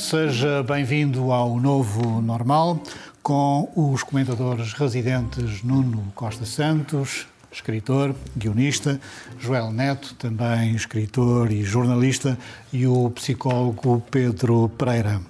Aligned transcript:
seja 0.00 0.62
bem-vindo 0.62 1.32
ao 1.32 1.58
Novo 1.58 2.20
Normal, 2.20 2.80
com 3.22 3.70
os 3.74 4.02
comentadores 4.02 4.72
residentes 4.74 5.62
Nuno 5.62 6.12
Costa 6.14 6.44
Santos, 6.44 7.26
escritor, 7.50 8.14
guionista, 8.36 9.00
Joel 9.38 9.70
Neto, 9.70 10.14
também 10.14 10.74
escritor 10.74 11.50
e 11.50 11.62
jornalista, 11.62 12.38
e 12.72 12.86
o 12.86 13.10
psicólogo 13.10 14.02
Pedro 14.10 14.68
Pereira. 14.76 15.20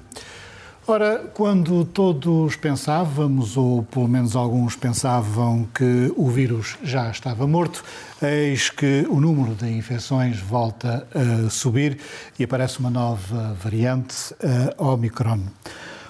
Ora, 0.88 1.18
quando 1.34 1.84
todos 1.84 2.54
pensávamos, 2.54 3.56
ou 3.56 3.82
pelo 3.82 4.06
menos 4.06 4.36
alguns 4.36 4.76
pensavam, 4.76 5.66
que 5.74 6.12
o 6.16 6.30
vírus 6.30 6.78
já 6.80 7.10
estava 7.10 7.44
morto, 7.44 7.82
eis 8.22 8.70
que 8.70 9.04
o 9.10 9.20
número 9.20 9.56
de 9.56 9.68
infecções 9.68 10.38
volta 10.38 11.04
a 11.12 11.50
subir 11.50 11.98
e 12.38 12.44
aparece 12.44 12.78
uma 12.78 12.88
nova 12.88 13.56
variante, 13.60 14.32
a 14.78 14.84
Omicron. 14.84 15.40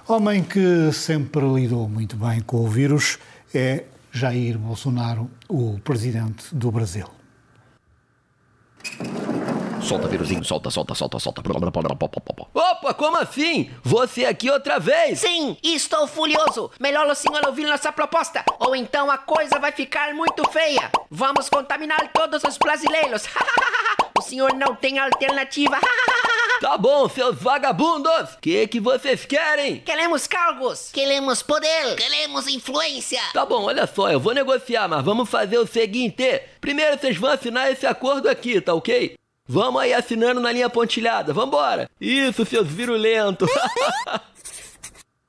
Homem 0.07 0.45
que 0.45 0.93
sempre 0.93 1.41
lidou 1.55 1.89
muito 1.89 2.15
bem 2.15 2.43
com 2.43 2.59
o 2.59 2.69
vírus 2.69 3.19
é 3.55 3.85
Jair 4.13 4.59
Bolsonaro, 4.59 5.31
o 5.49 5.81
presidente 5.83 6.55
do 6.55 6.71
Brasil. 6.71 7.07
Solta, 9.87 10.09
Viruzinho, 10.09 10.45
solta, 10.45 10.69
solta, 10.69 10.97
solta, 10.97 11.19
solta. 11.21 11.43
Opa, 12.53 12.93
como 12.93 13.19
assim? 13.19 13.71
Você 13.85 14.25
aqui 14.25 14.51
outra 14.51 14.81
vez? 14.81 15.21
Sim, 15.21 15.57
estou 15.63 16.09
furioso. 16.09 16.73
Melhor 16.81 17.07
o 17.07 17.15
senhor 17.15 17.41
ouvir 17.47 17.67
nossa 17.67 17.93
proposta, 17.93 18.45
ou 18.59 18.75
então 18.75 19.09
a 19.09 19.17
coisa 19.17 19.61
vai 19.61 19.71
ficar 19.71 20.13
muito 20.13 20.43
feia. 20.51 20.91
Vamos 21.09 21.49
contaminar 21.49 22.11
todos 22.13 22.43
os 22.43 22.59
brasileiros. 22.59 23.27
o 24.19 24.23
senhor 24.23 24.55
não 24.55 24.75
tem 24.75 24.99
alternativa. 24.99 25.79
Tá 26.59 26.79
bom, 26.79 27.07
seus 27.07 27.37
vagabundos! 27.37 28.33
O 28.33 28.39
que, 28.41 28.67
que 28.67 28.81
vocês 28.81 29.27
querem? 29.27 29.81
Queremos 29.81 30.27
cargos! 30.27 30.91
Queremos 30.91 31.43
poder! 31.43 31.95
Queremos 31.97 32.49
influência! 32.49 33.21
Tá 33.35 33.45
bom, 33.45 33.65
olha 33.65 33.87
só, 33.87 34.11
eu 34.11 34.19
vou 34.19 34.33
negociar, 34.33 34.89
mas 34.89 35.05
vamos 35.05 35.29
fazer 35.29 35.59
o 35.59 35.67
seguinte: 35.67 36.43
primeiro 36.59 36.99
vocês 36.99 37.19
vão 37.19 37.31
assinar 37.31 37.71
esse 37.71 37.87
acordo 37.87 38.27
aqui, 38.27 38.59
tá 38.59 38.73
ok? 38.73 39.17
Vamos 39.49 39.81
aí 39.81 39.95
assinando 39.95 40.41
na 40.41 40.51
linha 40.51 40.69
pontilhada, 40.69 41.33
vambora! 41.33 41.89
Isso, 42.01 42.45
seus 42.45 42.67
virulentos! 42.67 43.49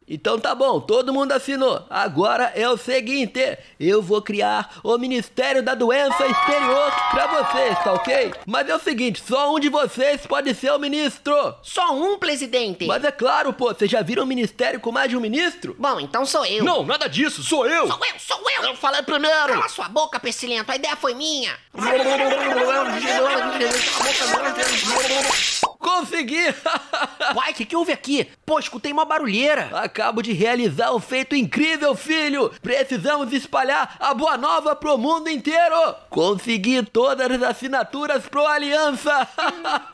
Então 0.09 0.39
tá 0.39 0.55
bom, 0.55 0.79
todo 0.79 1.13
mundo 1.13 1.33
assinou. 1.33 1.85
Agora 1.89 2.53
é 2.55 2.67
o 2.69 2.77
seguinte: 2.77 3.57
eu 3.77 4.01
vou 4.01 4.21
criar 4.21 4.79
o 4.81 4.97
Ministério 4.97 5.61
da 5.61 5.75
Doença 5.75 6.25
Exterior 6.25 6.93
pra 7.11 7.27
vocês, 7.27 7.77
tá 7.83 7.91
ok? 7.93 8.33
Mas 8.45 8.69
é 8.69 8.75
o 8.75 8.79
seguinte: 8.79 9.21
só 9.27 9.53
um 9.53 9.59
de 9.59 9.67
vocês 9.67 10.25
pode 10.25 10.55
ser 10.55 10.71
o 10.71 10.79
ministro. 10.79 11.55
Só 11.61 11.93
um, 11.93 12.17
presidente? 12.17 12.85
Mas 12.85 13.03
é 13.03 13.11
claro, 13.11 13.51
pô, 13.51 13.73
vocês 13.73 13.91
já 13.91 14.01
viram 14.01 14.23
um 14.23 14.27
ministério 14.27 14.79
com 14.79 14.93
mais 14.93 15.09
de 15.09 15.17
um 15.17 15.19
ministro? 15.19 15.75
Bom, 15.77 15.99
então 15.99 16.25
sou 16.25 16.45
eu. 16.45 16.63
Não, 16.63 16.85
nada 16.85 17.09
disso, 17.09 17.43
sou 17.43 17.67
eu. 17.67 17.87
Sou 17.87 17.99
eu, 18.05 18.19
sou 18.19 18.41
eu. 18.57 18.69
Eu 18.69 18.75
falei 18.77 19.01
primeiro. 19.01 19.53
Cala 19.53 19.67
sua 19.67 19.89
boca, 19.89 20.21
pestilento, 20.21 20.71
a 20.71 20.75
ideia 20.77 20.95
foi 20.95 21.15
minha. 21.15 21.53
Consegui! 25.79 26.45
Uai, 27.35 27.51
o 27.51 27.53
que, 27.53 27.65
que 27.65 27.75
houve 27.75 27.91
aqui? 27.91 28.27
Pô, 28.45 28.59
escutei 28.59 28.91
uma 28.91 29.05
barulheira. 29.05 29.69
Acabo 29.73 30.21
de 30.21 30.33
realizar 30.33 30.93
um 30.93 30.99
feito 30.99 31.35
incrível, 31.35 31.95
filho! 31.95 32.51
Precisamos 32.61 33.31
espalhar 33.33 33.95
a 33.99 34.13
boa 34.13 34.37
nova 34.37 34.75
pro 34.75 34.97
mundo 34.97 35.29
inteiro! 35.29 35.95
Consegui 36.09 36.83
todas 36.83 37.31
as 37.31 37.43
assinaturas 37.43 38.27
pro 38.27 38.45
Aliança! 38.45 39.27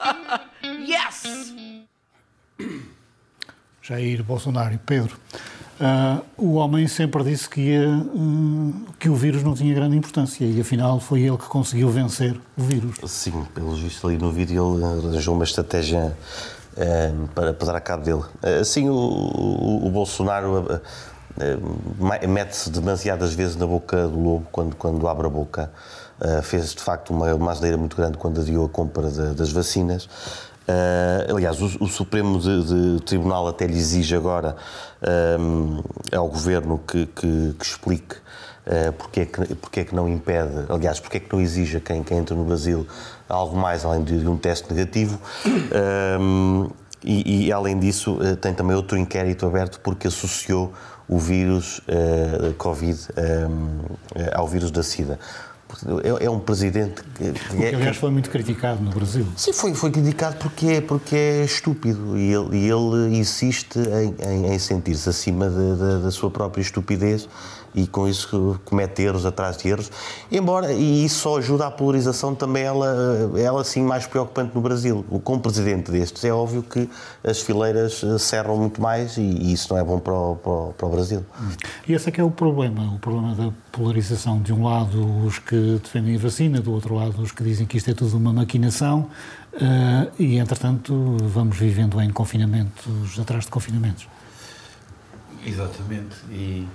yes! 0.88 1.24
Jair 3.82 4.24
Bolsonaro 4.24 4.74
e 4.74 4.78
Pedro. 4.78 5.20
Uh, 5.80 6.24
o 6.38 6.54
homem 6.54 6.88
sempre 6.88 7.24
disse 7.24 7.50
que, 7.50 7.60
ia, 7.60 7.90
uh, 7.90 8.74
que 9.00 9.10
o 9.10 9.16
vírus 9.16 9.42
não 9.42 9.56
tinha 9.56 9.74
grande 9.74 9.98
importância 9.98 10.46
e 10.46 10.62
afinal 10.62 11.00
foi 11.00 11.22
ele 11.22 11.38
que 11.38 11.48
conseguiu 11.48 11.90
vencer 11.90 12.40
o 12.56 12.62
vírus. 12.62 12.98
Sim, 13.08 13.44
pelo 13.56 13.74
visto 13.74 14.08
ali 14.08 14.18
no 14.18 14.32
vídeo 14.32 14.76
ele 14.76 14.86
arranjou 14.86 15.34
uma 15.34 15.44
estratégia 15.44 16.16
uh, 16.78 17.28
para, 17.34 17.54
para 17.54 17.68
dar 17.68 17.76
a 17.76 17.82
cabo 17.82 18.04
dele. 18.04 18.24
Sim, 18.64 18.90
o, 18.90 18.94
o, 18.94 19.88
o 19.88 19.90
Bolsonaro 19.90 20.82
mete-se 22.28 22.70
demasiadas 22.70 23.34
vezes 23.34 23.56
na 23.56 23.66
boca 23.66 24.08
do 24.08 24.20
lobo 24.20 24.48
quando, 24.52 24.76
quando 24.76 25.08
abre 25.08 25.26
a 25.26 25.30
boca. 25.30 25.72
fez 26.44 26.76
de 26.76 26.84
facto 26.84 27.12
uma, 27.12 27.34
uma 27.34 27.52
asneira 27.52 27.78
muito 27.78 27.98
grande 27.98 28.20
quando 28.20 28.40
adiou 28.40 28.68
a 28.68 28.70
compra 28.70 29.10
de, 29.10 29.34
das 29.34 29.52
vacinas. 29.52 30.08
Uh, 30.68 31.36
aliás, 31.36 31.62
o, 31.62 31.84
o 31.84 31.88
Supremo 31.88 32.40
de, 32.40 32.64
de, 32.64 33.02
Tribunal 33.04 33.48
até 33.50 33.68
lhe 33.68 33.78
exige 33.78 34.16
agora 34.16 34.56
um, 35.40 35.84
ao 36.16 36.30
Governo 36.30 36.80
que, 36.88 37.06
que, 37.08 37.56
que 37.60 37.66
explique 37.66 38.16
uh, 38.16 38.94
porque, 38.98 39.20
é 39.22 39.26
que, 39.26 39.56
porque 39.56 39.80
é 39.82 39.84
que 39.84 39.94
não 39.94 40.08
impede, 40.08 40.54
aliás, 40.70 41.02
porque 41.02 41.18
é 41.18 41.20
que 41.20 41.34
não 41.34 41.42
exige 41.42 41.78
a 41.78 41.80
quem, 41.82 42.02
quem 42.02 42.18
entra 42.18 42.34
no 42.34 42.46
Brasil 42.46 42.88
algo 43.28 43.58
mais 43.58 43.84
além 43.84 44.06
de, 44.06 44.20
de 44.20 44.28
um 44.28 44.38
teste 44.38 44.74
negativo. 44.74 45.20
Um, 46.20 46.70
e, 47.04 47.48
e, 47.48 47.52
além 47.52 47.78
disso, 47.78 48.14
uh, 48.14 48.38
tem 48.38 48.54
também 48.54 48.78
outro 48.78 48.98
inquérito 48.98 49.46
aberto 49.46 49.82
porque 49.82 50.08
associou 50.08 50.72
o 51.10 51.20
vírus 51.20 51.82
Covid 52.58 52.98
um, 53.50 53.80
ao 54.34 54.48
vírus 54.48 54.72
da 54.72 54.82
SIDA. 54.82 55.20
É, 56.04 56.26
é 56.26 56.30
um 56.30 56.40
presidente 56.40 57.02
que. 57.16 57.32
que 57.32 57.64
é, 57.64 57.76
aliás, 57.76 57.98
foi 57.98 58.12
muito 58.12 58.30
criticado 58.30 58.82
no 58.82 58.92
Brasil. 58.92 59.26
Sim, 59.36 59.54
foi, 59.54 59.74
foi 59.74 59.92
criticado 59.92 60.38
porque 60.38 60.68
é, 60.68 60.82
porque 60.82 61.16
é 61.16 61.44
estúpido 61.44 62.18
e 62.18 62.34
ele, 62.34 62.58
e 62.58 62.70
ele 62.70 63.18
insiste 63.18 63.78
em, 63.78 64.16
em, 64.28 64.54
em 64.54 64.60
sentir-se 64.60 65.10
acima 65.10 65.50
de, 65.50 65.56
de, 65.56 66.04
da 66.04 66.12
sua 66.12 66.30
própria 66.30 66.62
estupidez 66.62 67.28
e 67.74 67.88
com 67.88 68.08
isso 68.08 68.60
comete 68.66 69.02
erros 69.02 69.26
atrás 69.26 69.58
de 69.58 69.68
erros. 69.68 69.92
Embora, 70.32 70.72
e 70.74 71.06
isso 71.06 71.22
só 71.22 71.38
ajuda 71.38 71.68
à 71.68 71.72
polarização 71.72 72.36
também, 72.36 72.64
ela, 72.64 73.32
ela 73.38 73.64
sim 73.64 73.82
mais 73.82 74.06
preocupante 74.06 74.54
no 74.54 74.62
Brasil. 74.62 75.06
Com 75.24 75.36
um 75.36 75.40
presidente 75.40 75.92
destes, 75.92 76.24
é 76.24 76.32
óbvio 76.32 76.64
que 76.64 76.90
as 77.24 77.42
fileiras 77.42 78.02
cerram 78.20 78.58
muito 78.58 78.82
mais 78.82 79.18
e, 79.18 79.54
isso 79.54 79.74
não 79.74 79.80
é 79.80 79.84
bom 79.84 80.00
para 80.00 80.14
o, 80.14 80.36
para 80.36 80.52
o, 80.52 80.74
para 80.78 80.88
o 80.88 80.90
Brasil. 80.90 81.26
E 81.88 81.94
esse 81.94 82.10
é 82.10 82.12
que 82.12 82.22
é 82.22 82.24
o 82.24 82.32
problema, 82.32 82.94
o 82.94 83.00
problema 83.00 83.36
da 83.36 83.52
polarização. 83.72 84.42
De 84.42 84.54
um 84.54 84.64
lado, 84.64 85.26
os 85.26 85.40
que 85.40 85.80
defendem 85.82 86.16
a 86.16 86.20
vacina, 86.20 86.60
do 86.60 86.72
outro 86.72 86.96
lado, 86.96 87.22
os 87.22 87.32
que 87.32 87.44
dizem 87.44 87.66
que 87.66 87.78
isto 87.78 87.90
é 87.90 87.94
tudo 87.94 88.18
uma 88.18 88.34
maquinação. 88.34 89.08
Uh, 89.54 90.12
e, 90.18 90.38
entretanto, 90.38 91.18
vamos 91.22 91.58
vivendo 91.58 92.02
em 92.02 92.10
confinamentos, 92.10 93.20
atrás 93.20 93.46
de 93.46 93.52
confinamentos. 93.52 94.08
Exatamente. 95.46 96.16
E 96.32 96.68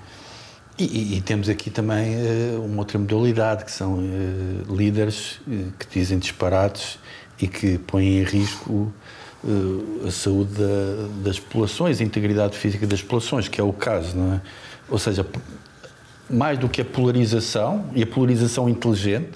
e, 0.79 1.17
e, 1.17 1.21
temos 1.21 1.49
aqui 1.49 1.71
também 1.71 2.15
uh, 2.15 2.65
uma 2.65 2.79
outra 2.79 2.99
modalidade, 2.99 3.65
que 3.65 3.71
são 3.73 3.95
uh, 3.99 4.75
líderes 4.75 5.41
uh, 5.47 5.73
que 5.77 5.87
dizem 5.91 6.19
disparates 6.19 6.99
e 7.41 7.49
que 7.49 7.79
põem 7.79 8.19
em 8.19 8.23
risco 8.23 8.93
a 10.05 10.11
saúde 10.11 10.55
da, 10.55 11.09
das 11.23 11.39
populações, 11.39 12.01
a 12.01 12.05
integridade 12.05 12.59
física 12.59 12.85
das 12.85 13.01
populações, 13.01 13.47
que 13.47 13.61
é 13.61 13.65
o 13.65 13.73
caso, 13.73 14.17
não 14.17 14.35
é? 14.35 14.41
Ou 14.89 14.99
seja, 14.99 15.25
mais 16.29 16.59
do 16.59 16.69
que 16.69 16.81
a 16.81 16.85
polarização, 16.85 17.89
e 17.95 18.03
a 18.03 18.07
polarização 18.07 18.69
inteligente, 18.69 19.31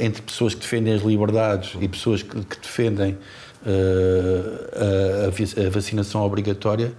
entre 0.00 0.20
pessoas 0.22 0.52
que 0.52 0.60
defendem 0.62 0.92
as 0.92 1.02
liberdades 1.02 1.76
e 1.80 1.86
pessoas 1.86 2.24
que, 2.24 2.44
que 2.44 2.60
defendem 2.60 3.16
a, 3.64 5.28
a 5.28 5.70
vacinação 5.70 6.22
obrigatória, 6.22 6.92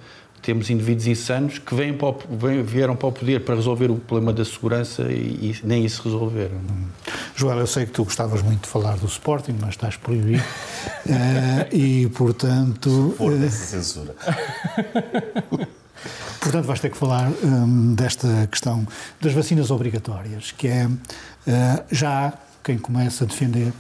temos 0.50 0.72
indivíduos 0.72 1.06
insanos 1.06 1.60
que 1.60 1.76
vêm 1.76 1.94
para 1.94 2.08
o, 2.08 2.18
vieram 2.64 2.96
para 2.96 3.08
o 3.08 3.12
poder 3.12 3.46
para 3.46 3.54
resolver 3.54 3.92
o 3.92 3.98
problema 3.98 4.34
da 4.34 4.44
segurança 4.44 5.04
e, 5.04 5.54
e 5.54 5.60
nem 5.64 5.86
isso 5.86 6.02
resolveram. 6.02 6.56
Hum. 6.56 6.88
Joel, 7.36 7.60
eu 7.60 7.68
sei 7.68 7.86
que 7.86 7.92
tu 7.92 8.04
gostavas 8.04 8.42
muito 8.42 8.64
de 8.64 8.68
falar 8.68 8.98
do 8.98 9.06
Sporting, 9.06 9.56
mas 9.62 9.70
estás 9.70 9.96
proibido. 9.96 10.42
uh, 10.42 11.70
e, 11.72 12.10
portanto. 12.16 13.14
Por 13.16 13.32
uh, 13.32 13.50
censura. 13.52 14.16
portanto, 16.42 16.66
vais 16.66 16.80
ter 16.80 16.90
que 16.90 16.98
falar 16.98 17.30
um, 17.44 17.94
desta 17.94 18.48
questão 18.50 18.88
das 19.22 19.34
vacinas 19.34 19.70
obrigatórias, 19.70 20.52
que 20.52 20.68
é. 20.68 20.88
Uh, 20.88 20.90
já 21.92 22.28
há 22.28 22.34
quem 22.64 22.80
começa 22.80 23.24
a 23.24 23.28
defender 23.28 23.72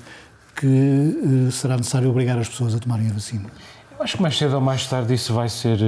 que 0.55 1.49
será 1.51 1.77
necessário 1.77 2.11
obrigar 2.11 2.37
as 2.37 2.47
pessoas 2.47 2.75
a 2.75 2.79
tomarem 2.79 3.09
a 3.09 3.13
vacina. 3.13 3.49
Eu 3.97 4.03
acho 4.03 4.17
que 4.17 4.21
mais 4.21 4.37
cedo 4.37 4.53
ou 4.53 4.61
mais 4.61 4.85
tarde 4.85 5.15
isso 5.15 5.33
vai 5.33 5.49
ser 5.49 5.79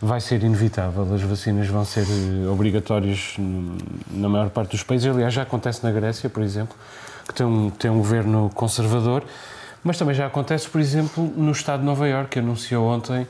vai 0.00 0.20
ser 0.20 0.42
inevitável. 0.42 1.06
As 1.14 1.22
vacinas 1.22 1.68
vão 1.68 1.84
ser 1.84 2.06
eh, 2.06 2.48
obrigatórias 2.48 3.36
na 4.10 4.28
maior 4.28 4.50
parte 4.50 4.72
dos 4.72 4.82
países. 4.82 5.06
Aliás, 5.06 5.32
já 5.32 5.42
acontece 5.42 5.82
na 5.82 5.90
Grécia, 5.90 6.28
por 6.28 6.42
exemplo, 6.42 6.76
que 7.26 7.34
tem 7.34 7.46
um, 7.46 7.70
tem 7.70 7.90
um 7.90 7.98
governo 7.98 8.50
conservador, 8.54 9.24
mas 9.82 9.98
também 9.98 10.14
já 10.14 10.26
acontece, 10.26 10.68
por 10.68 10.80
exemplo, 10.80 11.32
no 11.36 11.52
estado 11.52 11.80
de 11.80 11.86
Nova 11.86 12.08
Iorque, 12.08 12.30
que 12.30 12.38
anunciou 12.38 12.86
ontem 12.86 13.26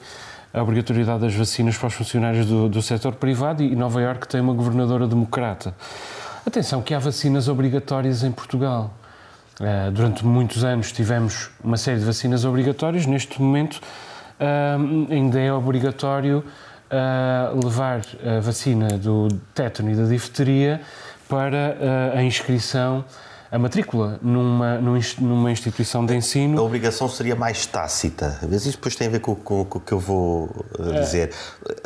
a 0.53 0.63
obrigatoriedade 0.63 1.21
das 1.21 1.35
vacinas 1.35 1.77
para 1.77 1.89
os 1.89 1.95
funcionários 1.95 2.47
do, 2.47 2.69
do 2.69 2.81
setor 2.81 3.15
privado 3.15 3.63
e 3.63 3.75
Nova 3.75 4.01
Iorque 4.01 4.29
tem 4.29 4.41
uma 4.41 4.55
governadora 4.55 5.07
democrata. 5.07 5.75
Atenção 6.47 6.81
que 6.81 6.95
há 6.95 6.99
vacinas 6.99 7.49
obrigatórias 7.49 8.23
em 8.23 8.31
Portugal. 8.31 8.95
Uh, 9.59 9.91
durante 9.91 10.25
muitos 10.25 10.63
anos 10.63 10.93
tivemos 10.93 11.51
uma 11.63 11.77
série 11.77 11.99
de 11.99 12.05
vacinas 12.05 12.45
obrigatórias, 12.45 13.05
neste 13.07 13.41
momento 13.41 13.81
ainda 15.11 15.41
é 15.41 15.53
obrigatório 15.53 16.45
uh, 16.91 17.65
levar 17.65 18.03
a 18.25 18.41
vacina 18.41 18.89
do 18.99 19.29
tétano 19.55 19.91
e 19.91 19.95
da 19.95 20.05
difteria 20.05 20.81
para 21.29 21.77
uh, 22.15 22.19
a 22.19 22.23
inscrição, 22.23 23.05
a 23.51 23.59
matrícula 23.59 24.19
numa, 24.23 24.79
numa 25.19 25.51
instituição 25.51 26.05
de 26.05 26.15
ensino. 26.15 26.59
A 26.59 26.63
obrigação 26.63 27.09
seria 27.09 27.35
mais 27.35 27.67
tácita. 27.67 28.39
Mas 28.43 28.67
isso 28.67 28.77
depois 28.77 28.97
tem 28.97 29.07
a 29.07 29.11
ver 29.11 29.21
com, 29.21 29.35
com, 29.35 29.65
com 29.65 29.79
o 29.79 29.81
que 29.81 29.93
eu 29.93 29.99
vou 29.99 30.45
uh, 30.79 30.93
dizer. 31.01 31.33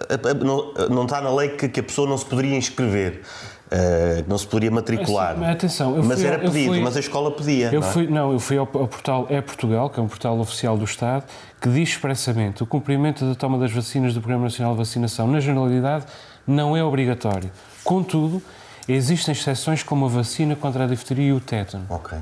É. 0.09 0.35
Não, 0.35 0.73
não, 0.91 1.05
está 1.05 1.21
na 1.21 1.35
lei 1.35 1.51
que, 1.51 1.69
que 1.69 1.81
a 1.81 1.83
pessoa 1.83 2.09
não 2.09 2.19
se 2.19 2.25
poderia 2.25 2.57
inscrever. 2.57 3.23
Uh, 3.71 4.25
não 4.27 4.39
se 4.39 4.47
poderia 4.47 4.71
matricular. 4.71 5.33
Assim, 5.33 5.45
atenção, 5.45 6.03
mas 6.03 6.25
era 6.25 6.39
pedido, 6.39 6.69
fui, 6.69 6.81
mas 6.81 6.97
a 6.97 7.01
escola 7.01 7.31
pedia. 7.31 7.67
Eu 7.67 7.81
não, 7.83 7.89
é? 7.89 7.93
fui, 7.93 8.07
não, 8.07 8.33
eu 8.33 8.41
fui 8.41 8.57
ao, 8.57 8.65
ao, 8.73 8.89
portal 8.89 9.27
É 9.29 9.43
Portugal, 9.43 9.91
que 9.91 10.01
é 10.01 10.03
um 10.03 10.09
portal 10.09 10.41
oficial 10.41 10.79
do 10.79 10.85
Estado, 10.85 11.25
que 11.61 11.69
diz 11.69 11.91
expressamente 11.91 12.63
o 12.63 12.67
cumprimento 12.67 13.27
da 13.27 13.35
toma 13.35 13.59
das 13.59 13.71
vacinas 13.71 14.15
do 14.15 14.21
Programa 14.21 14.45
Nacional 14.45 14.73
de 14.73 14.79
Vacinação 14.79 15.27
na 15.27 15.39
generalidade 15.39 16.07
não 16.47 16.75
é 16.75 16.83
obrigatório. 16.83 17.51
Contudo, 17.85 18.43
existem 18.89 19.33
exceções 19.33 19.83
como 19.83 20.07
a 20.07 20.09
vacina 20.09 20.57
contra 20.57 20.85
a 20.85 20.87
difteria 20.87 21.29
e 21.29 21.33
o 21.35 21.41
tétano. 21.41 21.85
Ok. 21.91 22.17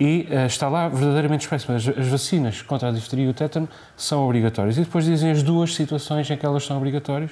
E 0.00 0.26
uh, 0.28 0.46
está 0.46 0.68
lá 0.68 0.88
verdadeiramente 0.88 1.42
expresso, 1.42 1.70
as, 1.70 1.86
as 1.86 2.08
vacinas 2.08 2.62
contra 2.62 2.88
a 2.88 2.92
difteria 2.92 3.26
e 3.26 3.28
o 3.28 3.34
tétano 3.34 3.68
são 3.96 4.24
obrigatórias. 4.24 4.76
E 4.76 4.80
depois 4.80 5.04
dizem 5.04 5.30
as 5.30 5.42
duas 5.44 5.72
situações 5.72 6.28
em 6.28 6.36
que 6.36 6.44
elas 6.44 6.64
são 6.64 6.76
obrigatórias, 6.76 7.30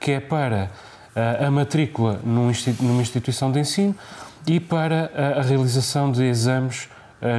que 0.00 0.12
é 0.12 0.20
para 0.20 0.70
a 1.14 1.50
matrícula 1.50 2.20
numa 2.24 3.00
instituição 3.02 3.50
de 3.52 3.60
ensino 3.60 3.94
e 4.46 4.58
para 4.58 5.10
a 5.38 5.42
realização 5.42 6.10
de 6.10 6.24
exames 6.24 6.88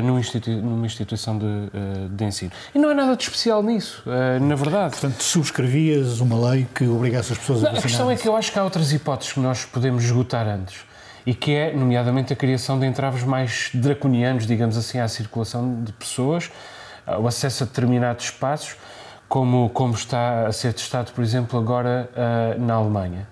numa 0.03 0.85
instituição 0.85 1.37
de, 1.37 1.45
de, 2.09 2.23
ensino. 2.23 2.51
E 2.73 2.79
não 2.79 2.89
há 2.89 2.93
nada 2.93 3.15
de 3.15 3.21
especial 3.21 3.61
nisso, 3.61 4.03
na 4.41 4.55
verdade. 4.55 4.91
Portanto, 4.91 5.21
subscrevias 5.21 6.21
uma 6.21 6.49
lei 6.49 6.65
que 6.73 6.87
obrigasse 6.87 7.33
as 7.33 7.37
pessoas 7.37 7.59
a 7.59 7.61
vacinar? 7.65 7.79
A 7.79 7.81
questão 7.83 8.09
é 8.09 8.15
que 8.15 8.27
eu 8.27 8.35
acho 8.35 8.51
que 8.51 8.57
há 8.57 8.63
outras 8.63 8.91
hipóteses 8.91 9.33
que 9.33 9.39
nós 9.39 9.63
podemos 9.63 10.03
esgotar 10.03 10.47
antes 10.47 10.79
e 11.25 11.33
que 11.33 11.51
é, 11.51 11.73
nomeadamente, 11.75 12.33
a 12.33 12.35
criação 12.35 12.79
de 12.79 12.85
entraves 12.85 13.23
mais 13.23 13.69
draconianos, 13.73 14.45
digamos 14.45 14.77
assim, 14.77 14.99
à 14.99 15.07
circulação 15.07 15.83
de 15.83 15.91
pessoas, 15.91 16.51
o 17.19 17.27
acesso 17.27 17.63
a 17.63 17.67
determinados 17.67 18.25
espaços, 18.25 18.75
como, 19.27 19.69
como 19.69 19.93
está 19.93 20.47
a 20.47 20.51
ser 20.51 20.73
testado, 20.73 21.11
por 21.11 21.23
exemplo, 21.23 21.59
agora 21.59 22.09
na 22.59 22.75
Alemanha. 22.75 23.27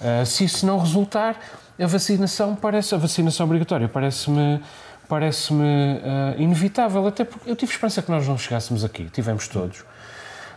Uh, 0.00 0.26
se 0.26 0.44
isso 0.44 0.66
não 0.66 0.78
resultar, 0.78 1.36
a 1.78 1.86
vacinação 1.86 2.54
parece 2.54 2.94
a 2.94 2.98
vacinação 2.98 3.46
obrigatória 3.46 3.88
parece-me 3.88 4.60
parece-me 5.08 5.62
uh, 5.62 6.40
inevitável, 6.40 7.06
até 7.06 7.24
porque 7.24 7.50
eu 7.50 7.56
tive 7.56 7.72
esperança 7.72 8.02
que 8.02 8.10
nós 8.10 8.26
não 8.26 8.36
chegássemos 8.36 8.84
aqui, 8.84 9.08
tivemos 9.12 9.48
todos. 9.48 9.84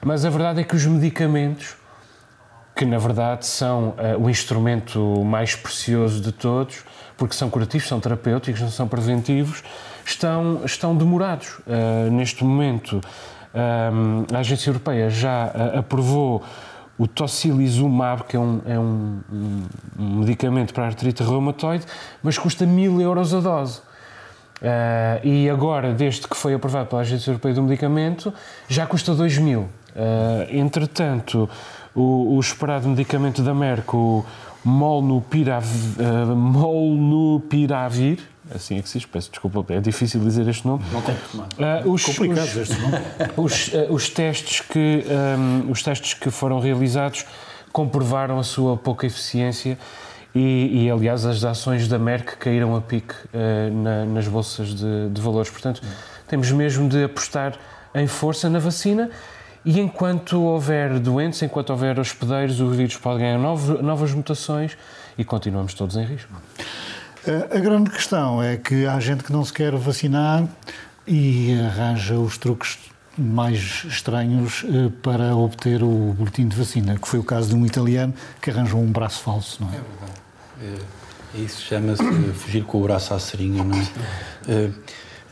Mas 0.03 0.25
a 0.25 0.29
verdade 0.29 0.61
é 0.61 0.63
que 0.63 0.75
os 0.75 0.85
medicamentos, 0.85 1.75
que 2.75 2.85
na 2.85 2.97
verdade 2.97 3.45
são 3.45 3.89
uh, 3.89 4.19
o 4.19 4.29
instrumento 4.29 5.23
mais 5.23 5.55
precioso 5.55 6.21
de 6.21 6.31
todos, 6.31 6.83
porque 7.17 7.35
são 7.35 7.49
curativos, 7.49 7.87
são 7.87 7.99
terapêuticos, 7.99 8.61
não 8.61 8.71
são 8.71 8.87
preventivos, 8.87 9.63
estão, 10.05 10.61
estão 10.65 10.95
demorados. 10.95 11.59
Uh, 11.59 12.09
neste 12.11 12.43
momento, 12.43 13.01
a 13.51 14.37
Agência 14.37 14.69
Europeia 14.69 15.09
já 15.09 15.45
aprovou 15.75 16.43
o 16.99 17.07
tocilizumab, 17.07 18.25
que 18.25 18.35
é 18.35 18.39
um, 18.39 18.61
é 18.65 18.77
um, 18.77 19.19
um 19.97 20.15
medicamento 20.19 20.73
para 20.73 20.85
artrite 20.85 21.23
reumatoide, 21.23 21.85
mas 22.21 22.37
custa 22.37 22.65
mil 22.65 22.99
euros 22.99 23.33
a 23.33 23.39
dose. 23.39 23.79
Uh, 24.61 25.25
e 25.25 25.49
agora, 25.49 25.93
desde 25.93 26.27
que 26.27 26.35
foi 26.35 26.53
aprovado 26.53 26.89
pela 26.89 27.01
Agência 27.01 27.31
Europeia 27.31 27.55
do 27.55 27.63
Medicamento, 27.63 28.33
já 28.67 28.85
custa 28.85 29.15
2 29.15 29.37
mil. 29.37 29.61
Uh, 29.61 29.69
entretanto, 30.51 31.49
o, 31.95 32.35
o, 32.35 32.39
esperado 32.39 32.89
medicamento 32.89 33.41
da 33.41 33.53
Merck, 33.53 33.95
o 33.95 34.25
Molnupirav, 34.65 35.65
uh, 35.65 36.35
Molnupiravir, 36.35 38.19
assim 38.53 38.77
é 38.77 38.81
que 38.81 38.89
se 38.89 38.99
diz, 38.99 39.07
peço 39.07 39.29
desculpa, 39.29 39.65
é 39.73 39.79
difícil 39.79 40.19
dizer 40.21 40.47
este 40.47 40.65
nome. 40.65 40.83
Não 40.91 41.01
tem 41.01 41.15
uh, 41.15 41.91
os, 41.91 42.03
complicado 42.03 42.47
os, 42.47 42.57
este 42.57 42.79
nome. 42.79 42.97
Os, 43.37 43.67
uh, 43.67 43.93
os, 43.93 44.09
testes 44.09 44.61
que, 44.61 45.03
um, 45.37 45.71
os 45.71 45.83
testes 45.83 46.13
que 46.13 46.29
foram 46.29 46.59
realizados 46.59 47.25
comprovaram 47.71 48.39
a 48.39 48.43
sua 48.43 48.75
pouca 48.77 49.05
eficiência 49.05 49.77
e, 50.33 50.83
e 50.83 50.91
aliás, 50.91 51.25
as 51.25 51.43
ações 51.43 51.87
da 51.87 51.97
Merck 51.97 52.37
caíram 52.37 52.75
a 52.75 52.81
pique 52.81 53.13
uh, 53.13 53.73
na, 53.73 54.05
nas 54.05 54.27
bolsas 54.27 54.73
de, 54.73 55.09
de 55.09 55.21
valores. 55.21 55.49
Portanto, 55.49 55.81
temos 56.27 56.51
mesmo 56.51 56.87
de 56.87 57.03
apostar 57.03 57.57
em 57.93 58.07
força 58.07 58.49
na 58.49 58.59
vacina 58.59 59.09
e 59.65 59.79
enquanto 59.79 60.41
houver 60.41 60.99
doentes, 60.99 61.41
enquanto 61.41 61.71
houver 61.71 61.99
hospedeiros, 61.99 62.61
o 62.61 62.69
vírus 62.69 62.95
pode 62.97 63.19
ganhar 63.19 63.37
novas 63.37 64.13
mutações 64.13 64.77
e 65.17 65.23
continuamos 65.23 65.73
todos 65.73 65.97
em 65.97 66.05
risco. 66.05 66.31
A 67.53 67.59
grande 67.59 67.89
questão 67.89 68.41
é 68.41 68.55
que 68.55 68.85
há 68.85 68.99
gente 68.99 69.23
que 69.23 69.31
não 69.31 69.43
se 69.43 69.51
quer 69.51 69.75
vacinar 69.75 70.47
e 71.05 71.53
arranja 71.59 72.17
os 72.17 72.37
truques 72.37 72.77
mais 73.17 73.83
estranhos 73.85 74.63
eh, 74.65 74.89
para 75.01 75.35
obter 75.35 75.83
o 75.83 76.13
boletim 76.17 76.47
de 76.47 76.55
vacina, 76.55 76.97
que 76.97 77.07
foi 77.07 77.19
o 77.19 77.23
caso 77.23 77.49
de 77.49 77.55
um 77.55 77.65
italiano 77.65 78.13
que 78.41 78.49
arranjou 78.49 78.79
um 78.79 78.91
braço 78.91 79.21
falso, 79.21 79.61
não 79.61 79.69
é? 79.69 79.75
É 79.75 79.81
verdade. 79.81 80.85
É, 81.35 81.41
isso 81.41 81.61
chama-se 81.61 82.03
fugir 82.33 82.63
com 82.63 82.79
o 82.79 82.83
braço 82.83 83.13
à 83.13 83.19
seringa, 83.19 83.63
não 83.63 83.77
é? 83.77 84.71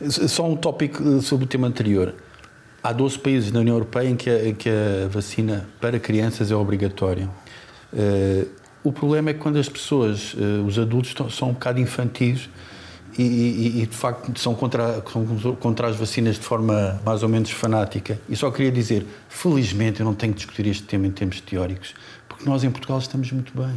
é? 0.02 0.10
Só 0.10 0.46
um 0.46 0.56
tópico 0.56 1.22
sobre 1.22 1.46
o 1.46 1.48
tema 1.48 1.66
anterior. 1.66 2.14
Há 2.82 2.92
12 2.92 3.18
países 3.18 3.50
na 3.50 3.60
União 3.60 3.74
Europeia 3.74 4.08
em 4.08 4.16
que 4.16 4.30
a, 4.30 4.52
que 4.52 4.68
a 4.68 5.08
vacina 5.08 5.66
para 5.80 5.98
crianças 5.98 6.50
é 6.50 6.54
obrigatória. 6.54 7.28
Eh, 7.96 8.44
o 8.82 8.92
problema 8.92 9.30
é 9.30 9.34
que 9.34 9.40
quando 9.40 9.58
as 9.58 9.68
pessoas, 9.68 10.34
uh, 10.34 10.64
os 10.66 10.78
adultos, 10.78 11.14
são 11.34 11.50
um 11.50 11.52
bocado 11.52 11.80
infantis 11.80 12.48
e, 13.18 13.22
e, 13.22 13.82
e, 13.82 13.86
de 13.86 13.96
facto 13.96 14.38
são 14.38 14.54
contra, 14.54 15.02
são 15.12 15.56
contra 15.56 15.88
as 15.88 15.96
vacinas 15.96 16.36
de 16.36 16.42
forma 16.42 17.00
mais 17.04 17.22
ou 17.22 17.28
menos 17.28 17.50
fanática. 17.50 18.20
E 18.28 18.36
só 18.36 18.50
queria 18.50 18.70
dizer, 18.70 19.04
felizmente 19.28 20.00
eu 20.00 20.06
não 20.06 20.14
tenho 20.14 20.32
que 20.32 20.38
discutir 20.38 20.66
este 20.68 20.84
tema 20.84 21.06
em 21.06 21.10
termos 21.10 21.40
teóricos, 21.40 21.94
porque 22.28 22.48
nós 22.48 22.62
em 22.62 22.70
Portugal 22.70 22.98
estamos 22.98 23.32
muito 23.32 23.52
bem. 23.56 23.74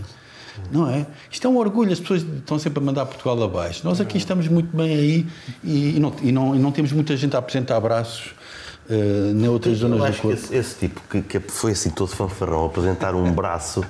Não 0.72 0.88
é? 0.90 1.08
Isto 1.32 1.48
é 1.48 1.50
um 1.50 1.58
orgulho, 1.58 1.92
as 1.92 2.00
pessoas 2.00 2.22
estão 2.22 2.60
sempre 2.60 2.84
a 2.84 2.86
mandar 2.86 3.06
Portugal 3.06 3.42
abaixo. 3.42 3.82
Nós 3.84 4.02
aqui 4.02 4.18
estamos 4.18 4.48
muito 4.48 4.76
bem 4.76 4.94
aí 4.94 5.28
e, 5.64 5.96
e 5.96 6.00
não, 6.00 6.14
e, 6.22 6.32
não, 6.32 6.56
e 6.56 6.60
não 6.60 6.72
temos 6.72 6.92
muita 6.92 7.16
gente 7.16 7.36
a 7.36 7.40
apresentar 7.40 7.80
braços 7.80 8.34
uh, 8.92 9.30
eh, 9.30 9.34
noutras 9.34 9.78
zonas 9.78 10.16
do 10.16 10.22
corpo. 10.22 10.38
Esse, 10.38 10.56
esse, 10.56 10.76
tipo 10.76 11.02
que, 11.10 11.22
que, 11.22 11.40
foi 11.40 11.72
assim 11.72 11.90
todo 11.90 12.10
fanfarrão 12.10 12.66
apresentar 12.66 13.16
um 13.16 13.32
braço 13.32 13.84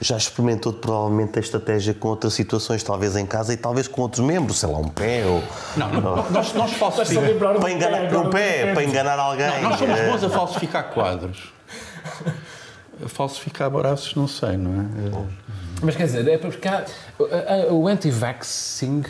já 0.00 0.16
experimentou 0.16 0.72
provavelmente 0.72 1.38
a 1.38 1.40
estratégia 1.40 1.94
com 1.94 2.08
outras 2.08 2.34
situações, 2.34 2.82
talvez 2.82 3.16
em 3.16 3.26
casa 3.26 3.52
e 3.52 3.56
talvez 3.56 3.88
com 3.88 4.02
outros 4.02 4.24
membros, 4.24 4.58
sei 4.58 4.68
lá, 4.68 4.78
um 4.78 4.88
pé 4.88 5.24
ou. 5.26 5.42
Não, 5.76 6.00
não 6.00 6.30
nós, 6.30 6.52
nós 6.52 6.72
falsificamos. 6.72 7.38
Para 7.60 7.70
enganar 7.70 8.16
um 8.16 8.30
pé, 8.30 8.72
para 8.72 8.84
enganar 8.84 9.18
alguém. 9.18 9.46
Não, 9.46 9.70
nós 9.70 9.78
somos 9.78 10.00
bons 10.00 10.24
a 10.24 10.30
falsificar 10.30 10.90
quadros. 10.92 11.52
falsificar 13.08 13.70
braços, 13.70 14.14
não 14.14 14.28
sei, 14.28 14.56
não 14.56 14.80
é? 14.80 15.46
Mas 15.82 15.94
quer 15.94 16.04
dizer, 16.04 16.26
é 16.28 16.38
porque 16.38 16.66
há, 16.68 16.84
o 17.70 17.86
anti-vaxxing 17.86 19.04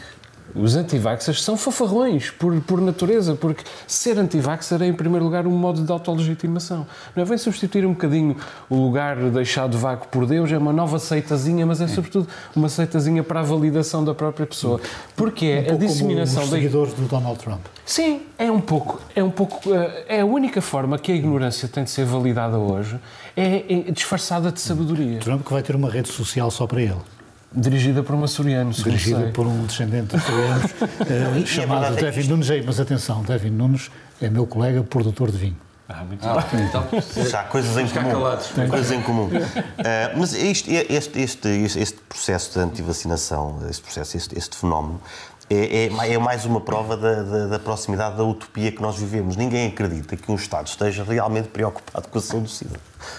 os 0.59 0.77
antivaxers 0.77 1.43
são 1.43 1.57
fafarrões 1.57 2.31
por, 2.31 2.59
por 2.63 2.81
natureza, 2.81 3.35
porque 3.35 3.65
ser 3.87 4.19
antivaxer 4.19 4.83
é, 4.83 4.87
em 4.87 4.93
primeiro 4.93 5.25
lugar, 5.25 5.47
um 5.47 5.57
modo 5.57 5.83
de 5.83 5.93
autolegitimação. 5.93 6.87
Não 7.15 7.23
é? 7.23 7.27
Vem 7.27 7.39
substituir 7.39 7.87
um 7.87 7.93
bocadinho 7.93 8.37
o 8.69 8.77
lugar 8.77 9.17
deixado 9.31 9.77
vago 9.79 10.07
por 10.09 10.27
Deus, 10.27 10.51
é 10.51 10.59
uma 10.59 10.73
nova 10.73 10.99
seitazinha, 10.99 11.67
mas 11.67 11.81
é 11.81 11.89
sobretudo 11.89 12.29
uma 12.55 12.69
seitazinha 12.69 13.23
para 13.23 13.41
a 13.41 13.43
validação 13.43 14.05
da 14.05 14.15
própria 14.15 14.47
pessoa. 14.47 14.81
Porque 15.15 15.47
é 15.47 15.73
um 15.73 15.75
a 15.75 15.79
disseminação. 15.79 16.43
Como 16.43 16.47
os 16.47 16.51
seguidores 16.51 16.95
do 16.95 17.07
Donald 17.07 17.39
Trump. 17.39 17.61
Sim, 17.85 18.23
é 18.39 18.51
um 18.51 18.61
pouco. 18.61 19.01
É, 19.15 19.23
um 19.23 19.31
pouco, 19.31 19.73
eh, 19.73 20.05
é 20.09 20.21
a 20.21 20.27
única 20.27 20.61
forma 20.61 20.99
que 20.99 21.13
a 21.13 21.15
ignorância 21.15 21.69
tem 21.69 21.85
de 21.85 21.91
ser 21.91 22.05
validada 22.05 22.59
hoje, 22.59 22.99
é 23.37 23.91
disfarçada 23.93 24.51
de 24.51 24.61
sabedoria. 24.61 25.21
Trump 25.21 25.45
que 25.45 25.53
vai 25.53 25.63
ter 25.63 25.77
uma 25.77 25.91
rede 25.91 26.09
social 26.09 26.51
só 26.51 26.67
para 26.67 26.83
ele. 26.83 27.16
Dirigida 27.57 28.03
por 28.03 28.15
um 28.15 28.23
açoriano, 28.23 28.71
Dirigida 28.71 29.31
por 29.33 29.47
um 29.47 29.65
descendente 29.65 30.09
de 30.09 30.17
açorianos 30.17 30.73
uh, 31.43 31.47
chamado 31.47 31.99
é 31.99 32.03
Devin 32.03 32.29
Nunes. 32.29 32.49
Mas 32.67 32.79
atenção, 32.79 33.23
Devin 33.23 33.51
Nunes 33.51 33.91
é 34.21 34.29
meu 34.29 34.47
colega 34.47 34.83
produtor 34.83 35.31
de 35.31 35.39
vinho. 35.39 35.57
Ah, 35.89 36.05
muito 36.05 36.27
ah, 36.27 36.45
bem. 36.53 36.67
Então, 36.67 36.85
já 37.31 37.41
há 37.41 37.45
coisas 37.45 37.77
em 37.79 37.89
comum. 37.89 38.11
Calados. 38.11 38.49
Coisas 38.49 38.91
em 38.91 39.03
comum. 39.03 39.27
Uh, 39.27 40.19
mas 40.19 40.35
este, 40.35 40.75
este, 40.75 41.21
este, 41.21 41.49
este, 41.49 41.99
processo 42.09 42.53
de 42.53 42.59
antivacinação, 42.59 43.61
este 43.71 43.83
processo, 43.83 44.17
este, 44.17 44.37
este 44.37 44.57
fenómeno, 44.57 45.01
é, 45.49 45.87
é, 45.87 46.13
é, 46.13 46.19
mais 46.19 46.45
uma 46.45 46.61
prova 46.61 46.97
da, 46.97 47.23
da, 47.23 47.47
da, 47.47 47.59
proximidade 47.61 48.17
da 48.17 48.25
utopia 48.25 48.73
que 48.73 48.83
nós 48.83 48.99
vivemos. 48.99 49.37
Ninguém 49.37 49.69
acredita 49.69 50.17
que 50.17 50.31
um 50.31 50.35
Estado 50.35 50.67
esteja 50.67 51.05
realmente 51.05 51.49
preocupado 51.49 52.09
com 52.09 52.19
a 52.19 52.23
saúde 52.23 52.53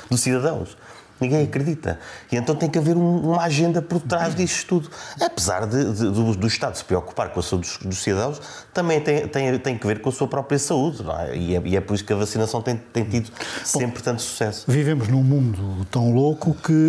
dos 0.09 0.19
cidadãos. 0.19 0.77
Ninguém 1.19 1.43
acredita. 1.43 1.99
E 2.31 2.35
então 2.35 2.55
tem 2.55 2.69
que 2.69 2.77
haver 2.77 2.95
um, 2.95 3.31
uma 3.31 3.41
agenda 3.41 3.81
por 3.81 3.99
trás 4.01 4.35
disto 4.35 4.67
tudo. 4.67 4.89
Apesar 5.19 5.65
de, 5.65 5.93
de, 5.93 6.03
do, 6.03 6.35
do, 6.35 6.47
Estado 6.47 6.75
se 6.75 6.83
preocupar 6.83 7.29
com 7.29 7.39
a 7.39 7.43
saúde 7.43 7.67
dos, 7.67 7.77
dos 7.77 8.03
cidadãos, 8.03 8.39
também 8.73 9.01
tem, 9.01 9.27
tem, 9.27 9.57
tem 9.59 9.77
que 9.77 9.87
ver 9.87 9.99
com 10.01 10.09
a 10.09 10.11
sua 10.11 10.27
própria 10.27 10.59
saúde. 10.59 11.03
É? 11.27 11.35
E, 11.35 11.55
é, 11.55 11.61
e, 11.65 11.75
é, 11.75 11.81
por 11.81 11.93
isso 11.95 12.03
que 12.03 12.13
a 12.13 12.15
vacinação 12.15 12.61
tem, 12.61 12.79
tem 12.93 13.03
tido 13.03 13.29
sempre 13.63 13.99
Bom, 13.99 14.03
tanto 14.03 14.21
sucesso. 14.21 14.65
Vivemos 14.67 15.07
num 15.07 15.23
mundo 15.23 15.85
tão 15.89 16.13
louco 16.13 16.53
que 16.53 16.87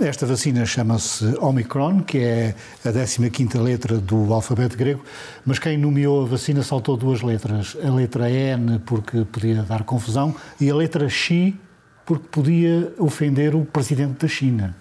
eh, 0.00 0.06
esta 0.06 0.26
vacina 0.26 0.64
chama-se 0.66 1.24
Omicron, 1.38 2.02
que 2.02 2.18
é 2.18 2.54
a 2.84 3.30
15 3.30 3.58
letra 3.58 3.98
do 3.98 4.32
alfabeto 4.32 4.76
grego, 4.76 5.02
mas 5.44 5.58
quem 5.58 5.78
nomeou 5.78 6.22
a 6.22 6.26
vacina 6.26 6.62
saltou 6.62 6.96
duas 6.96 7.22
letras. 7.22 7.76
A 7.82 7.90
letra 7.90 8.30
N, 8.30 8.78
porque 8.80 9.24
podia 9.24 9.62
dar 9.62 9.84
confusão, 9.84 10.34
e 10.60 10.70
a 10.70 10.74
letra 10.74 11.08
X, 11.08 11.54
porque 12.04 12.26
podia 12.30 12.92
ofender 12.98 13.54
o 13.54 13.64
presidente 13.64 14.20
da 14.20 14.28
China. 14.28 14.74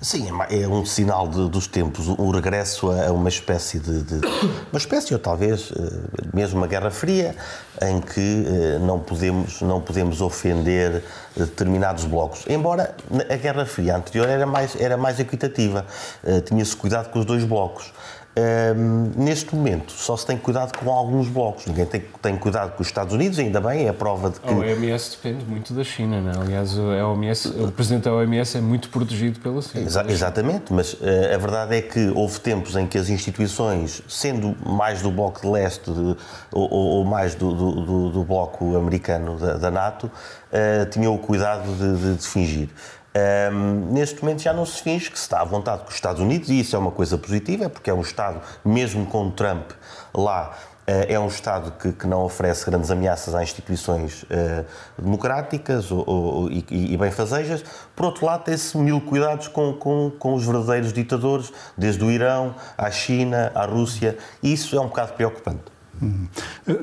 Sim, 0.00 0.28
é, 0.50 0.62
é 0.62 0.68
um 0.68 0.84
sinal 0.84 1.26
de, 1.26 1.48
dos 1.48 1.66
tempos, 1.66 2.06
o 2.06 2.30
regresso 2.30 2.90
a 2.90 3.10
uma 3.12 3.30
espécie 3.30 3.78
de, 3.78 4.02
de, 4.02 4.26
uma 4.70 4.78
espécie 4.78 5.14
ou 5.14 5.18
talvez 5.18 5.72
eh, 5.74 6.26
mesmo 6.34 6.58
uma 6.58 6.66
guerra 6.66 6.90
fria 6.90 7.34
em 7.80 8.02
que 8.02 8.44
eh, 8.46 8.78
não 8.78 8.98
podemos 8.98 9.62
não 9.62 9.80
podemos 9.80 10.20
ofender 10.20 11.02
determinados 11.34 12.04
blocos. 12.04 12.44
Embora 12.46 12.94
a 13.10 13.36
guerra 13.36 13.64
fria 13.64 13.96
anterior 13.96 14.28
era 14.28 14.44
mais 14.44 14.78
era 14.78 14.98
mais 14.98 15.18
equitativa, 15.18 15.86
eh, 16.22 16.42
tinha-se 16.42 16.76
cuidado 16.76 17.10
com 17.10 17.18
os 17.18 17.24
dois 17.24 17.44
blocos. 17.44 17.90
Um, 18.38 19.12
neste 19.16 19.54
momento, 19.54 19.92
só 19.92 20.14
se 20.14 20.26
tem 20.26 20.36
cuidado 20.36 20.76
com 20.76 20.90
alguns 20.90 21.26
blocos. 21.26 21.64
Ninguém 21.64 21.86
tem, 21.86 22.04
tem 22.20 22.36
cuidado 22.36 22.76
com 22.76 22.82
os 22.82 22.86
Estados 22.86 23.14
Unidos, 23.14 23.38
ainda 23.38 23.62
bem, 23.62 23.86
é 23.86 23.88
a 23.88 23.94
prova 23.94 24.28
de 24.28 24.40
que. 24.40 24.52
A 24.52 24.52
OMS 24.52 25.16
depende 25.16 25.46
muito 25.46 25.72
da 25.72 25.82
China, 25.82 26.20
não 26.20 26.32
é? 26.32 26.44
Aliás, 26.44 26.78
a 26.78 27.08
OMS, 27.08 27.48
o 27.48 27.72
presidente 27.72 28.04
da 28.04 28.12
OMS 28.12 28.58
é 28.58 28.60
muito 28.60 28.90
protegido 28.90 29.40
pela 29.40 29.62
China. 29.62 29.86
Exa 29.86 30.04
exatamente, 30.06 30.70
mas 30.70 30.92
uh, 30.92 30.98
a 31.34 31.38
verdade 31.38 31.76
é 31.76 31.80
que 31.80 32.10
houve 32.14 32.38
tempos 32.40 32.76
em 32.76 32.86
que 32.86 32.98
as 32.98 33.08
instituições, 33.08 34.02
sendo 34.06 34.54
mais 34.68 35.00
do 35.00 35.10
bloco 35.10 35.40
de 35.40 35.46
leste 35.46 35.90
de, 35.90 36.16
ou, 36.52 36.70
ou, 36.70 37.04
mais 37.06 37.34
do, 37.34 37.54
do, 37.54 38.10
do, 38.10 38.22
bloco 38.22 38.76
americano 38.76 39.38
da, 39.38 39.54
da 39.54 39.70
NATO, 39.70 40.10
uh, 40.10 40.90
tinham 40.90 41.14
o 41.14 41.18
cuidado 41.18 41.72
de, 41.72 41.96
de, 42.02 42.14
de 42.16 42.26
fingir. 42.26 42.68
Um, 43.16 43.92
neste 43.92 44.22
momento 44.22 44.42
já 44.42 44.52
não 44.52 44.66
se 44.66 44.82
finge 44.82 45.10
que 45.10 45.16
se 45.16 45.24
está 45.24 45.40
à 45.40 45.44
vontade 45.44 45.82
com 45.82 45.88
os 45.88 45.94
Estados 45.94 46.20
Unidos 46.20 46.50
e 46.50 46.60
isso 46.60 46.76
é 46.76 46.78
uma 46.78 46.90
coisa 46.90 47.16
positiva, 47.16 47.70
porque 47.70 47.88
é 47.88 47.94
um 47.94 48.02
Estado, 48.02 48.42
mesmo 48.62 49.06
com 49.06 49.30
Trump 49.30 49.70
lá, 50.14 50.50
uh, 50.86 50.90
é 51.08 51.18
um 51.18 51.28
Estado 51.28 51.72
que, 51.78 51.92
que, 51.92 52.06
não 52.06 52.24
oferece 52.24 52.66
grandes 52.66 52.90
ameaças 52.90 53.34
às 53.34 53.44
instituições 53.44 54.24
uh, 54.24 54.66
democráticas 54.98 55.90
ou, 55.90 56.04
ou, 56.06 56.50
e, 56.50 56.64
e 56.70 56.96
benfazejas. 56.96 57.64
Por 57.94 58.04
outro 58.04 58.26
lado, 58.26 58.44
tem-se 58.44 58.76
mil 58.76 59.00
cuidados 59.00 59.48
com, 59.48 59.72
com, 59.72 60.10
com 60.18 60.34
os 60.34 60.44
verdadeiros 60.44 60.92
ditadores, 60.92 61.50
desde 61.76 62.04
o 62.04 62.10
Irão 62.10 62.54
à 62.76 62.90
China, 62.90 63.50
à 63.54 63.64
Rússia, 63.64 64.18
e 64.42 64.52
isso 64.52 64.76
é 64.76 64.80
um 64.80 64.88
bocado 64.88 65.14
preocupante. 65.14 65.75
Hum. 66.02 66.26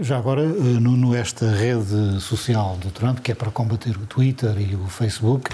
Já 0.01 0.17
agora, 0.17 0.41
eh, 0.41 0.79
Nuno, 0.79 1.15
esta 1.15 1.49
rede 1.51 2.19
social 2.19 2.77
do 2.77 2.89
Trump, 2.89 3.19
que 3.19 3.31
é 3.31 3.35
para 3.35 3.51
combater 3.51 3.95
o 3.97 4.05
Twitter 4.05 4.55
e 4.59 4.75
o 4.75 4.87
Facebook, 4.87 5.51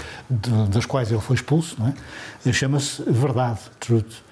das 0.70 0.86
quais 0.86 1.10
ele 1.10 1.20
foi 1.20 1.36
expulso, 1.36 1.76
não 1.78 1.88
é? 1.88 1.94
Eh, 2.46 2.52
chama-se 2.52 3.02
Verdade, 3.02 3.60
Truth. 3.78 4.30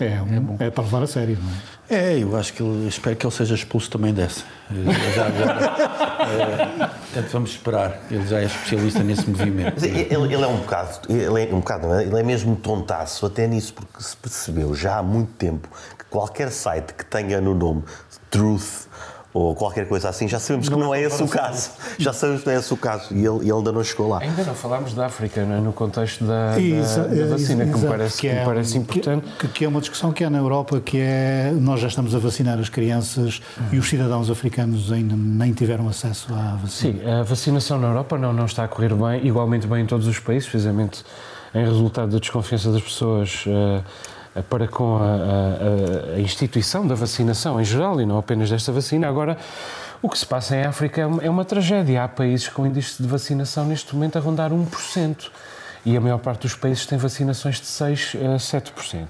É, 0.00 0.04
é, 0.04 0.22
um, 0.22 0.56
é, 0.58 0.68
para 0.68 0.82
levar 0.82 1.02
a 1.04 1.06
sério, 1.06 1.38
não 1.40 1.48
é? 1.48 1.78
É, 1.90 2.22
eu 2.22 2.36
acho 2.36 2.52
que 2.52 2.62
ele, 2.62 2.86
espero 2.88 3.16
que 3.16 3.24
ele 3.24 3.34
seja 3.34 3.54
expulso 3.54 3.88
também 3.88 4.12
dessa. 4.12 4.44
Eh, 4.70 5.14
já, 5.14 5.30
já, 5.30 5.88
é, 6.24 6.86
portanto, 6.86 7.32
vamos 7.32 7.50
esperar. 7.50 7.98
Ele 8.10 8.26
já 8.26 8.40
é 8.40 8.44
especialista 8.44 9.02
nesse 9.02 9.30
movimento. 9.30 9.82
Ele, 9.84 10.34
ele, 10.34 10.42
é 10.42 10.46
um 10.46 10.58
bocado, 10.58 11.00
ele 11.08 11.44
é 11.44 11.54
um 11.54 11.60
bocado, 11.60 12.00
ele 12.00 12.18
é 12.18 12.22
mesmo 12.22 12.56
tontaço 12.56 13.24
até 13.24 13.46
nisso, 13.46 13.72
porque 13.74 14.02
se 14.02 14.16
percebeu 14.16 14.74
já 14.74 14.98
há 14.98 15.02
muito 15.02 15.32
tempo 15.34 15.68
que 15.98 16.04
qualquer 16.06 16.50
site 16.50 16.92
que 16.92 17.04
tenha 17.06 17.40
no 17.40 17.54
nome 17.54 17.84
Truth 18.30 18.88
ou 19.32 19.54
qualquer 19.54 19.86
coisa 19.86 20.08
assim, 20.08 20.26
já 20.26 20.40
sabemos 20.40 20.68
não 20.68 20.78
que 20.78 20.84
não 20.84 20.94
é 20.94 21.02
esse 21.02 21.22
o 21.22 21.28
caso. 21.28 21.70
Já 21.98 22.12
sabemos 22.12 22.40
que 22.40 22.48
não 22.48 22.56
é 22.56 22.58
esse 22.58 22.72
o 22.72 22.76
caso 22.76 23.14
e 23.14 23.18
ele, 23.18 23.40
ele 23.42 23.52
ainda 23.52 23.70
não 23.70 23.84
chegou 23.84 24.08
lá. 24.08 24.20
Ainda 24.20 24.42
não 24.42 24.54
falámos 24.54 24.94
da 24.94 25.06
África, 25.06 25.44
não 25.44 25.56
é? 25.56 25.60
no 25.60 25.72
contexto 25.72 26.24
da, 26.24 26.58
isso, 26.58 26.98
da, 27.00 27.06
da 27.06 27.26
vacina, 27.26 27.64
isso, 27.64 27.72
que, 27.72 27.78
me 27.78 27.88
parece, 27.88 28.20
que, 28.20 28.26
é, 28.26 28.32
que 28.32 28.38
me 28.40 28.44
parece 28.46 28.78
importante. 28.78 29.26
Que, 29.38 29.48
que, 29.48 29.64
é 29.64 29.68
uma 29.68 29.80
discussão 29.80 30.12
que 30.12 30.24
há 30.24 30.30
na 30.30 30.38
Europa, 30.38 30.80
que 30.80 30.98
é 30.98 31.52
nós 31.54 31.78
já 31.78 31.88
estamos 31.88 32.14
a 32.14 32.18
vacinar 32.18 32.58
as 32.58 32.68
crianças 32.68 33.42
e 33.70 33.78
os 33.78 33.88
cidadãos 33.88 34.30
africanos 34.30 34.90
ainda 34.90 35.14
nem 35.14 35.52
tiveram 35.52 35.88
acesso 35.88 36.32
à 36.32 36.56
vacina. 36.56 36.98
Sim, 36.98 37.08
a 37.08 37.22
vacinação 37.22 37.78
na 37.78 37.88
Europa 37.88 38.16
não, 38.16 38.32
não 38.32 38.46
está 38.46 38.64
a 38.64 38.68
correr 38.68 38.94
bem, 38.94 39.26
igualmente 39.26 39.66
bem 39.66 39.82
em 39.82 39.86
todos 39.86 40.06
os 40.06 40.18
países, 40.18 40.48
precisamente 40.48 41.04
em 41.54 41.64
resultado 41.64 42.10
da 42.10 42.18
desconfiança 42.18 42.72
das 42.72 42.82
pessoas. 42.82 43.44
Uh, 43.46 43.84
para 44.42 44.68
com 44.68 44.96
a, 44.96 45.02
a, 45.02 46.14
a, 46.16 46.20
instituição 46.20 46.86
da 46.86 46.94
vacinação 46.94 47.60
em 47.60 47.64
geral 47.64 48.00
e 48.00 48.06
não 48.06 48.18
apenas 48.18 48.50
desta 48.50 48.72
vacina. 48.72 49.08
Agora, 49.08 49.36
o 50.00 50.08
que 50.08 50.18
se 50.18 50.26
passa 50.26 50.56
em 50.56 50.64
África 50.64 51.00
é 51.00 51.06
uma, 51.06 51.22
é 51.24 51.30
uma 51.30 51.44
tragédia. 51.44 52.04
Há 52.04 52.08
países 52.08 52.48
com 52.48 52.66
índice 52.66 53.02
de 53.02 53.08
vacinação 53.08 53.64
neste 53.64 53.94
momento 53.94 54.16
a 54.16 54.20
rondar 54.20 54.50
1%. 54.50 55.30
E 55.84 55.96
a 55.96 56.00
maior 56.00 56.18
parte 56.18 56.42
dos 56.42 56.54
países 56.54 56.86
tem 56.86 56.98
vacinações 56.98 57.60
de 57.60 57.66
6 57.66 58.16
a 58.34 58.36
7%. 58.36 59.08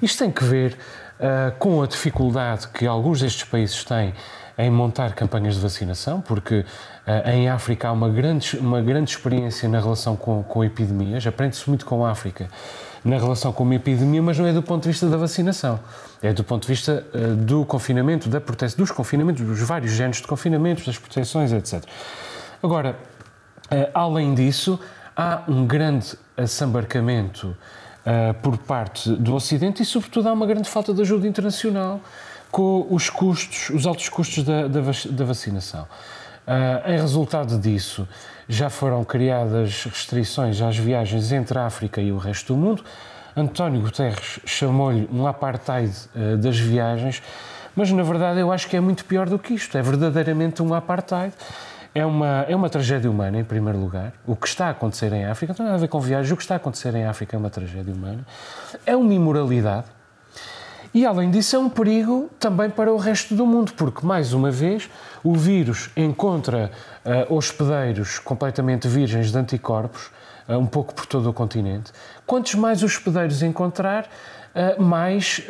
Isto 0.00 0.18
tem 0.18 0.30
que 0.30 0.44
ver 0.44 0.76
uh, 1.18 1.52
com 1.58 1.82
a 1.82 1.86
dificuldade 1.86 2.68
que 2.68 2.86
alguns 2.86 3.20
destes 3.20 3.44
países 3.44 3.84
têm 3.84 4.14
em 4.56 4.70
montar 4.70 5.14
campanhas 5.14 5.54
de 5.54 5.60
vacinação, 5.60 6.20
porque 6.20 6.60
uh, 6.60 7.28
em 7.30 7.48
África 7.48 7.88
há 7.88 7.92
uma 7.92 8.08
grande, 8.08 8.58
uma 8.58 8.80
grande 8.80 9.10
experiência 9.10 9.68
na 9.68 9.80
relação 9.80 10.16
com, 10.16 10.42
com 10.42 10.62
epidemias, 10.62 11.26
aprende-se 11.26 11.68
muito 11.68 11.84
com 11.86 12.04
a 12.04 12.10
África 12.10 12.48
na 13.04 13.18
relação 13.18 13.52
com 13.52 13.62
uma 13.62 13.74
epidemia, 13.74 14.22
mas 14.22 14.38
não 14.38 14.46
é 14.46 14.52
do 14.52 14.62
ponto 14.62 14.82
de 14.82 14.88
vista 14.88 15.08
da 15.08 15.16
vacinação. 15.16 15.80
É 16.22 16.32
do 16.32 16.44
ponto 16.44 16.62
de 16.62 16.68
vista 16.68 17.04
uh, 17.14 17.34
do 17.34 17.64
confinamento, 17.64 18.28
da 18.28 18.40
proteção, 18.40 18.78
dos 18.78 18.90
confinamentos, 18.90 19.44
dos 19.44 19.60
vários 19.60 19.92
géneros 19.92 20.18
de 20.18 20.26
confinamentos, 20.26 20.84
das 20.84 20.98
proteções, 20.98 21.52
etc. 21.52 21.82
Agora, 22.62 22.96
uh, 23.70 23.90
além 23.94 24.34
disso, 24.34 24.78
há 25.16 25.42
um 25.48 25.66
grande 25.66 26.14
assambarcamento 26.36 27.48
uh, 27.48 28.34
por 28.42 28.58
parte 28.58 29.10
do 29.10 29.34
Ocidente 29.34 29.82
e, 29.82 29.86
sobretudo, 29.86 30.28
há 30.28 30.32
uma 30.32 30.46
grande 30.46 30.68
falta 30.68 30.92
de 30.92 31.00
ajuda 31.00 31.26
internacional 31.26 32.00
com 32.50 32.86
os 32.90 33.08
custos, 33.08 33.70
os 33.70 33.86
altos 33.86 34.08
custos 34.08 34.44
da, 34.44 34.66
da, 34.66 34.80
da 35.10 35.24
vacinação. 35.24 35.86
Uh, 36.46 36.90
em 36.90 36.98
resultado 36.98 37.58
disso, 37.58 38.08
já 38.48 38.68
foram 38.68 39.04
criadas 39.04 39.84
restrições 39.84 40.60
às 40.60 40.76
viagens 40.76 41.30
entre 41.32 41.58
a 41.58 41.66
África 41.66 42.00
e 42.00 42.10
o 42.10 42.18
resto 42.18 42.54
do 42.54 42.58
mundo. 42.58 42.84
António 43.36 43.80
Guterres 43.80 44.40
chamou-lhe 44.44 45.08
um 45.12 45.26
apartheid 45.26 45.94
uh, 46.14 46.36
das 46.36 46.58
viagens, 46.58 47.22
mas 47.76 47.92
na 47.92 48.02
verdade 48.02 48.40
eu 48.40 48.50
acho 48.50 48.68
que 48.68 48.76
é 48.76 48.80
muito 48.80 49.04
pior 49.04 49.28
do 49.28 49.38
que 49.38 49.54
isto. 49.54 49.78
É 49.78 49.82
verdadeiramente 49.82 50.62
um 50.62 50.74
apartheid. 50.74 51.32
É 51.92 52.06
uma, 52.06 52.44
é 52.48 52.54
uma 52.54 52.70
tragédia 52.70 53.10
humana, 53.10 53.38
em 53.38 53.44
primeiro 53.44 53.78
lugar. 53.78 54.12
O 54.24 54.36
que 54.36 54.46
está 54.46 54.66
a 54.66 54.70
acontecer 54.70 55.12
em 55.12 55.24
África 55.24 55.52
não 55.52 55.56
tem 55.56 55.66
nada 55.66 55.76
a 55.76 55.80
ver 55.80 55.88
com 55.88 56.00
viagens. 56.00 56.30
O 56.30 56.36
que 56.36 56.42
está 56.42 56.54
a 56.54 56.56
acontecer 56.56 56.94
em 56.94 57.04
África 57.04 57.36
é 57.36 57.38
uma 57.38 57.50
tragédia 57.50 57.92
humana. 57.92 58.24
É 58.86 58.96
uma 58.96 59.12
imoralidade. 59.12 59.86
E, 60.92 61.06
além 61.06 61.30
disso, 61.30 61.54
é 61.54 61.58
um 61.58 61.68
perigo 61.68 62.28
também 62.38 62.68
para 62.68 62.92
o 62.92 62.96
resto 62.96 63.34
do 63.34 63.46
mundo, 63.46 63.72
porque, 63.76 64.04
mais 64.04 64.32
uma 64.32 64.50
vez, 64.50 64.90
o 65.22 65.34
vírus 65.36 65.88
encontra 65.96 66.72
uh, 67.04 67.32
hospedeiros 67.32 68.18
completamente 68.18 68.88
virgens 68.88 69.30
de 69.30 69.38
anticorpos, 69.38 70.10
uh, 70.48 70.58
um 70.58 70.66
pouco 70.66 70.92
por 70.92 71.06
todo 71.06 71.30
o 71.30 71.32
continente. 71.32 71.92
Quantos 72.26 72.56
mais 72.56 72.82
hospedeiros 72.82 73.40
encontrar, 73.40 74.08
uh, 74.52 74.82
mais 74.82 75.40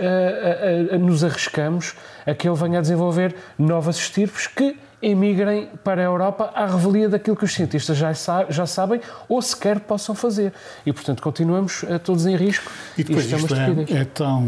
nos 1.01 1.25
arriscamos 1.25 1.95
a 2.27 2.35
que 2.35 2.47
ele 2.47 2.57
venha 2.57 2.79
a 2.79 2.83
desenvolver 2.83 3.35
novas 3.59 3.97
estirpes 3.97 4.47
que 4.47 4.77
emigrem 5.03 5.71
para 5.83 6.03
a 6.03 6.05
Europa 6.05 6.51
à 6.55 6.67
revelia 6.67 7.09
daquilo 7.09 7.35
que 7.35 7.45
os 7.47 7.55
cientistas 7.55 7.97
já, 7.97 8.13
já 8.51 8.67
sabem 8.67 9.01
ou 9.27 9.41
sequer 9.41 9.81
possam 9.81 10.15
fazer. 10.15 10.53
E, 10.85 10.93
portanto, 10.93 11.23
continuamos 11.23 11.83
todos 12.05 12.27
em 12.27 12.37
risco. 12.37 12.71
E 12.99 13.05
depois 13.05 13.25
isto, 13.25 13.37
isto 13.39 13.55
é, 13.55 14.01
é 14.01 14.05
tão 14.05 14.47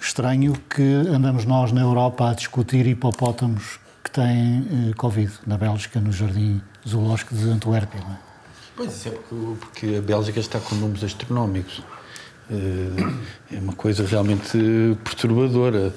estranho 0.00 0.54
que 0.68 0.82
andamos 0.82 1.44
nós 1.44 1.72
na 1.72 1.80
Europa 1.80 2.30
a 2.30 2.34
discutir 2.34 2.86
hipopótamos 2.86 3.78
que 4.06 4.10
têm 4.10 4.90
eh, 4.90 4.94
Covid, 4.96 5.32
na 5.46 5.58
Bélgica, 5.58 6.00
no 6.00 6.12
Jardim 6.12 6.60
Zoológico 6.86 7.34
de 7.34 7.48
Antuérpia. 7.50 8.00
Não 8.00 8.12
é? 8.12 8.18
Pois 8.76 9.06
é, 9.06 9.10
porque, 9.10 9.56
porque 9.60 9.96
a 9.96 10.02
Bélgica 10.02 10.38
está 10.38 10.60
com 10.60 10.76
números 10.76 11.02
astronómicos. 11.02 11.82
Eh, 12.48 13.54
é 13.56 13.58
uma 13.58 13.72
coisa 13.72 14.06
realmente 14.06 14.56
perturbadora. 15.02 15.92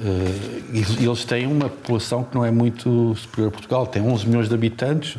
Eh, 0.00 1.00
eles 1.00 1.24
têm 1.24 1.46
uma 1.46 1.68
população 1.68 2.24
que 2.24 2.34
não 2.34 2.44
é 2.44 2.50
muito 2.50 3.14
superior 3.14 3.48
a 3.48 3.52
Portugal, 3.52 3.86
tem 3.86 4.02
11 4.02 4.26
milhões 4.26 4.48
de 4.48 4.54
habitantes 4.54 5.16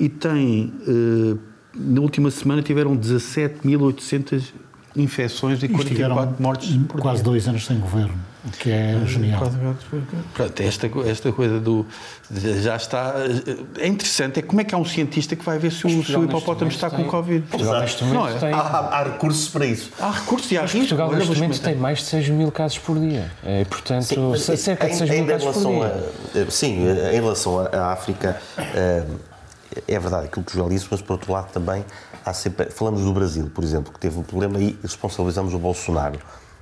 e 0.00 0.08
tem, 0.08 0.72
na 1.74 2.00
última 2.00 2.30
semana, 2.30 2.62
tiveram 2.62 2.96
17.800 2.96 4.44
infecções 4.94 5.62
e 5.62 5.68
44 5.68 6.36
mortes 6.42 6.76
por 6.88 7.00
Quase 7.00 7.16
dia. 7.22 7.24
dois 7.24 7.48
anos 7.48 7.64
sem 7.64 7.78
governo. 7.78 8.14
o 8.44 8.50
que 8.50 8.70
é 8.70 9.00
genial. 9.06 9.40
Pronto, 10.34 10.60
esta, 10.62 10.90
esta 11.06 11.32
coisa 11.32 11.58
do. 11.60 11.86
Já 12.60 12.76
está. 12.76 13.14
É 13.78 13.86
interessante, 13.86 14.40
é 14.40 14.42
como 14.42 14.60
é 14.60 14.64
que 14.64 14.74
há 14.74 14.78
um 14.78 14.84
cientista 14.84 15.36
que 15.36 15.44
vai 15.44 15.58
ver 15.58 15.70
se 15.72 15.86
o, 15.86 15.88
se 15.90 15.94
Portugal 15.96 16.20
o 16.20 16.24
neste 16.24 16.36
hipopótamo 16.36 16.70
está 16.70 16.90
com 16.90 16.96
tem- 16.96 17.06
Covid. 17.06 17.46
Portugal 17.46 17.80
neste 17.80 18.04
momento 18.04 18.20
Não 18.20 18.28
é? 18.28 18.38
tem. 18.38 18.52
Há, 18.52 18.58
há- 18.58 19.02
recursos 19.04 19.48
para 19.48 19.64
isso. 19.66 19.90
Há 19.98 20.10
recursos 20.10 20.50
e 20.52 20.58
há 20.58 20.62
risco. 20.62 20.78
Portugal 20.78 21.12
neste 21.12 21.34
momento 21.34 21.60
tem 21.60 21.76
mais 21.76 21.98
de 22.00 22.04
6 22.04 22.28
mil 22.30 22.50
casos 22.50 22.78
por 22.78 22.98
dia. 22.98 23.30
É, 23.44 23.64
portanto, 23.64 24.36
Sim, 24.36 24.56
cerca 24.56 24.88
de 24.88 24.96
6 24.96 25.10
mil 25.10 25.26
casos 25.26 25.44
por 25.44 25.62
relação 25.62 25.74
dia. 26.34 26.42
a- 26.46 26.50
sim, 26.50 26.84
em 26.88 27.14
relação 27.14 27.60
à- 27.60 27.92
África, 27.92 28.40
eh, 28.58 29.04
é 29.88 29.98
verdade 29.98 30.26
aquilo 30.26 30.44
que 30.44 30.52
o 30.52 30.54
Joel 30.56 30.68
disse, 30.68 30.86
mas 30.90 31.00
por 31.02 31.14
outro 31.14 31.32
lado 31.32 31.50
também 31.52 31.84
há 32.24 32.32
sempre. 32.32 32.70
Falamos 32.70 33.02
do 33.02 33.12
Brasil, 33.12 33.50
por 33.54 33.64
exemplo, 33.64 33.92
que 33.92 33.98
teve 33.98 34.18
um 34.18 34.22
problema 34.22 34.58
e 34.58 34.78
responsabilizamos 34.82 35.54
o 35.54 35.58
Bolsonaro. 35.58 36.18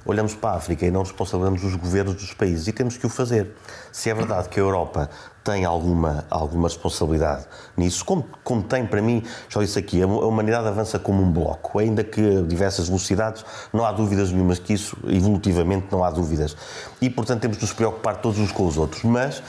Olhamos 0.07 0.35
para 0.35 0.53
a 0.53 0.57
África 0.57 0.87
e 0.87 0.91
não 0.91 1.03
responsabilizamos 1.03 1.63
os 1.63 1.75
governos 1.77 2.15
dos 2.15 2.33
países 2.33 2.67
e 2.67 2.73
temos 2.73 2.97
que 2.97 3.05
o 3.05 3.11
fazer. 3.11 3.55
Se 3.93 4.09
é 4.09 4.15
verdade 4.15 4.49
que 4.49 4.59
a 4.59 4.63
Europa 4.63 5.11
tem 5.45 5.67
alguma, 5.67 6.25
alguma 6.31 6.69
responsabilidade 6.69 7.45
nisso, 7.77 8.03
como, 8.03 8.25
como 8.43 8.63
tem 8.63 8.87
para 8.87 9.03
mim, 9.03 9.23
já 9.49 9.61
disse 9.61 9.79
aqui, 9.79 10.03
a 10.03 10.07
hu- 10.07 10.23
a 10.23 10.27
humanidade 10.27 10.67
avança 10.67 10.99
como 10.99 11.23
um 11.23 11.31
bloco, 11.31 11.79
ainda 11.79 12.03
que 12.03 12.39
a 12.39 12.43
diversas 12.43 12.89
velocidades, 12.89 13.45
não 13.75 13.85
há 13.85 13.93
dúvidas 13.93 14.33
nenhumas 14.33 14.59
que 14.59 14.73
isso, 14.73 14.97
evolutivamente, 15.07 15.89
não 15.91 16.03
há 16.03 16.11
dúvidas. 16.11 16.57
E, 16.99 17.11
portanto, 17.11 17.43
temos 17.43 17.59
de 17.59 17.63
nos 17.65 17.73
preocupar 17.75 18.23
todos 18.23 18.39
uns 18.39 18.53
com 18.53 18.67
os 18.67 18.79
outros. 18.79 19.05
Mas 19.05 19.43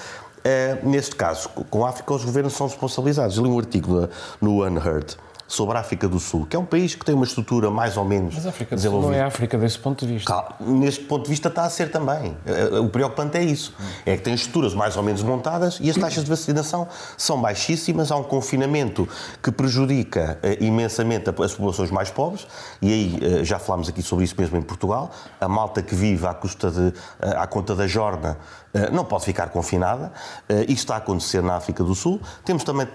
eh, 0.43 0.77
neste 0.83 1.15
caso, 1.15 1.49
com 1.69 1.85
a 1.85 1.89
África, 1.89 2.13
os 2.13 2.23
governos 2.25 2.53
são 2.53 2.67
responsabilizados. 2.67 3.37
Eu 3.37 3.43
li 3.43 3.49
um 3.49 3.59
artigo 3.59 4.07
no, 4.41 4.59
no 4.59 4.65
Unheard 4.65 5.17
sobre 5.47 5.75
a 5.75 5.81
África 5.81 6.07
do 6.07 6.17
Sul, 6.17 6.45
que 6.49 6.55
é 6.55 6.59
um 6.59 6.63
país 6.63 6.95
que 6.95 7.03
tem 7.03 7.13
uma 7.13 7.25
estrutura 7.25 7.69
mais 7.69 7.97
ou 7.97 8.05
menos 8.05 8.33
Mas 8.35 8.45
a 8.45 8.49
África 8.51 8.73
do 8.73 8.81
Sul 8.81 9.01
não 9.01 9.11
é 9.13 9.19
a 9.19 9.27
África 9.27 9.57
desse 9.57 9.77
ponto 9.77 10.05
de 10.07 10.13
vista. 10.13 10.31
Cal- 10.31 10.55
Neste 10.61 11.03
ponto 11.03 11.23
de 11.25 11.29
vista 11.29 11.49
está 11.49 11.65
a 11.65 11.69
ser 11.69 11.91
também. 11.91 12.37
Eh, 12.45 12.79
O 12.79 12.87
preocupante 12.87 13.37
é 13.37 13.43
isso. 13.43 13.73
É 14.05 14.15
que 14.15 14.23
tem 14.23 14.33
estruturas 14.33 14.73
mais 14.73 14.95
ou 14.95 15.03
menos 15.03 15.21
montadas 15.23 15.77
e 15.81 15.89
as 15.89 15.97
taxas 15.97 16.23
de 16.23 16.29
vacinação 16.29 16.87
são 17.17 17.41
baixíssimas. 17.41 18.13
Há 18.13 18.15
um 18.15 18.23
confinamento 18.23 19.05
que 19.43 19.51
prejudica 19.51 20.39
eh, 20.41 20.57
imensamente 20.61 21.29
as 21.29 21.51
populações 21.51 21.91
mais 21.91 22.09
pobres 22.09 22.47
e 22.81 22.87
aí 22.89 23.19
eh, 23.21 23.43
já 23.43 23.59
falámos 23.59 23.89
aqui 23.89 24.01
sobre 24.01 24.23
isso 24.23 24.35
mesmo 24.39 24.55
em 24.57 24.61
Portugal. 24.61 25.11
A 25.41 25.49
malta 25.49 25.81
que 25.81 25.93
vive 25.93 26.25
à 26.27 26.33
custa 26.33 26.71
de, 26.71 26.93
eh, 27.21 27.35
à 27.35 27.45
conta 27.45 27.75
da 27.75 27.87
jorna 27.87 28.37
não 28.91 29.03
pode 29.03 29.25
ficar 29.25 29.49
confinada. 29.49 30.11
Eh, 30.47 30.61
Isto 30.63 30.71
está 30.71 30.95
a 30.95 30.97
acontecer 30.97 31.41
na 31.41 31.55
África 31.55 31.83
do 31.83 31.93
Sul. 31.93 32.21
Temos 32.45 32.63
também 32.63 32.87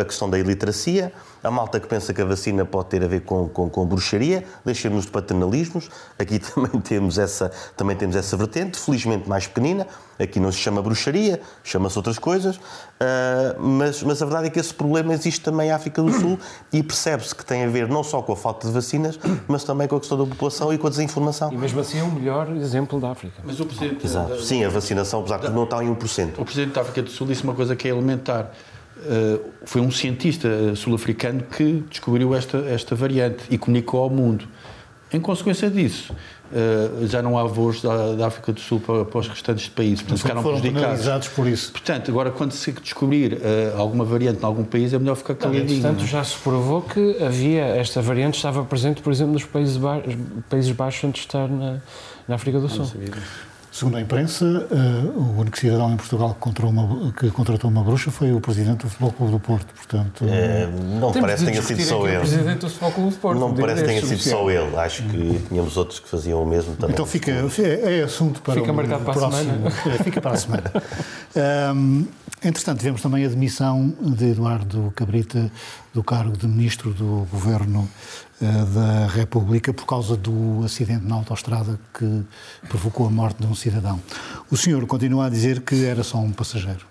a 0.00 0.04
questão 0.04 0.30
da 0.30 0.38
iliteracia. 0.38 1.12
A 1.42 1.50
malta 1.50 1.80
que 1.80 1.86
pensa 1.86 2.14
que 2.14 2.22
a 2.22 2.24
vacina 2.24 2.64
pode 2.64 2.88
ter 2.88 3.02
a 3.02 3.08
ver 3.08 3.22
com, 3.22 3.48
com, 3.48 3.68
com 3.68 3.86
bruxaria. 3.86 4.44
Deixemos 4.64 5.04
de 5.04 5.10
paternalismos. 5.10 5.90
Aqui 6.18 6.38
também 6.54 6.80
temos, 6.80 7.18
essa, 7.18 7.50
também 7.76 7.96
temos 7.96 8.14
essa 8.14 8.36
vertente, 8.36 8.78
felizmente 8.78 9.28
mais 9.28 9.46
pequenina. 9.46 9.86
Aqui 10.18 10.40
não 10.40 10.50
se 10.50 10.58
chama 10.58 10.82
bruxaria, 10.82 11.40
chama-se 11.62 11.96
outras 11.96 12.18
coisas. 12.18 12.58
Ah, 13.00 13.54
mas, 13.58 14.02
mas 14.02 14.20
a 14.20 14.26
verdade 14.26 14.48
é 14.48 14.50
que 14.50 14.58
esse 14.58 14.74
problema 14.74 15.12
existe 15.12 15.40
também 15.40 15.68
em 15.68 15.70
África 15.72 16.02
do 16.02 16.12
Sul 16.12 16.38
e 16.72 16.82
percebe-se 16.82 17.34
que 17.34 17.44
tem 17.44 17.64
a 17.64 17.68
ver 17.68 17.88
não 17.88 18.02
só 18.02 18.20
com 18.20 18.32
a 18.32 18.36
falta 18.36 18.66
de 18.66 18.72
vacinas, 18.72 19.18
mas 19.46 19.64
também 19.64 19.86
com 19.86 19.96
a 19.96 20.00
questão 20.00 20.18
da 20.18 20.26
população 20.26 20.72
e 20.72 20.78
com 20.78 20.86
a 20.86 20.90
desinformação. 20.90 21.52
E 21.52 21.56
mesmo 21.56 21.80
assim 21.80 22.00
é 22.00 22.02
o 22.02 22.10
melhor 22.10 22.50
exemplo 22.56 23.00
da 23.00 23.10
África. 23.10 23.40
Mas 23.44 23.60
o 23.60 23.66
Presidente, 23.66 24.04
Exato. 24.04 24.40
Sim, 24.42 24.64
a 24.64 24.68
vacinação, 24.68 25.20
apesar 25.20 25.36
de 25.36 25.46
tudo, 25.46 25.54
não 25.54 25.64
está 25.64 25.82
em 25.82 25.94
1%. 25.94 26.38
o 26.38 26.44
Presidente 26.44 26.74
da 26.74 26.80
África 26.80 27.02
do 27.02 27.10
Sul 27.10 27.26
disse 27.26 27.44
uma 27.44 27.54
coisa 27.54 27.76
que 27.76 27.86
é 27.86 27.90
elementar. 27.90 28.50
Uh, 28.98 29.52
foi 29.64 29.80
um 29.80 29.92
cientista 29.92 30.74
sul-africano 30.74 31.44
que 31.44 31.84
descobriu 31.88 32.34
esta, 32.34 32.58
esta 32.58 32.96
variante 32.96 33.44
e 33.48 33.56
comunicou 33.56 34.02
ao 34.02 34.10
mundo. 34.10 34.48
Em 35.12 35.20
consequência 35.20 35.70
disso, 35.70 36.12
uh, 36.52 37.06
já 37.06 37.22
não 37.22 37.38
há 37.38 37.44
voos 37.44 37.82
da, 37.82 38.14
da 38.14 38.26
África 38.26 38.52
do 38.52 38.60
Sul 38.60 38.80
para, 38.80 39.04
para 39.04 39.18
os 39.18 39.28
restantes 39.28 39.68
países, 39.68 40.02
portanto 40.02 40.18
ficaram 40.20 40.42
Foram 40.42 40.60
prejudicados. 40.60 40.88
penalizados 40.88 41.28
por 41.28 41.46
isso. 41.46 41.72
Portanto, 41.72 42.10
agora 42.10 42.30
quando 42.30 42.52
se 42.52 42.72
descobrir 42.72 43.34
uh, 43.34 43.78
alguma 43.78 44.04
variante 44.04 44.42
em 44.42 44.46
algum 44.46 44.64
país, 44.64 44.92
é 44.92 44.98
melhor 44.98 45.16
ficar 45.16 45.34
caladinho. 45.34 45.82
Portanto, 45.82 46.06
já 46.06 46.22
se 46.24 46.36
provou 46.36 46.82
que 46.82 47.22
havia 47.22 47.62
esta 47.64 48.00
variante, 48.00 48.36
estava 48.36 48.64
presente, 48.64 49.02
por 49.02 49.12
exemplo, 49.12 49.32
nos 49.32 49.44
Países, 49.44 49.76
ba 49.76 50.02
Países 50.48 50.70
Baixos 50.72 51.04
antes 51.04 51.22
de 51.22 51.28
estar 51.28 51.48
na, 51.48 51.78
na 52.26 52.34
África 52.34 52.58
do 52.58 52.68
Sul. 52.68 52.90
Segundo 53.70 53.96
a 53.98 54.00
imprensa, 54.00 54.44
eh, 54.70 54.74
o 55.14 55.40
único 55.40 55.58
cidadão 55.58 55.92
em 55.92 55.96
Portugal 55.96 56.34
que 56.34 56.40
contratou, 56.40 56.70
uma, 56.70 57.12
que 57.12 57.30
contratou 57.30 57.70
uma 57.70 57.84
bruxa 57.84 58.10
foi 58.10 58.32
o 58.32 58.40
presidente 58.40 58.84
do 58.84 58.88
Futebol 58.90 59.12
Clube 59.12 59.32
do 59.32 59.40
Porto. 59.40 59.66
Portanto, 59.74 60.24
Eh, 60.26 60.66
Não 60.98 61.12
Temos 61.12 61.20
parece 61.20 61.44
que 61.44 61.50
tenha 61.50 61.62
sido 61.62 61.82
só 61.82 62.08
ele. 62.08 62.18
Presidente 62.18 62.58
do 62.60 62.68
Futebol 62.70 62.92
Clube 62.92 63.10
do 63.10 63.16
Porto. 63.18 63.38
Não 63.38 63.48
um 63.50 63.54
parece 63.54 63.80
que 63.82 63.86
tenha 63.88 64.02
sido 64.04 64.22
só 64.22 64.50
ele. 64.50 64.76
Acho 64.76 65.02
que 65.04 65.42
tínhamos 65.48 65.76
outros 65.76 66.00
que 66.00 66.08
faziam 66.08 66.42
o 66.42 66.46
mesmo 66.46 66.74
também. 66.76 66.94
então 66.94 67.06
fica, 67.06 67.30
é, 67.30 67.98
é 68.00 68.02
assunto 68.02 68.40
para 68.42 68.54
Fica 68.54 68.72
o 68.72 68.74
marcado 68.74 69.04
para 69.04 69.12
a 69.12 69.16
próximo. 69.16 69.68
É, 69.88 70.02
fica 70.02 70.20
para 70.20 70.32
a 70.32 70.36
semana. 70.36 70.72
Ahm, 71.36 72.04
entretanto, 72.42 72.78
tivemos 72.78 73.02
também 73.02 73.24
a 73.24 73.28
demissão 73.28 73.92
de 74.00 74.30
Eduardo 74.30 74.92
Cabrita 74.96 75.50
do 75.98 76.04
cargo 76.04 76.36
de 76.36 76.46
Ministro 76.46 76.92
do 76.92 77.26
Governo 77.28 77.88
eh, 78.40 78.44
da 78.46 79.08
República 79.08 79.72
por 79.74 79.84
causa 79.84 80.16
do 80.16 80.62
acidente 80.64 81.04
na 81.04 81.16
autoestrada 81.16 81.76
que 81.92 82.22
provocou 82.68 83.08
a 83.08 83.10
morte 83.10 83.40
de 83.40 83.48
um 83.48 83.54
cidadão. 83.54 84.00
O 84.48 84.56
senhor 84.56 84.86
continua 84.86 85.26
a 85.26 85.28
dizer 85.28 85.60
que 85.62 85.84
era 85.84 86.04
só 86.04 86.18
um 86.18 86.30
passageiro. 86.30 86.86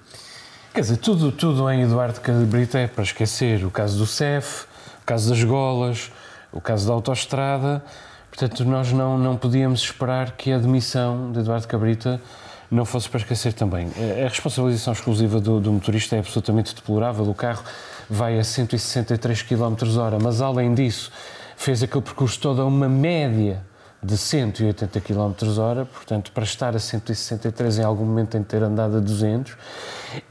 Quer 0.73 0.81
dizer, 0.81 0.97
tudo, 0.97 1.31
tudo 1.31 1.71
em 1.71 1.83
Eduardo 1.83 2.19
Cabrita 2.19 2.79
é 2.79 2.87
para 2.87 3.01
esquecer. 3.01 3.63
O 3.63 3.71
caso 3.71 3.97
do 3.97 4.05
CEF, 4.05 4.65
o 5.01 5.05
caso 5.05 5.29
das 5.29 5.41
golas, 5.41 6.11
o 6.51 6.59
caso 6.59 6.85
da 6.85 6.93
autoestrada. 6.93 7.81
Portanto, 8.29 8.65
nós 8.65 8.91
não, 8.91 9.17
não 9.17 9.37
podíamos 9.37 9.79
esperar 9.79 10.31
que 10.31 10.51
a 10.51 10.57
demissão 10.57 11.31
de 11.31 11.39
Eduardo 11.39 11.65
Cabrita 11.65 12.21
não 12.69 12.83
fosse 12.83 13.07
para 13.07 13.21
esquecer 13.21 13.53
também. 13.53 13.87
A 14.25 14.27
responsabilização 14.27 14.91
exclusiva 14.91 15.39
do, 15.39 15.61
do 15.61 15.71
motorista 15.71 16.17
é 16.17 16.19
absolutamente 16.19 16.75
deplorável. 16.75 17.23
O 17.23 17.33
carro 17.33 17.63
vai 18.09 18.39
a 18.39 18.43
163 18.43 19.41
km 19.41 19.75
hora, 19.99 20.17
mas 20.21 20.41
além 20.41 20.73
disso, 20.73 21.11
fez 21.55 21.83
aquele 21.83 22.03
percurso 22.03 22.39
todo 22.39 22.61
a 22.61 22.65
uma 22.65 22.87
média 22.87 23.65
de 24.01 24.15
180 24.15 25.01
km 25.01 25.59
hora, 25.59 25.85
portanto, 25.85 26.31
para 26.31 26.43
estar 26.43 26.75
a 26.75 26.79
163 26.79 27.79
em 27.79 27.83
algum 27.83 28.05
momento 28.05 28.29
tem 28.29 28.41
de 28.41 28.47
ter 28.47 28.61
andado 28.61 28.97
a 28.97 28.99
200. 28.99 29.57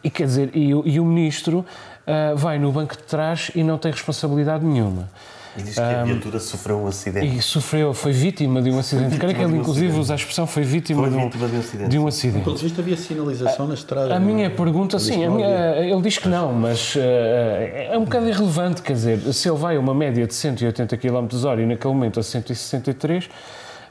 E 0.02 0.08
quer 0.08 0.26
dizer, 0.26 0.50
e, 0.54 0.68
e 0.68 1.00
o 1.00 1.04
ministro 1.04 1.66
ah, 2.06 2.34
vai 2.36 2.58
no 2.58 2.70
banco 2.70 2.96
de 2.96 3.02
trás 3.02 3.50
e 3.54 3.64
não 3.64 3.76
tem 3.76 3.90
responsabilidade 3.90 4.64
nenhuma. 4.64 5.08
E 5.58 5.62
diz 5.62 5.74
que 5.74 5.80
a 5.80 6.04
viatura 6.04 6.38
sofreu 6.38 6.78
um 6.80 6.86
acidente. 6.86 7.26
E 7.26 7.40
sofreu, 7.42 7.94
foi 7.94 8.12
vítima 8.12 8.60
de 8.60 8.70
um 8.70 8.78
acidente. 8.78 9.16
Creio 9.18 9.34
que 9.34 9.42
ele, 9.42 9.52
um 9.54 9.56
inclusive, 9.60 9.86
acidente. 9.86 10.00
usa 10.02 10.12
a 10.12 10.16
expressão 10.16 10.46
foi 10.46 10.62
vítima, 10.64 11.00
Foi 11.02 11.10
de, 11.10 11.16
um, 11.16 11.20
vítima 11.24 11.48
de 11.48 11.56
um 11.56 11.58
acidente. 11.60 11.90
de 11.90 11.98
um 11.98 12.06
acidente. 12.06 12.44
Pelo 12.44 12.56
visto 12.56 12.80
havia 12.80 12.96
sinalização 12.96 13.66
na 13.66 13.74
estrada. 13.74 14.14
A 14.14 14.18
não 14.20 14.28
é? 14.28 14.32
minha 14.34 14.50
pergunta, 14.50 14.98
sim, 14.98 15.24
a 15.24 15.28
não 15.28 15.36
minha- 15.36 15.76
ele 15.78 16.02
diz 16.02 16.18
que 16.18 16.28
não, 16.28 16.52
mas 16.52 16.94
eh, 16.96 17.88
é 17.92 17.98
um 17.98 18.04
bocado 18.04 18.28
irrelevante, 18.28 18.82
quer 18.82 18.92
dizer, 18.92 19.18
se 19.32 19.48
ele 19.48 19.56
vai 19.58 19.76
a 19.76 19.80
uma 19.80 19.94
média 19.94 20.26
de 20.26 20.34
180 20.34 20.96
km 20.96 21.26
hora 21.44 21.62
e 21.62 21.66
naquele 21.66 21.94
momento 21.94 22.20
a 22.20 22.22
163, 22.22 23.28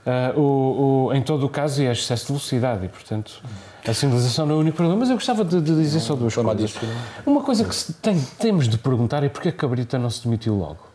eh, 0.05 0.33
o, 0.35 1.07
o- 1.09 1.13
em 1.13 1.21
todo 1.21 1.45
o 1.45 1.49
caso 1.49 1.81
é 1.81 1.91
excesso 1.91 2.23
de 2.27 2.33
velocidade 2.33 2.85
e, 2.85 2.89
portanto, 2.89 3.41
a 3.87 3.93
sinalização 3.93 4.45
não 4.45 4.55
é 4.55 4.57
o 4.57 4.61
único 4.61 4.77
problema. 4.77 4.99
Mas 4.99 5.09
eu 5.09 5.15
gostava 5.15 5.43
de, 5.43 5.59
de 5.61 5.75
dizer 5.75 5.99
só 5.99 6.15
duas 6.15 6.33
coisas. 6.35 6.57
disso, 6.57 6.79
Uma 7.25 7.41
coisa 7.41 7.63
que 7.63 7.75
se 7.75 7.93
tem- 7.93 8.19
temos 8.39 8.67
de 8.67 8.77
perguntar 8.77 9.23
é 9.23 9.29
porque 9.29 9.49
a 9.49 9.51
Cabrita 9.51 9.97
não 9.97 10.09
se 10.09 10.23
demitiu 10.23 10.55
logo. 10.55 10.93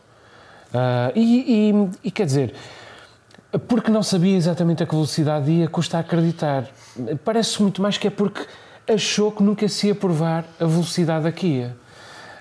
Ah, 0.73 1.11
e, 1.15 1.71
e- 1.71 1.89
e, 2.05 2.11
quer 2.11 2.25
dizer, 2.25 2.53
porque 3.67 3.91
não 3.91 4.01
sabia 4.03 4.35
exatamente 4.35 4.81
a 4.83 4.85
que 4.85 4.93
velocidade 4.93 5.51
ia, 5.51 5.67
custa 5.67 5.99
acreditar. 5.99 6.65
Parece 7.25 7.61
muito 7.61 7.81
mais 7.81 7.97
que 7.97 8.07
é 8.07 8.09
porque 8.09 8.45
achou 8.91 9.31
que 9.31 9.43
nunca 9.43 9.67
se 9.67 9.87
ia 9.87 9.95
provar 9.95 10.45
a 10.59 10.65
velocidade 10.65 11.27
a 11.27 11.31
que 11.31 11.47
ia. 11.47 11.75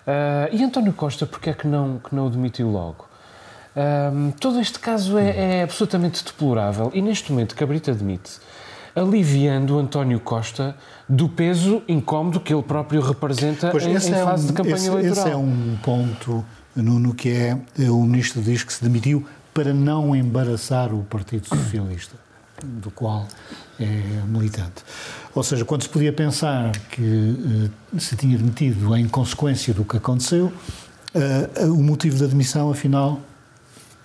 Ah, 0.06 0.48
e 0.52 0.62
António 0.62 0.92
Costa, 0.92 1.26
porque 1.26 1.50
é 1.50 1.52
que 1.52 1.66
não, 1.66 1.98
que 1.98 2.14
não 2.14 2.26
o 2.26 2.30
demitiu 2.30 2.68
logo? 2.68 3.06
Ah, 3.76 4.10
todo 4.40 4.60
este 4.60 4.78
caso 4.78 5.18
é, 5.18 5.58
é 5.58 5.62
absolutamente 5.62 6.24
deplorável 6.24 6.90
e 6.94 7.00
neste 7.00 7.30
momento 7.30 7.54
Cabrita 7.54 7.92
admite 7.92 8.38
aliviando 8.96 9.78
António 9.78 10.18
Costa 10.18 10.74
do 11.08 11.28
peso 11.28 11.80
incómodo 11.86 12.40
que 12.40 12.52
ele 12.52 12.62
próprio 12.64 13.00
representa 13.00 13.70
em, 13.80 13.90
em 13.90 13.92
esse, 13.94 14.12
é 14.12 14.24
fase 14.24 14.44
um, 14.44 14.46
de 14.48 14.52
campanha 14.52 14.74
esse, 14.74 14.88
eleitoral. 14.88 15.24
esse 15.26 15.32
é 15.32 15.36
um 15.36 15.78
ponto, 15.82 16.44
Nuno, 16.74 17.14
que 17.14 17.28
é 17.30 17.58
o 17.90 18.02
ministro 18.02 18.40
diz 18.40 18.62
que 18.62 18.72
se 18.72 18.82
demitiu 18.82 19.26
para 19.52 19.74
não 19.74 20.14
embaraçar 20.14 20.94
o 20.94 21.02
Partido 21.02 21.48
Socialista, 21.48 22.14
do 22.62 22.90
qual 22.90 23.26
é 23.78 23.86
militante. 24.26 24.84
Ou 25.34 25.42
seja, 25.42 25.64
quando 25.64 25.82
se 25.82 25.88
podia 25.88 26.12
pensar 26.12 26.72
que 26.90 27.70
eh, 27.94 27.98
se 27.98 28.16
tinha 28.16 28.36
demitido 28.36 28.96
em 28.96 29.08
consequência 29.08 29.72
do 29.74 29.84
que 29.84 29.96
aconteceu, 29.96 30.52
eh, 31.14 31.64
o 31.66 31.82
motivo 31.82 32.18
da 32.18 32.26
demissão, 32.26 32.70
afinal, 32.70 33.20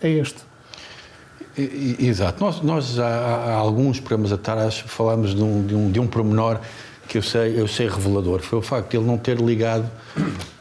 é 0.01 0.09
este. 0.09 0.39
Exato. 1.57 2.43
Nós, 2.43 2.61
nós 2.61 2.99
há, 2.99 3.07
há 3.07 3.53
alguns 3.53 3.99
programas 3.99 4.33
atrás 4.33 4.79
falámos 4.79 5.33
de 5.33 5.41
um, 5.41 5.65
de, 5.65 5.75
um, 5.75 5.91
de 5.91 5.99
um 5.99 6.07
que 7.15 7.19
eu 7.19 7.23
sei, 7.23 7.57
eu 7.59 7.65
sei 7.67 7.87
revelador. 7.87 8.41
Foi 8.41 8.59
o 8.59 8.61
facto 8.61 8.91
de 8.91 8.97
ele 8.97 9.05
não 9.05 9.17
ter 9.17 9.37
ligado 9.39 9.89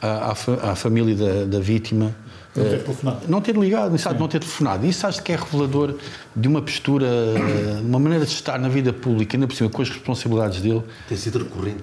à, 0.01 0.31
à 0.31 0.35
fa- 0.37 0.59
à 0.71 0.75
família 0.77 1.15
da, 1.17 1.45
da 1.45 1.59
vítima 1.61 2.15
Não 2.55 2.65
ter 2.65 2.75
eh, 2.75 2.79
telefonado. 2.79 3.21
não 3.29 3.41
ter 3.41 3.57
ligado, 3.57 3.99
sabe, 3.99 4.21
não 4.21 4.29
ter 4.29 4.39
telefonado. 4.39 4.87
Isso 4.87 5.05
acho 5.05 5.21
que 5.21 5.33
é 5.33 5.37
revelador 5.37 5.97
de 6.37 6.47
uma 6.47 6.63
postura, 6.63 7.07
eh, 7.09 7.81
uma 7.83 7.99
maneira 7.99 8.25
de 8.25 8.31
estar 8.31 8.57
na 8.61 8.69
vida 8.69 8.93
pública, 8.93 9.37
ainda 9.37 9.49
por 9.49 9.57
cima 9.57 9.69
com 9.69 9.83
as 9.83 9.89
responsabilidades 9.91 10.61
dele, 10.61 10.83
Tem 11.09 11.19
sido 11.19 11.39
recorrente. 11.41 11.83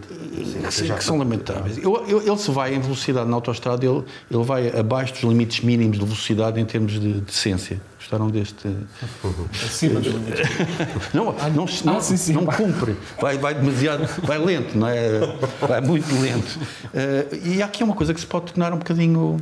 Sim, 0.72 0.94
que 0.96 1.04
são 1.04 1.18
lamentáveis. 1.18 1.78
Eu- 1.78 2.06
eu- 2.08 2.22
ele 2.26 2.38
se 2.38 2.50
vai 2.50 2.74
em 2.74 2.80
velocidade 2.80 3.30
na 3.30 3.36
autostrada, 3.36 3.86
ele, 3.86 4.04
ele 4.32 4.44
vai 4.46 4.70
abaixo 4.80 5.12
dos 5.14 5.24
limites 5.24 5.60
mínimos 5.66 6.00
de 6.00 6.06
velocidade 6.06 6.62
em 6.62 6.66
termos 6.66 6.94
de 6.98 7.16
decência. 7.20 7.82
Gostaram 8.02 8.30
deste? 8.30 8.68
Acima 9.64 10.00
dos 10.00 10.12
limites. 10.12 10.50
Não, 11.14 11.34
não, 11.54 11.66
não, 11.86 12.02
sim, 12.02 12.18
sim. 12.18 12.34
não 12.34 12.46
cumpre. 12.46 12.98
Vai, 13.20 13.38
vai 13.38 13.54
demasiado, 13.54 14.08
vai 14.24 14.40
lento, 14.40 14.78
não 14.78 14.88
é? 14.88 15.20
Vai 15.60 15.82
muito 15.82 16.14
lento. 16.20 16.60
Eh, 16.94 17.28
e 17.44 17.62
aqui 17.62 17.84
é 17.84 17.86
uma 17.86 17.96
coisa 17.96 18.14
que 18.14 18.20
se 18.20 18.26
pode 18.26 18.54
tornar 18.54 18.74
um 18.74 18.78
bocadinho, 18.78 19.38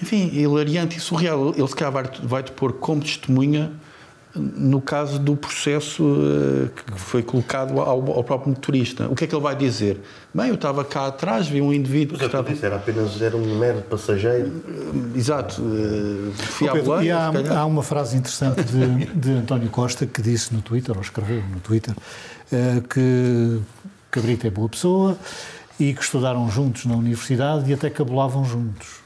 enfim, 0.00 0.30
hilariante 0.32 0.98
e 0.98 1.00
surreal. 1.00 1.52
Ele 1.56 1.66
se 1.66 1.74
calhar 1.74 1.92
vai, 1.92 2.04
vai 2.22 2.42
te 2.42 2.52
pôr 2.52 2.74
como 2.74 3.02
testemunha 3.02 3.72
no 4.34 4.80
caso 4.80 5.18
do 5.18 5.36
processo 5.36 6.04
eh, 6.04 6.68
que 6.74 7.00
foi 7.00 7.22
colocado 7.22 7.80
ao, 7.80 8.12
ao 8.12 8.24
próprio 8.24 8.50
motorista. 8.50 9.08
O 9.08 9.14
que 9.14 9.24
é 9.24 9.26
que 9.26 9.34
ele 9.34 9.42
vai 9.42 9.56
dizer? 9.56 10.00
Bem, 10.32 10.48
eu 10.48 10.54
estava 10.54 10.84
cá 10.84 11.06
atrás, 11.06 11.48
vi 11.48 11.60
um 11.60 11.72
indivíduo 11.72 12.18
que 12.18 12.24
estava... 12.24 12.48
era 12.62 12.76
apenas 12.76 13.20
era 13.20 13.36
um 13.36 13.58
mero 13.58 13.80
passageiro. 13.82 14.52
Exato. 15.16 15.62
eh, 15.62 16.32
fui 16.34 16.68
à 16.68 16.72
Pedro, 16.72 17.02
e 17.02 17.10
há, 17.10 17.30
há 17.58 17.64
uma 17.64 17.82
frase 17.82 18.16
interessante 18.16 18.62
de, 18.62 19.06
de 19.06 19.32
António 19.32 19.70
Costa 19.70 20.06
que 20.06 20.20
disse 20.20 20.54
no 20.54 20.60
Twitter, 20.60 20.94
ou 20.94 21.02
escreveu 21.02 21.42
no 21.42 21.60
Twitter, 21.60 21.94
eh, 22.52 22.82
que 22.88 23.60
Cabrita 24.10 24.46
é 24.46 24.50
boa 24.50 24.68
pessoa 24.68 25.16
e 25.80 25.94
que 25.94 26.02
estudaram 26.02 26.50
juntos 26.50 26.84
na 26.84 26.94
universidade 26.94 27.70
e 27.70 27.74
até 27.74 27.88
cabulavam 27.88 28.44
juntos. 28.44 29.00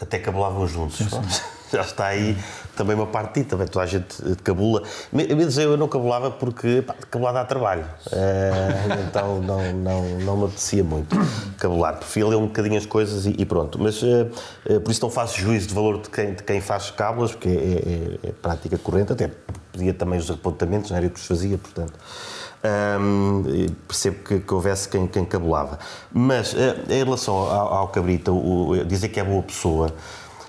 Até 0.00 0.18
cabulavam 0.18 0.66
juntos. 0.66 0.98
Já 1.72 1.80
está 1.80 2.06
aí 2.08 2.36
também 2.76 2.94
uma 2.96 3.06
parte 3.06 3.34
de 3.34 3.42
ti, 3.44 3.50
também 3.50 3.66
toda 3.66 3.84
a 3.84 3.86
gente 3.86 4.22
eh, 4.22 4.34
cabula. 4.42 4.82
Me- 5.12 5.26
Eu 5.28 5.38
eu 5.62 5.76
não 5.76 5.88
cabulava 5.88 6.30
porque 6.30 6.82
pá, 6.86 6.94
cabular 7.10 7.34
dá 7.34 7.44
trabalho. 7.44 7.84
Eh, 8.10 9.04
então 9.08 9.40
não, 9.40 9.72
não, 9.72 10.02
não 10.20 10.36
me 10.36 10.44
apetecia 10.44 10.82
muito 10.82 11.16
cabular. 11.58 11.96
Preferia 11.96 12.28
ler 12.30 12.36
um 12.36 12.46
bocadinho 12.46 12.76
as 12.78 12.86
coisas 12.86 13.26
e, 13.26 13.34
e 13.38 13.44
pronto. 13.44 13.78
Mas 13.80 14.02
eh, 14.02 14.28
eh, 14.66 14.78
por 14.78 14.90
isso 14.90 15.02
não 15.02 15.10
faço 15.10 15.38
juízo 15.38 15.68
de 15.68 15.74
valor 15.74 16.00
de 16.00 16.08
quem, 16.10 16.34
de 16.34 16.42
quem 16.42 16.60
faz 16.60 16.90
cábulas, 16.90 17.32
porque 17.32 17.48
é, 17.48 17.52
é- 18.26 18.28
é 18.28 18.32
prática 18.32 18.76
corrente, 18.78 19.12
até 19.12 19.30
pedia 19.72 19.92
também 19.94 20.18
os 20.18 20.30
apontamentos, 20.30 20.90
não 20.90 20.96
era 20.96 21.06
eu 21.06 21.10
que 21.10 21.18
os 21.20 21.26
fazia, 21.26 21.58
portanto. 21.58 21.92
Hum, 23.00 23.42
percebo 23.88 24.18
que, 24.22 24.38
que 24.40 24.54
houvesse 24.54 24.88
quem, 24.88 25.06
quem 25.06 25.24
cabulava. 25.24 25.78
Mas 26.12 26.54
eh, 26.54 26.76
em 27.00 27.04
relação 27.04 27.34
ao, 27.34 27.74
ao 27.74 27.88
Cabrita, 27.88 28.30
o- 28.30 28.68
o- 28.70 28.84
dizer 28.84 29.08
que 29.08 29.18
é 29.18 29.24
boa 29.24 29.42
pessoa, 29.42 29.92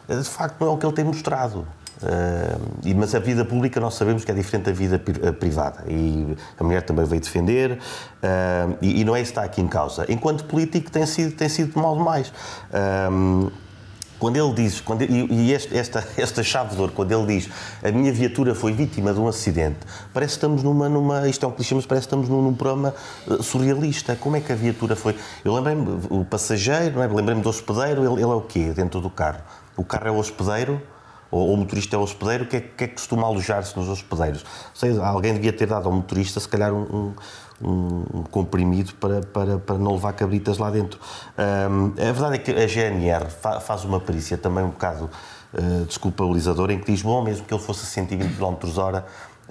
de 0.08 0.24
facto 0.24 0.60
não 0.62 0.68
é 0.68 0.72
o 0.72 0.78
que 0.78 0.86
ele 0.86 0.94
tem 0.94 1.04
mostrado. 1.06 1.66
E- 2.84 2.94
mas 2.94 3.14
a 3.16 3.20
vida 3.20 3.44
pública 3.46 3.80
nós 3.80 3.94
sabemos 3.96 4.24
que 4.26 4.32
é 4.32 4.34
diferente 4.34 4.66
da 4.66 4.72
vida 4.72 5.02
eh, 5.22 5.32
privada. 5.32 5.84
E 5.88 6.36
a 6.60 6.64
mulher 6.64 6.82
também 6.84 7.06
veio 7.06 7.22
defender, 7.22 7.80
eh, 8.22 8.68
e, 8.82 9.02
e 9.02 9.06
não 9.06 9.16
é 9.16 9.22
isso 9.22 9.32
que 9.34 9.40
está 9.40 9.44
aqui 9.44 9.62
em 9.62 9.68
causa. 9.68 10.06
Enquanto 10.10 10.46
político 10.46 10.92
tem 10.92 11.06
sido, 11.06 11.36
tem 11.36 11.50
sido 11.50 11.80
mal 11.80 11.96
demais. 11.96 12.32
Quando 14.20 14.38
ele 14.38 14.54
diz, 14.54 14.80
quando 14.80 15.02
e 15.04 15.52
este- 15.52 15.78
esta, 15.78 16.02
esta 16.16 16.42
chave 16.44 16.76
de 16.76 16.80
ouro, 16.82 16.94
quando 16.94 17.12
ele 17.12 17.26
diz 17.26 17.50
a 17.84 17.92
minha 17.92 18.10
viatura 18.14 18.56
foi 18.56 18.72
vítima 18.72 19.14
de 19.14 19.20
um 19.20 19.28
acidente, 19.28 19.80
parece 20.14 20.34
que 20.34 20.38
estamos 20.38 20.64
numa, 20.64 20.88
numa 20.88 21.28
isto 21.28 21.46
é 21.46 21.50
um 21.50 21.52
clichê, 21.52 21.76
mas 21.76 21.86
parece 21.86 22.08
que 22.08 22.16
estamos 22.16 22.30
num, 22.30 22.42
num 22.42 22.54
programa 22.54 22.94
surrealista. 23.42 24.16
Como 24.16 24.38
é 24.38 24.40
que 24.40 24.54
a 24.54 24.56
viatura 24.56 24.96
foi? 24.96 25.14
Eu 25.44 25.54
lembrei-me, 25.54 26.00
o 26.10 26.24
passageiro, 26.24 27.02
é? 27.02 27.08
lembrei-me 27.08 27.42
do 27.42 27.50
hospedeiro, 27.50 28.02
ele, 28.06 28.14
ele 28.22 28.32
é 28.32 28.36
o 28.36 28.40
quê 28.42 28.72
dentro 28.74 29.02
do 29.02 29.10
carro? 29.10 29.40
O 29.76 29.84
carro 29.84 30.08
é 30.08 30.12
o 30.12 30.18
hospedeiro? 30.18 30.82
Ou 31.34 31.48
ou 31.50 31.54
o 31.56 31.58
motorista 31.58 31.96
é 31.96 32.00
o 32.00 32.04
hospedeiro? 32.04 32.44
O 32.44 32.48
que 32.48 32.58
é, 32.58 32.62
que 32.62 32.84
é 32.84 32.88
que 32.88 32.94
costuma 32.94 33.26
alojar-se 33.26 33.76
nos 33.78 33.90
hospedeiros? 33.90 34.46
Sei, 34.74 34.98
alguém 35.00 35.34
devia 35.34 35.52
ter 35.52 35.66
dado 35.68 35.88
ao 35.88 35.92
motorista, 35.92 36.40
se 36.40 36.48
calhar, 36.48 36.72
um, 36.72 37.14
um, 37.62 38.04
um 38.14 38.24
comprimido 38.30 38.94
para, 38.96 39.22
para, 39.22 39.58
para 39.58 39.78
não 39.78 39.94
levar 39.94 40.14
cabritas 40.14 40.58
lá 40.60 40.70
dentro. 40.70 41.00
Hum, 41.72 41.94
a 41.98 42.12
verdade 42.12 42.36
é 42.36 42.38
que 42.38 42.52
a 42.52 42.68
GNR 42.68 43.30
fa- 43.30 43.60
faz 43.60 43.84
uma 43.84 44.00
perícia 44.00 44.38
também 44.38 44.64
um 44.64 44.70
bocado 44.70 45.10
eh, 45.56 45.86
desculpabilizadora, 45.88 46.72
em 46.74 46.80
que 46.80 46.92
diz, 46.92 47.02
bom, 47.02 47.24
mesmo 47.24 47.46
que 47.46 47.54
ele 47.54 47.62
fosse 47.64 47.82
a 47.84 47.88
120 47.88 48.36
km 48.38 48.78
hora, 48.80 49.06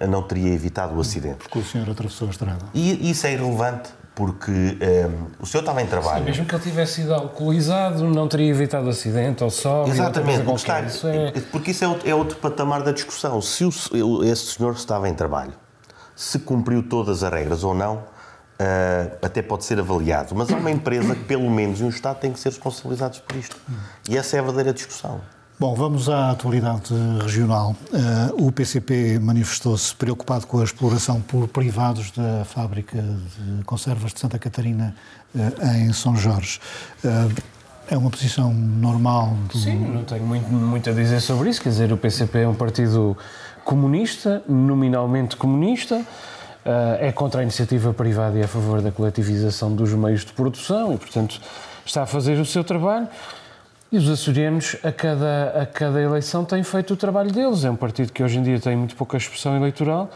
não 0.08 0.22
teria 0.22 0.52
evitado 0.52 0.96
o 0.96 1.00
acidente. 1.00 1.36
Porque 1.38 1.58
o 1.58 1.64
senhor 1.64 1.88
atravessou 1.90 2.28
a 2.28 2.30
estrada. 2.30 2.64
E 2.74 3.10
isso 3.10 3.26
é 3.26 3.32
irrelevante, 3.32 3.90
porque 4.14 4.50
hum, 4.50 5.26
o 5.40 5.46
senhor 5.46 5.62
estava 5.62 5.80
em 5.82 5.86
trabalho. 5.86 6.24
Mesmo 6.24 6.44
que 6.44 6.54
ele 6.54 6.62
tivesse 6.62 6.94
sido 6.96 7.14
alcoolizado, 7.14 8.04
não 8.04 8.28
teria 8.28 8.50
evitado 8.50 8.88
acidente 8.88 9.42
ou 9.42 9.50
só. 9.50 9.86
Exatamente, 9.86 10.42
porque, 10.44 10.56
está- 10.56 10.80
Isso 10.82 11.06
é... 11.08 11.32
porque 11.50 11.70
isso 11.70 11.84
é 11.84 11.88
outro, 11.88 12.08
é 12.10 12.14
outro 12.14 12.36
patamar 12.36 12.82
da 12.82 12.92
discussão. 12.92 13.40
Se 13.40 13.64
o, 13.64 14.22
esse 14.24 14.46
senhor 14.54 14.74
estava 14.74 15.08
em 15.08 15.14
trabalho, 15.14 15.52
se 16.14 16.38
cumpriu 16.38 16.82
todas 16.82 17.22
as 17.22 17.32
regras 17.32 17.64
ou 17.64 17.74
não, 17.74 18.04
ah, 18.58 19.08
até 19.22 19.40
pode 19.40 19.64
ser 19.64 19.78
avaliado. 19.80 20.34
Mas 20.34 20.50
há 20.52 20.56
uma 20.56 20.70
empresa 20.70 21.14
que, 21.14 21.24
pelo 21.24 21.50
menos, 21.50 21.80
e 21.80 21.84
um 21.84 21.88
Estado 21.88 22.18
têm 22.20 22.32
que 22.32 22.38
ser 22.38 22.50
responsabilizados 22.50 23.18
por 23.20 23.36
isto. 23.36 23.56
E 24.08 24.16
essa 24.16 24.36
é 24.36 24.40
a 24.40 24.42
verdadeira 24.42 24.72
discussão. 24.74 25.20
Bom, 25.58 25.74
vamos 25.74 26.08
à 26.08 26.30
atualidade 26.30 26.92
regional. 27.20 27.76
Eh, 27.92 28.32
o 28.32 28.50
PCP 28.50 29.18
manifestou-se 29.20 29.94
preocupado 29.94 30.46
com 30.46 30.60
a 30.60 30.64
exploração 30.64 31.20
por 31.20 31.46
privados 31.46 32.10
da 32.10 32.44
fábrica 32.44 33.00
de 33.00 33.62
conservas 33.64 34.12
de 34.12 34.18
Santa 34.18 34.38
Catarina 34.38 34.94
eh, 35.36 35.78
em 35.78 35.92
São 35.92 36.16
Jorge. 36.16 36.58
Eh, 37.04 37.28
é 37.90 37.96
uma 37.96 38.10
posição 38.10 38.52
normal 38.52 39.36
do. 39.52 39.58
Sim, 39.58 39.76
não 39.76 40.02
tenho 40.04 40.24
muito, 40.24 40.50
muito 40.50 40.90
a 40.90 40.92
dizer 40.92 41.20
sobre 41.20 41.50
isso. 41.50 41.62
Quer 41.62 41.68
dizer, 41.68 41.92
o 41.92 41.96
PCP 41.96 42.40
é 42.40 42.48
um 42.48 42.54
partido 42.54 43.16
comunista, 43.64 44.42
nominalmente 44.48 45.36
comunista, 45.36 46.04
é 47.00 47.12
contra 47.12 47.40
a 47.40 47.42
iniciativa 47.42 47.92
privada 47.92 48.38
e 48.38 48.42
a 48.42 48.48
favor 48.48 48.80
da 48.80 48.90
coletivização 48.90 49.74
dos 49.74 49.92
meios 49.92 50.24
de 50.24 50.32
produção 50.32 50.94
e, 50.94 50.96
portanto, 50.96 51.40
está 51.84 52.04
a 52.04 52.06
fazer 52.06 52.40
o 52.40 52.46
seu 52.46 52.64
trabalho. 52.64 53.08
E 53.92 53.98
os 53.98 54.08
açorianos, 54.08 54.76
a 54.82 54.90
cada, 54.90 55.60
a 55.62 55.66
cada 55.66 56.00
eleição, 56.00 56.44
têm 56.46 56.62
feito 56.62 56.94
o 56.94 56.96
trabalho 56.96 57.30
deles. 57.30 57.62
É 57.62 57.70
um 57.70 57.76
partido 57.76 58.10
que 58.10 58.22
hoje 58.22 58.38
em 58.38 58.42
dia 58.42 58.58
tem 58.58 58.74
muito 58.74 58.96
pouca 58.96 59.18
expressão 59.18 59.54
eleitoral. 59.54 60.10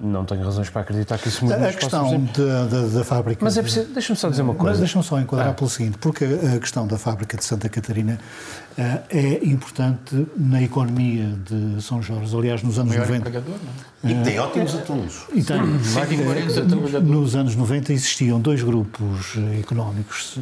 Não 0.00 0.24
tenho 0.24 0.42
razões 0.42 0.70
para 0.70 0.80
acreditar 0.80 1.18
que 1.18 1.28
isso 1.28 1.44
mude 1.44 1.52
A 1.62 1.70
questão 1.70 2.24
da, 2.34 2.64
da, 2.64 2.86
da 2.86 3.04
fábrica. 3.04 3.44
Mas 3.44 3.58
é 3.58 3.62
preciso, 3.62 3.88
deixa-me 3.92 4.18
só 4.18 4.30
dizer 4.30 4.40
uma 4.40 4.54
Mas 4.54 4.62
coisa. 4.62 4.78
deixa-me 4.78 5.04
só 5.04 5.20
enquadrar 5.20 5.50
Ah. 5.50 5.52
pelo 5.52 5.68
seguinte, 5.68 5.98
porque 5.98 6.24
a 6.24 6.58
questão 6.58 6.86
da 6.86 6.96
fábrica 6.96 7.36
de 7.36 7.44
Santa 7.44 7.68
Catarina 7.68 8.18
é 8.76 9.44
importante 9.44 10.26
na 10.36 10.62
economia 10.62 11.36
de 11.44 11.82
São 11.82 12.02
Jorge. 12.02 12.34
Aliás, 12.34 12.62
nos 12.62 12.78
anos 12.78 12.94
90. 12.94 13.16
empregador, 13.16 13.56
não 13.62 14.10
é? 14.10 14.20
E 14.20 14.24
tem 14.24 14.38
ótimos 14.38 14.74
atuns. 14.74 15.26
E 15.32 15.42
tem, 15.42 15.78
140 15.78 16.60
eh, 16.60 16.64
trabalhadores. 16.64 17.08
nos 17.08 17.36
anos 17.36 17.54
90 17.54 17.92
existiam 17.92 18.40
dois 18.40 18.62
grupos 18.62 19.34
eh, 19.36 19.60
económicos 19.60 20.38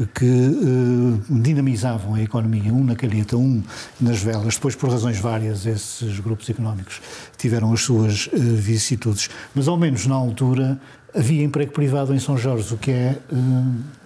eh, 0.00 0.04
que 0.14 0.24
eh, 0.24 1.20
dinamizavam 1.28 2.14
a 2.14 2.22
economia, 2.22 2.72
um 2.72 2.84
na 2.84 2.96
calheta, 2.96 3.36
um 3.36 3.62
nas 4.00 4.22
velas. 4.22 4.54
Depois, 4.54 4.74
por 4.74 4.88
razões 4.90 5.18
várias, 5.18 5.66
esses 5.66 6.20
grupos 6.20 6.48
económicos 6.48 7.00
tiveram 7.36 7.72
as 7.72 7.82
suas 7.82 8.30
eh, 8.32 8.38
vicissitudes. 8.38 9.28
Mas, 9.54 9.68
ao 9.68 9.76
menos 9.76 10.06
na 10.06 10.14
altura, 10.14 10.80
havia 11.14 11.44
emprego 11.44 11.72
privado 11.72 12.14
em 12.14 12.18
São 12.18 12.36
Jorge, 12.36 12.74
o 12.74 12.78
que 12.78 12.90
é, 12.90 13.16
eh, 13.32 13.36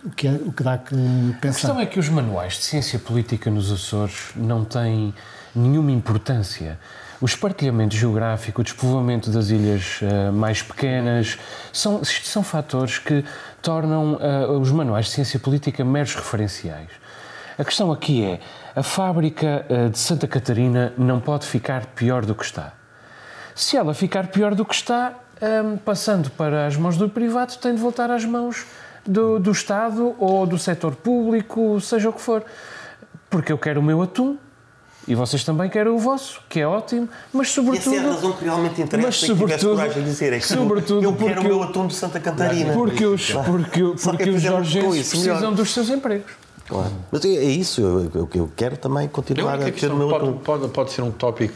o 0.05 0.11
que, 0.11 0.27
é, 0.29 0.33
o 0.33 0.53
que 0.53 0.62
dá 0.62 0.79
que 0.79 0.95
A 0.95 1.40
pensar. 1.40 1.61
questão 1.61 1.81
é 1.81 1.87
que 1.87 1.99
os 1.99 2.09
manuais 2.09 2.55
de 2.55 2.64
ciência 2.64 2.99
política 2.99 3.51
nos 3.51 3.71
Açores 3.71 4.31
não 4.35 4.64
têm 4.64 5.14
nenhuma 5.55 5.90
importância. 5.92 6.79
O 7.21 7.25
espartilhamento 7.25 7.97
geográfico, 7.97 8.61
o 8.61 8.64
despovoamento 8.64 9.31
das 9.31 9.49
ilhas 9.49 10.01
eh, 10.03 10.31
mais 10.31 10.62
pequenas, 10.62 11.38
são, 11.73 12.05
são 12.05 12.42
fatores 12.42 12.99
que 12.99 13.25
tornam 13.62 14.19
eh, 14.21 14.47
os 14.49 14.71
manuais 14.71 15.07
de 15.07 15.12
ciência 15.12 15.40
política 15.40 15.83
meros 15.83 16.14
referenciais. 16.14 16.90
A 17.59 17.64
questão 17.64 17.90
aqui 17.90 18.23
é: 18.23 18.40
a 18.75 18.83
fábrica 18.83 19.64
eh, 19.69 19.88
de 19.88 19.99
Santa 19.99 20.29
Catarina 20.29 20.92
não 20.99 21.19
pode 21.19 21.47
ficar 21.47 21.87
pior 21.87 22.27
do 22.27 22.35
que 22.35 22.45
está. 22.45 22.75
Se 23.55 23.79
ela 23.79 23.95
ficar 23.95 24.27
pior 24.27 24.55
do 24.55 24.66
que 24.66 24.75
está, 24.75 25.14
hum, 25.42 25.77
passando 25.85 26.31
para 26.31 26.66
as 26.66 26.77
mãos 26.77 26.96
do 26.96 27.09
privado, 27.09 27.55
tem 27.59 27.75
de 27.75 27.81
voltar 27.81 28.11
às 28.11 28.25
mãos 28.25 28.64
do, 29.07 29.38
do 29.38 29.51
Estado 29.51 30.14
ou 30.18 30.46
do 30.46 30.59
setor 30.59 30.94
público, 30.96 31.81
seja 31.81 32.09
o 32.09 32.12
que 32.12 32.20
for. 32.20 32.44
Porque 33.31 33.53
eu 33.53 33.59
quero 33.59 33.81
o 33.81 33.83
meu 33.83 34.01
atum 34.03 34.37
e 35.09 35.14
vocês 35.14 35.44
também 35.44 35.68
querem 35.70 35.92
o 35.92 35.99
vosso, 35.99 36.40
que 36.49 36.59
é 36.61 36.66
ótimo, 36.66 37.09
mas 37.33 37.49
E 37.49 37.51
sobretudo. 37.53 37.94
essa 37.94 38.05
é 38.05 38.09
a 38.09 38.12
razão 38.12 38.33
que 38.33 38.44
realmente 38.44 38.83
interessa 38.83 39.07
mas 39.09 39.22
e 39.22 39.27
sobretudo- 39.27 39.77
coragem 39.77 40.03
de 40.03 40.09
dizer. 40.09 40.33
É 40.33 40.38
que 40.38 40.46
sobretudo 40.46 41.05
eu 41.05 41.12
quero 41.14 41.35
porque 41.35 41.40
o 41.46 41.49
meu 41.49 41.57
eu- 41.59 41.62
atum 41.62 41.87
de 41.87 41.94
Santa 41.94 42.18
Catarina. 42.18 42.72
Porque 42.72 43.05
os, 43.07 43.31
porque, 43.33 43.83
porque 44.03 44.31
os 44.31 44.42
jorgenses 44.42 45.12
melhor. 45.14 45.35
precisam 45.37 45.53
dos 45.53 45.72
seus 45.72 45.90
empregos. 45.90 46.33
Claro. 46.68 46.90
Mas 47.12 47.25
é 47.25 47.29
é 47.29 47.44
isso, 47.44 47.81
eu, 47.81 48.11
eu, 48.12 48.29
eu 48.35 48.51
quero 48.57 48.77
também 48.77 49.07
A 49.07 49.09
continuar 49.09 49.55
única 49.61 49.68
a 49.77 49.81
ter 49.81 49.92
o 49.92 49.96
meu 49.96 50.09
pode, 50.09 50.25
atum. 50.25 50.38
pode, 50.38 50.68
pode 50.68 50.90
ser 50.92 51.03
um 51.03 51.12
tópico 51.12 51.55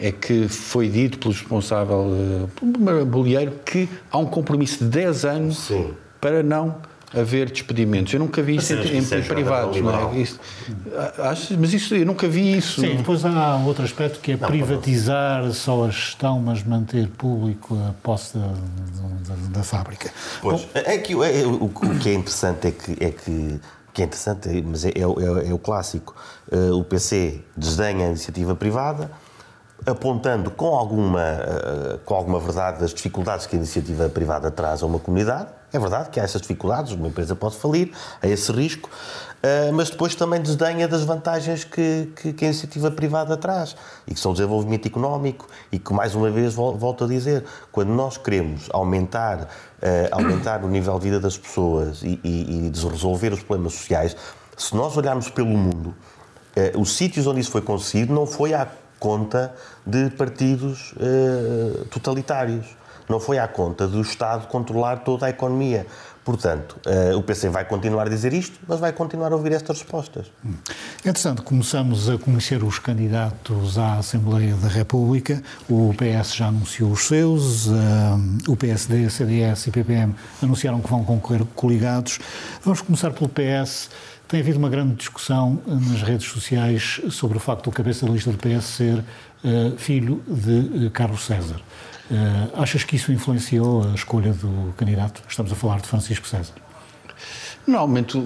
é 0.00 0.10
que 0.10 0.48
foi 0.48 0.88
dito 0.88 1.18
pelo 1.18 1.32
responsável 1.32 2.06
uh, 2.62 3.04
bolieiro 3.04 3.52
que 3.64 3.88
há 4.10 4.18
um 4.18 4.26
compromisso 4.26 4.78
de 4.78 4.90
10 4.90 5.24
anos 5.24 5.58
Sim. 5.58 5.92
para 6.20 6.42
não 6.42 6.76
haver 7.12 7.50
despedimentos. 7.50 8.12
Eu 8.14 8.20
nunca 8.20 8.40
vi 8.40 8.56
isso 8.56 8.72
em, 8.72 8.78
em, 8.78 8.98
em 8.98 9.22
privados, 9.24 9.80
não 9.80 10.12
é? 10.12 10.18
Isso, 10.18 10.38
acho, 11.18 11.58
mas 11.58 11.74
isso, 11.74 11.94
eu 11.94 12.06
nunca 12.06 12.28
vi 12.28 12.56
isso. 12.56 12.80
Sim, 12.80 12.96
depois 12.96 13.24
há 13.24 13.56
outro 13.56 13.84
aspecto 13.84 14.20
que 14.20 14.32
é 14.32 14.36
não, 14.36 14.48
privatizar 14.48 15.44
não. 15.44 15.52
só 15.52 15.84
a 15.84 15.90
gestão, 15.90 16.40
mas 16.40 16.62
manter 16.62 17.08
público 17.08 17.76
a 17.88 17.92
posse 18.02 18.38
da, 18.38 18.46
da, 18.46 19.58
da 19.58 19.62
fábrica. 19.62 20.10
Pois, 20.40 20.62
Bom, 20.62 20.68
é 20.74 20.98
que, 20.98 21.12
é, 21.12 21.46
o, 21.46 21.64
o, 21.64 21.98
que 22.00 22.08
é 22.08 22.14
interessante 22.14 22.68
é 22.68 22.70
que, 22.70 23.04
é 23.04 23.10
que 23.10 23.60
que 23.92 24.02
é 24.02 24.04
interessante, 24.04 24.64
mas 24.64 24.84
é, 24.84 24.90
é, 24.90 25.00
é, 25.00 25.50
é 25.50 25.52
o 25.52 25.58
clássico. 25.58 26.14
Uh, 26.50 26.76
o 26.76 26.84
PC 26.84 27.40
desdenha 27.56 28.06
a 28.06 28.08
iniciativa 28.10 28.54
privada, 28.54 29.10
apontando 29.86 30.50
com 30.50 30.74
alguma, 30.74 31.20
uh, 31.20 31.98
com 32.04 32.14
alguma 32.14 32.38
verdade 32.38 32.84
as 32.84 32.92
dificuldades 32.92 33.46
que 33.46 33.56
a 33.56 33.58
iniciativa 33.58 34.08
privada 34.08 34.50
traz 34.50 34.82
a 34.82 34.86
uma 34.86 34.98
comunidade. 34.98 35.48
É 35.72 35.78
verdade 35.78 36.10
que 36.10 36.18
há 36.18 36.24
essas 36.24 36.42
dificuldades, 36.42 36.92
uma 36.92 37.08
empresa 37.08 37.34
pode 37.36 37.56
falir, 37.56 37.92
há 38.20 38.26
esse 38.26 38.50
risco, 38.52 38.90
uh, 38.90 39.72
mas 39.72 39.88
depois 39.88 40.14
também 40.14 40.40
desdenha 40.40 40.86
das 40.86 41.02
vantagens 41.04 41.64
que, 41.64 42.12
que, 42.16 42.32
que, 42.32 42.44
a 42.44 42.48
iniciativa 42.48 42.90
privada 42.90 43.36
traz 43.36 43.76
e 44.06 44.12
que 44.12 44.20
são 44.20 44.32
o 44.32 44.34
desenvolvimento 44.34 44.86
económico 44.86 45.46
e 45.72 45.78
que, 45.78 45.92
mais 45.92 46.14
uma 46.14 46.30
vez, 46.30 46.54
volto 46.54 47.04
a 47.04 47.06
dizer, 47.06 47.44
quando 47.72 47.90
nós 47.90 48.18
queremos 48.18 48.68
aumentar 48.70 49.42
uh, 49.42 49.46
aumentar 50.10 50.62
o 50.64 50.68
nível 50.68 50.94
de 50.98 51.04
vida 51.04 51.20
das 51.20 51.38
pessoas 51.38 52.02
e, 52.02 52.20
e, 52.22 52.66
e 52.66 52.88
resolver 52.88 53.32
os 53.32 53.42
problemas 53.42 53.74
sociais, 53.74 54.16
se 54.56 54.76
nós 54.76 54.94
olharmos 54.96 55.30
pelo 55.30 55.48
mundo, 55.48 55.94
os 56.76 56.94
sítios 56.94 57.26
onde 57.26 57.40
isso 57.40 57.50
foi 57.50 57.62
conseguido 57.62 58.12
não 58.12 58.26
foi 58.26 58.52
à 58.52 58.68
conta 59.00 59.52
de 59.84 60.10
partidos 60.10 60.92
uh, 60.92 61.86
totalitários, 61.86 62.66
não 63.08 63.18
foi 63.18 63.38
à 63.38 63.48
conta 63.48 63.88
do 63.88 64.00
Estado 64.00 64.46
controlar 64.46 64.98
toda 64.98 65.26
a 65.26 65.30
economia. 65.30 65.84
Portanto, 66.30 66.76
uh, 66.86 67.18
o 67.18 67.24
PC 67.24 67.48
vai 67.48 67.64
continuar 67.64 68.06
a 68.06 68.08
dizer 68.08 68.32
isto, 68.32 68.56
mas 68.68 68.78
vai 68.78 68.92
continuar 68.92 69.32
a 69.32 69.34
ouvir 69.34 69.50
estas 69.50 69.80
respostas. 69.80 70.30
Entretanto, 71.04 71.42
começamos 71.42 72.08
a 72.08 72.16
conhecer 72.18 72.62
os 72.62 72.78
candidatos 72.78 73.76
à 73.76 73.94
Assembleia 73.94 74.54
da 74.54 74.68
República. 74.68 75.42
O 75.68 75.92
PS 75.92 76.36
já 76.36 76.46
anunciou 76.46 76.92
os 76.92 77.08
seus, 77.08 77.66
uh, 77.66 77.72
o 78.46 78.56
PSD, 78.56 79.10
CDS 79.10 79.66
e 79.66 79.70
PPM 79.72 80.14
anunciaram 80.40 80.80
que 80.80 80.88
vão 80.88 81.02
concorrer 81.02 81.44
coligados. 81.56 82.20
Vamos 82.62 82.80
começar 82.80 83.10
pelo 83.10 83.28
PS. 83.28 83.90
Tem 84.28 84.38
havido 84.38 84.60
uma 84.60 84.68
grande 84.68 84.94
discussão 84.94 85.60
nas 85.66 86.00
redes 86.02 86.30
sociais 86.30 87.00
sobre 87.10 87.38
o 87.38 87.40
facto 87.40 87.64
do 87.64 87.72
cabeça 87.72 88.06
da 88.06 88.12
lista 88.12 88.30
do 88.30 88.38
PS 88.38 88.66
ser 88.66 88.98
uh, 88.98 89.76
filho 89.76 90.22
de 90.28 90.90
Carlos 90.90 91.26
César. 91.26 91.60
Uh, 92.10 92.60
achas 92.60 92.82
que 92.82 92.96
isso 92.96 93.12
influenciou 93.12 93.88
a 93.88 93.94
escolha 93.94 94.32
do 94.32 94.74
candidato? 94.76 95.22
Estamos 95.28 95.52
a 95.52 95.54
falar 95.54 95.80
de 95.80 95.86
Francisco 95.86 96.26
César. 96.26 96.54
Normalmente, 97.64 98.18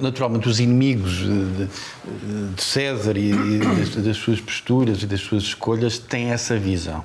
naturalmente, 0.00 0.48
os 0.48 0.60
inimigos 0.60 1.16
de, 1.16 1.66
de 2.54 2.62
César 2.62 3.16
e, 3.16 3.58
das, 3.58 3.96
das, 3.96 4.16
suas 4.16 4.40
posturas 4.40 5.02
e 5.02 5.06
das 5.06 5.20
suas 5.20 5.42
escolhas 5.42 5.98
têm 5.98 6.30
essa 6.30 6.56
visão. 6.56 7.04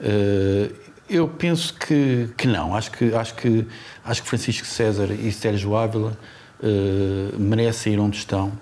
Uh, 0.00 0.74
eu 1.08 1.26
penso 1.26 1.72
que, 1.74 2.28
que 2.36 2.46
não. 2.46 2.76
Acho 2.76 2.90
que, 2.90 3.14
acho, 3.14 3.34
que, 3.34 3.66
acho 4.04 4.22
que 4.22 4.28
Francisco 4.28 4.66
César 4.66 5.10
e 5.10 5.32
Sérgio 5.32 5.74
Ávila 5.74 6.18
uh, 6.62 7.38
merecem 7.40 7.94
ir 7.94 7.98
onde 7.98 8.18
estão, 8.18 8.52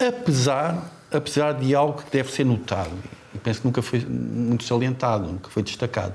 apesar, 0.00 0.90
apesar 1.12 1.52
de 1.52 1.74
algo 1.74 2.02
que 2.02 2.10
deve 2.10 2.32
ser 2.32 2.44
notado 2.44 2.92
e 3.34 3.38
penso 3.38 3.60
que 3.60 3.66
nunca 3.66 3.82
foi 3.82 4.00
muito 4.00 4.64
salientado, 4.64 5.26
nunca 5.26 5.50
foi 5.50 5.62
destacado. 5.62 6.14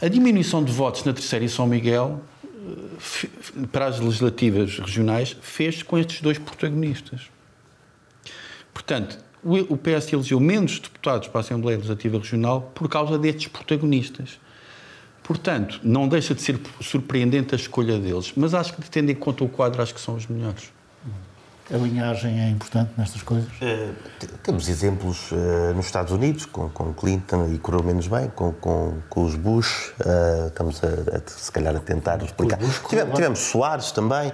A 0.00 0.08
diminuição 0.08 0.62
de 0.62 0.72
votos 0.72 1.04
na 1.04 1.12
terceira 1.12 1.44
e 1.44 1.48
São 1.48 1.66
Miguel 1.66 2.20
eh, 2.44 3.66
para 3.72 3.86
as 3.86 3.98
legislativas 3.98 4.78
regionais 4.78 5.36
fez 5.40 5.82
com 5.82 5.98
estes 5.98 6.20
dois 6.20 6.38
protagonistas. 6.38 7.22
Portanto, 8.72 9.18
o 9.44 9.76
PS 9.76 10.12
elegeu 10.12 10.40
menos 10.40 10.80
deputados 10.80 11.28
para 11.28 11.40
a 11.40 11.42
Assembleia 11.42 11.76
Legislativa 11.76 12.18
Regional 12.18 12.72
por 12.74 12.88
causa 12.88 13.18
destes 13.18 13.48
protagonistas. 13.48 14.40
Portanto, 15.22 15.80
não 15.82 16.08
deixa 16.08 16.34
de 16.34 16.42
ser 16.42 16.58
surpreendente 16.80 17.54
a 17.54 17.56
escolha 17.56 17.98
deles, 17.98 18.32
mas 18.36 18.52
acho 18.52 18.74
que, 18.74 18.90
tendo 18.90 19.10
em 19.10 19.14
conta 19.14 19.44
o 19.44 19.48
quadro, 19.48 19.82
acho 19.82 19.94
que 19.94 20.00
são 20.00 20.14
os 20.14 20.26
melhores. 20.26 20.73
A 21.72 21.78
linhagem 21.78 22.40
é 22.40 22.50
importante 22.50 22.90
nestas 22.98 23.22
coisas? 23.22 23.48
Uh, 23.52 23.94
temos 24.42 24.68
exemplos 24.68 25.32
uh, 25.32 25.72
nos 25.74 25.86
Estados 25.86 26.12
Unidos, 26.12 26.44
com, 26.44 26.68
com 26.68 26.92
Clinton 26.92 27.48
e 27.54 27.58
correu 27.58 27.82
menos 27.82 28.06
bem, 28.06 28.28
com, 28.34 28.52
com, 28.52 28.98
com 29.08 29.24
os 29.24 29.34
Bush, 29.34 29.94
uh, 30.00 30.48
estamos 30.48 30.82
a, 30.84 31.16
a, 31.16 31.20
se 31.26 31.50
calhar 31.50 31.74
a 31.74 31.80
tentar 31.80 32.22
explicar. 32.22 32.58
Tivemos, 32.58 33.14
tivemos 33.14 33.38
Soares 33.38 33.92
também, 33.92 34.30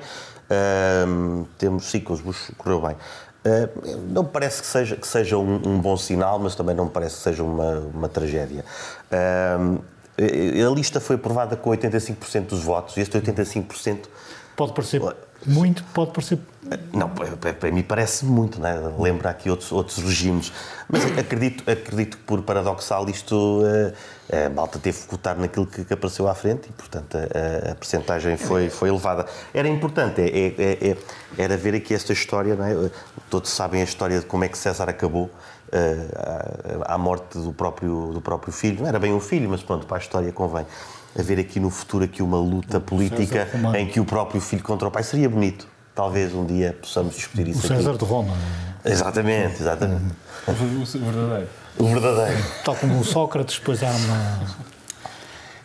temos, 1.56 1.84
sim, 1.84 2.00
com 2.00 2.14
os 2.14 2.20
Bush 2.20 2.50
correu 2.58 2.80
bem. 2.80 2.96
não 4.08 4.24
me 4.24 4.28
parece 4.28 4.62
que 4.62 4.66
seja, 4.66 4.96
que 4.96 5.06
seja 5.06 5.38
um, 5.38 5.54
um, 5.54 5.78
bom 5.78 5.96
sinal, 5.96 6.40
mas 6.40 6.56
também 6.56 6.74
não 6.74 6.86
me 6.86 6.90
parece 6.90 7.18
que 7.18 7.22
seja 7.22 7.44
uma, 7.44 7.78
uma 7.94 8.08
tragédia. 8.08 8.64
a 9.12 10.74
lista 10.74 10.98
foi 10.98 11.14
aprovada 11.14 11.54
com 11.56 11.70
85% 11.70 12.46
dos 12.46 12.64
votos 12.64 12.96
e 12.96 13.00
este 13.00 13.16
85%. 13.16 14.06
Pode 14.56 14.72
parecer 14.72 15.00
muito 15.46 15.82
pode 15.94 16.12
parecer. 16.12 16.38
Não, 16.92 17.08
para 17.08 17.70
mim 17.70 17.82
parece 17.82 18.24
muito, 18.24 18.60
né? 18.60 18.74
lembra 18.98 19.30
aqui 19.30 19.48
outros, 19.48 19.72
outros 19.72 19.98
regimes. 19.98 20.52
Mas 20.90 21.18
acredito, 21.18 21.70
acredito 21.70 22.16
que, 22.16 22.22
por 22.24 22.42
paradoxal, 22.42 23.08
isto. 23.08 23.62
A, 24.32 24.46
a 24.46 24.48
malta 24.48 24.78
teve 24.78 24.96
que 24.96 25.10
votar 25.10 25.36
naquilo 25.36 25.66
que, 25.66 25.84
que 25.84 25.92
apareceu 25.92 26.28
à 26.28 26.34
frente 26.34 26.68
e, 26.68 26.72
portanto, 26.72 27.16
a, 27.16 27.72
a 27.72 27.74
percentagem 27.74 28.36
foi, 28.36 28.70
foi 28.70 28.88
elevada. 28.88 29.26
Era 29.52 29.68
importante, 29.68 30.20
é, 30.20 30.54
é, 30.56 30.90
é, 30.90 30.96
era 31.36 31.56
ver 31.56 31.74
aqui 31.74 31.92
esta 31.92 32.12
história, 32.12 32.54
não 32.54 32.64
é? 32.64 32.90
Todos 33.28 33.50
sabem 33.50 33.80
a 33.80 33.84
história 33.84 34.20
de 34.20 34.26
como 34.26 34.44
é 34.44 34.48
que 34.48 34.56
César 34.56 34.88
acabou. 34.88 35.30
Uh, 35.72 36.82
à 36.84 36.98
morte 36.98 37.38
do 37.38 37.52
próprio, 37.52 38.10
do 38.12 38.20
próprio 38.20 38.52
filho. 38.52 38.80
Não 38.80 38.88
era 38.88 38.98
bem 38.98 39.12
um 39.12 39.20
filho, 39.20 39.48
mas 39.48 39.62
pronto, 39.62 39.86
para 39.86 39.98
a 39.98 40.00
história 40.00 40.32
convém 40.32 40.66
haver 41.16 41.38
aqui 41.38 41.58
no 41.58 41.70
futuro 41.70 42.04
aqui 42.04 42.22
uma 42.22 42.38
luta 42.38 42.80
política 42.80 43.48
em 43.76 43.86
que 43.86 44.00
o 44.00 44.04
próprio 44.04 44.40
filho 44.40 44.62
contra 44.62 44.88
o 44.88 44.90
pai 44.90 45.02
seria 45.02 45.28
bonito. 45.28 45.66
Talvez 45.94 46.34
um 46.34 46.44
dia 46.44 46.76
possamos 46.80 47.14
discutir 47.14 47.48
isso. 47.48 47.60
O 47.60 47.68
César 47.68 47.90
aqui. 47.90 47.98
de 47.98 48.04
Roma. 48.04 48.34
Exatamente, 48.84 49.60
exatamente. 49.60 50.14
O 50.46 50.52
verdadeiro. 50.52 51.48
O 51.78 51.86
verdadeiro. 51.86 52.44
Tal 52.64 52.74
como 52.76 53.00
o 53.00 53.04
Sócrates, 53.04 53.58
depois 53.58 53.82
há 53.82 53.90
uma. 53.90 54.40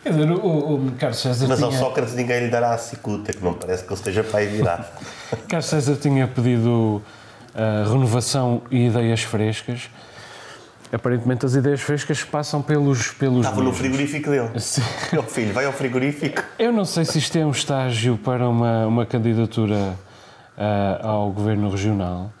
Quer 0.02 0.12
dizer, 0.12 0.30
o, 0.30 0.74
o 0.74 0.92
Carlos 0.98 1.18
César. 1.18 1.48
Mas 1.48 1.58
tinha... 1.58 1.66
ao 1.66 1.72
Sócrates 1.72 2.14
ninguém 2.14 2.40
lhe 2.44 2.50
dará 2.50 2.74
a 2.74 2.78
cicuta, 2.78 3.32
que 3.32 3.42
não 3.42 3.54
parece 3.54 3.82
que 3.84 3.88
ele 3.88 3.98
esteja 3.98 4.22
para 4.22 4.40
aí 4.40 4.46
virar. 4.46 4.92
Carlos 5.48 5.66
César 5.66 5.96
tinha 5.96 6.28
pedido 6.28 7.02
uh, 7.54 7.92
renovação 7.92 8.62
e 8.70 8.86
ideias 8.86 9.22
frescas 9.22 9.88
aparentemente 10.92 11.44
as 11.44 11.54
ideias 11.54 11.80
frescas 11.80 12.22
passam 12.22 12.62
pelos 12.62 13.10
pelos 13.12 13.38
Estava 13.38 13.56
mesmos. 13.56 13.72
no 13.72 13.78
frigorífico 13.78 14.30
dele. 14.30 14.60
Sim. 14.60 14.82
Meu 15.12 15.22
filho, 15.24 15.52
vai 15.52 15.64
ao 15.64 15.72
frigorífico. 15.72 16.42
Eu 16.58 16.72
não 16.72 16.84
sei 16.84 17.04
se 17.04 17.18
isto 17.18 17.36
é 17.36 17.44
um 17.44 17.50
estágio 17.50 18.16
para 18.18 18.48
uma, 18.48 18.86
uma 18.86 19.06
candidatura 19.06 19.96
uh, 20.56 21.06
ao 21.06 21.30
governo 21.30 21.70
regional, 21.70 22.32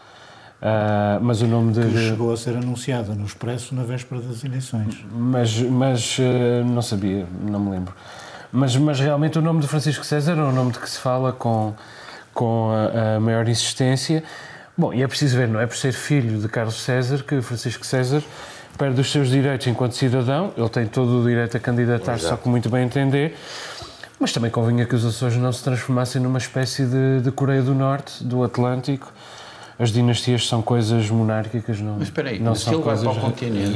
uh, 0.62 1.22
mas 1.22 1.42
o 1.42 1.46
nome 1.46 1.72
de... 1.72 1.80
Que 1.80 2.08
chegou 2.08 2.32
a 2.32 2.36
ser 2.36 2.56
anunciado 2.56 3.14
no 3.14 3.24
Expresso 3.24 3.74
na 3.74 3.82
véspera 3.82 4.20
das 4.20 4.44
eleições. 4.44 5.04
Mas, 5.12 5.60
mas 5.60 6.18
uh, 6.18 6.64
não 6.64 6.82
sabia, 6.82 7.26
não 7.42 7.60
me 7.60 7.70
lembro. 7.70 7.94
Mas, 8.52 8.76
mas 8.76 9.00
realmente 9.00 9.38
o 9.38 9.42
nome 9.42 9.60
de 9.60 9.68
Francisco 9.68 10.04
César 10.04 10.32
é 10.32 10.42
um 10.42 10.52
nome 10.52 10.72
de 10.72 10.78
que 10.78 10.88
se 10.88 10.98
fala 10.98 11.32
com, 11.32 11.74
com 12.32 12.70
a, 12.70 13.16
a 13.16 13.20
maior 13.20 13.48
insistência. 13.48 14.22
Bom, 14.78 14.92
e 14.92 15.02
é 15.02 15.08
preciso 15.08 15.36
ver, 15.36 15.48
não 15.48 15.58
é? 15.60 15.66
Por 15.66 15.76
ser 15.76 15.92
filho 15.92 16.38
de 16.38 16.48
Carlos 16.48 16.82
César 16.82 17.22
que 17.22 17.40
Francisco 17.40 17.84
César 17.84 18.22
perde 18.76 19.00
os 19.00 19.10
seus 19.10 19.28
direitos 19.28 19.66
enquanto 19.66 19.94
cidadão, 19.94 20.52
ele 20.56 20.68
tem 20.68 20.86
todo 20.86 21.22
o 21.22 21.26
direito 21.26 21.56
a 21.56 21.60
candidatar-se, 21.60 22.26
só 22.26 22.36
que 22.36 22.46
muito 22.48 22.68
bem 22.68 22.84
entender, 22.84 23.34
mas 24.20 24.32
também 24.32 24.50
convinha 24.50 24.84
que 24.84 24.94
os 24.94 25.04
Açores 25.04 25.36
não 25.38 25.50
se 25.52 25.64
transformassem 25.64 26.20
numa 26.20 26.38
espécie 26.38 26.84
de, 26.84 27.22
de 27.22 27.30
Coreia 27.30 27.62
do 27.62 27.74
Norte, 27.74 28.22
do 28.22 28.44
Atlântico, 28.44 29.12
as 29.78 29.92
dinastias 29.92 30.46
são 30.46 30.62
coisas 30.62 31.10
monárquicas, 31.10 31.80
não 31.80 31.94
Mas 31.98 32.04
espera 32.04 32.30
aí, 32.30 32.38
não 32.38 32.52
mas 32.52 32.60
são 32.60 32.72
se 32.72 32.78
ele 32.78 32.84
vai 32.84 32.96
para 32.96 33.10
o 33.10 33.20
continente, 33.20 33.72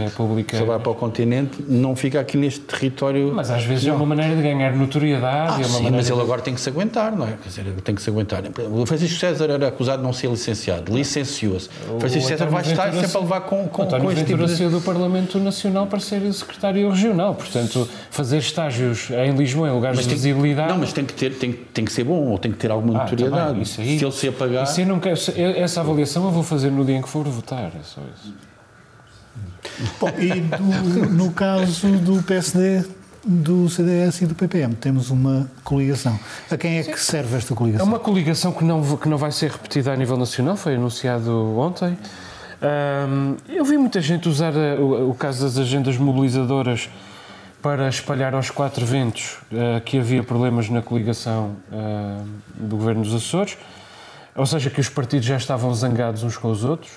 se 0.50 0.56
ele 0.56 0.64
vai 0.64 0.78
para 0.78 0.90
o 0.90 0.94
continente, 0.94 1.64
não 1.68 1.94
fica 1.94 2.20
aqui 2.20 2.38
neste 2.38 2.60
território... 2.60 3.32
Mas 3.34 3.50
às 3.50 3.64
vezes 3.64 3.84
não. 3.84 3.94
é 3.94 3.96
uma 3.96 4.06
maneira 4.06 4.34
de 4.34 4.42
ganhar 4.42 4.74
notoriedade. 4.74 5.56
Ah, 5.56 5.60
é 5.60 5.64
sim, 5.64 5.90
mas 5.90 6.08
ele 6.08 6.20
agora 6.20 6.40
tem 6.40 6.54
que 6.54 6.60
se 6.60 6.70
aguentar, 6.70 7.14
não 7.14 7.26
é? 7.26 7.32
Quer 7.42 7.48
dizer, 7.48 7.64
tem 7.84 7.94
que 7.94 8.00
se 8.00 8.08
aguentar. 8.08 8.42
O 8.72 8.86
Francisco 8.86 9.18
César 9.18 9.50
era 9.50 9.68
acusado 9.68 9.98
de 9.98 10.04
não 10.04 10.12
ser 10.12 10.30
licenciado, 10.30 10.94
licenciou-se. 10.94 11.68
Francisco 11.98 12.28
César 12.28 12.46
vai 12.46 12.62
estar 12.62 12.92
sempre 12.92 13.16
a 13.16 13.20
levar 13.20 13.40
com, 13.42 13.68
com, 13.68 13.86
com 13.86 14.12
este 14.12 14.24
tipo 14.24 14.46
de... 14.46 14.68
do 14.68 14.80
Parlamento 14.80 15.38
Nacional 15.38 15.86
para 15.86 16.00
ser 16.00 16.32
secretário 16.32 16.88
regional, 16.88 17.34
portanto, 17.34 17.86
fazer 18.10 18.38
estágios 18.38 19.10
em 19.10 19.32
Lisboa 19.32 19.68
em 19.68 19.72
lugares 19.72 19.98
mas 19.98 20.06
de 20.06 20.14
visibilidade... 20.14 20.70
Não, 20.70 20.78
mas 20.78 20.94
tem 20.94 21.04
que, 21.04 21.12
ter, 21.12 21.34
tem, 21.34 21.52
tem 21.52 21.84
que 21.84 21.92
ser 21.92 22.04
bom, 22.04 22.28
ou 22.28 22.38
tem 22.38 22.50
que 22.50 22.58
ter 22.58 22.70
alguma 22.70 23.00
ah, 23.00 23.02
notoriedade. 23.02 23.48
Também, 23.48 23.62
isso 23.62 23.80
aí, 23.82 23.98
se 23.98 24.04
ele 24.04 24.12
se 24.12 24.28
apagar... 24.28 24.64
Isso 24.64 24.84
não 24.86 24.98
quero, 24.98 25.18
essa 25.36 25.89
avaliação 25.90 26.24
eu 26.24 26.30
vou 26.30 26.42
fazer 26.42 26.70
no 26.70 26.84
dia 26.84 26.96
em 26.96 27.02
que 27.02 27.08
for 27.08 27.24
votar, 27.28 27.66
é 27.68 27.82
só 27.82 28.00
isso. 28.14 28.34
Bom, 30.00 30.08
e 30.18 30.40
do, 30.40 31.10
no 31.10 31.32
caso 31.32 31.88
do 31.98 32.22
PSD, 32.22 32.84
do 33.24 33.68
CDS 33.68 34.22
e 34.22 34.26
do 34.26 34.34
PPM. 34.34 34.74
Temos 34.74 35.10
uma 35.10 35.50
coligação. 35.64 36.18
A 36.50 36.56
quem 36.56 36.78
é 36.78 36.82
que 36.82 36.98
serve 37.00 37.36
esta 37.36 37.52
É 37.52 37.56
coligação? 37.56 37.86
uma 37.86 37.98
coligação 37.98 38.52
que 38.52 38.64
não, 38.64 38.96
que 38.96 39.08
não 39.08 39.16
vai 39.18 39.30
ser 39.32 39.50
repetida 39.50 39.92
a 39.92 39.96
nível 39.96 40.16
nacional, 40.16 40.56
foi 40.56 40.74
anunciado 40.76 41.30
ontem. 41.58 41.96
Ahm, 42.62 43.36
eu 43.48 43.64
vi 43.64 43.78
muita 43.78 44.00
gente 44.00 44.28
usar 44.28 44.52
a- 44.54 44.80
o, 44.80 45.10
o 45.10 45.14
caso 45.14 45.42
das 45.44 45.56
agendas 45.56 45.96
mobilizadoras 45.96 46.90
para 47.62 47.88
espalhar 47.88 48.34
aos 48.34 48.50
quatro 48.50 48.84
ventos 48.86 49.36
ah, 49.52 49.80
que 49.80 49.98
havia 49.98 50.22
problemas 50.22 50.68
na 50.68 50.82
coligação 50.82 51.56
ah, 51.72 52.22
do 52.54 52.76
Governo 52.76 53.02
dos 53.02 53.14
Açores, 53.14 53.56
ou 54.34 54.46
seja, 54.46 54.70
que 54.70 54.80
os 54.80 54.88
partidos 54.88 55.26
já 55.26 55.36
estavam 55.36 55.72
zangados 55.74 56.22
uns 56.22 56.36
com 56.36 56.50
os 56.50 56.64
outros. 56.64 56.92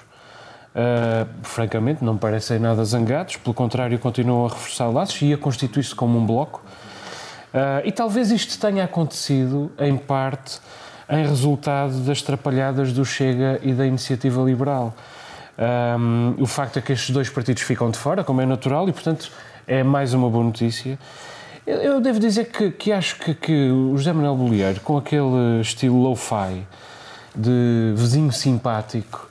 Uh, 0.73 1.29
francamente, 1.43 2.03
não 2.03 2.17
parecem 2.17 2.57
nada 2.57 2.83
zangados, 2.83 3.37
pelo 3.37 3.53
contrário, 3.53 3.97
continuam 3.99 4.45
a 4.45 4.49
reforçar 4.49 4.87
laços 4.87 5.21
e 5.21 5.31
a 5.31 5.37
constituir-se 5.37 5.93
como 5.93 6.17
um 6.17 6.25
bloco. 6.25 6.63
Uh, 7.53 7.85
e 7.85 7.91
talvez 7.91 8.31
isto 8.31 8.59
tenha 8.59 8.83
acontecido, 8.83 9.71
em 9.77 9.95
parte, 9.95 10.59
em 11.07 11.25
resultado 11.27 11.99
das 11.99 12.21
trapalhadas 12.23 12.91
do 12.91 13.05
Chega 13.05 13.59
e 13.61 13.73
da 13.73 13.85
Iniciativa 13.85 14.41
Liberal. 14.41 14.95
Um, 15.55 16.41
o 16.41 16.47
facto 16.47 16.79
é 16.79 16.81
que 16.81 16.91
estes 16.91 17.11
dois 17.11 17.29
partidos 17.29 17.61
ficam 17.61 17.91
de 17.91 17.97
fora, 17.97 18.23
como 18.23 18.41
é 18.41 18.45
natural, 18.45 18.89
e, 18.89 18.91
portanto, 18.91 19.31
é 19.67 19.83
mais 19.83 20.13
uma 20.13 20.29
boa 20.29 20.43
notícia. 20.43 20.97
Eu, 21.65 21.77
eu 21.77 22.01
devo 22.01 22.19
dizer 22.19 22.45
que, 22.45 22.71
que 22.71 22.91
acho 22.91 23.17
que, 23.19 23.35
que 23.35 23.69
o 23.69 23.95
José 23.95 24.11
Manuel 24.11 24.35
Bolieiro, 24.35 24.81
com 24.81 24.97
aquele 24.97 25.61
estilo 25.61 26.01
low-fi, 26.01 26.65
de 27.35 27.93
vizinho 27.95 28.31
simpático, 28.31 29.29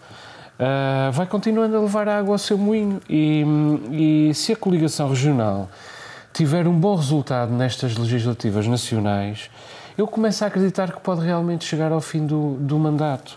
Uh, 0.62 1.10
vai 1.10 1.26
continuando 1.26 1.76
a 1.76 1.80
levar 1.80 2.08
água 2.08 2.34
ao 2.34 2.38
seu 2.38 2.56
moinho. 2.56 3.00
E, 3.10 3.44
e 3.90 4.34
se 4.34 4.52
a 4.52 4.56
coligação 4.56 5.08
regional 5.08 5.68
tiver 6.32 6.68
um 6.68 6.78
bom 6.78 6.94
resultado 6.94 7.52
nestas 7.52 7.96
legislativas 7.96 8.68
nacionais, 8.68 9.50
eu 9.98 10.06
começo 10.06 10.44
a 10.44 10.46
acreditar 10.46 10.92
que 10.92 11.00
pode 11.00 11.20
realmente 11.24 11.64
chegar 11.64 11.90
ao 11.90 12.00
fim 12.00 12.24
do, 12.24 12.54
do 12.60 12.78
mandato. 12.78 13.36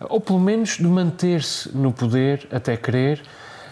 Ou 0.00 0.20
pelo 0.20 0.40
menos 0.40 0.70
de 0.76 0.86
manter-se 0.86 1.74
no 1.76 1.92
poder 1.92 2.48
até 2.52 2.76
querer, 2.76 3.22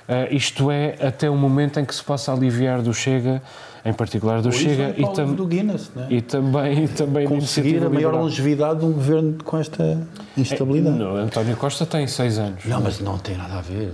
uh, 0.08 0.32
isto 0.32 0.70
é, 0.70 0.96
até 1.04 1.28
o 1.28 1.34
momento 1.34 1.80
em 1.80 1.84
que 1.84 1.94
se 1.94 2.04
possa 2.04 2.32
aliviar 2.32 2.80
do 2.80 2.94
Chega, 2.94 3.42
em 3.84 3.92
particular 3.92 4.40
do 4.40 4.48
isso 4.48 4.60
Chega 4.60 4.82
é 4.82 4.94
e, 4.96 5.12
tam 5.14 5.34
do 5.34 5.46
Guinness, 5.46 5.90
né? 5.94 6.06
e 6.08 6.22
também, 6.22 6.84
e 6.84 6.88
também 6.88 7.26
Conseguir 7.28 7.76
a 7.78 7.80
maior 7.90 7.94
Liberal. 8.08 8.22
longevidade 8.22 8.80
de 8.80 8.86
um 8.86 8.92
governo 8.92 9.36
com 9.44 9.58
esta 9.58 9.98
instabilidade. 10.36 10.96
Não, 10.98 11.16
António 11.16 11.54
Costa 11.56 11.84
tem 11.84 12.06
seis 12.06 12.38
anos. 12.38 12.64
Não, 12.64 12.80
mas 12.80 12.98
não 13.00 13.18
tem 13.18 13.36
nada 13.36 13.58
a 13.58 13.60
ver. 13.60 13.92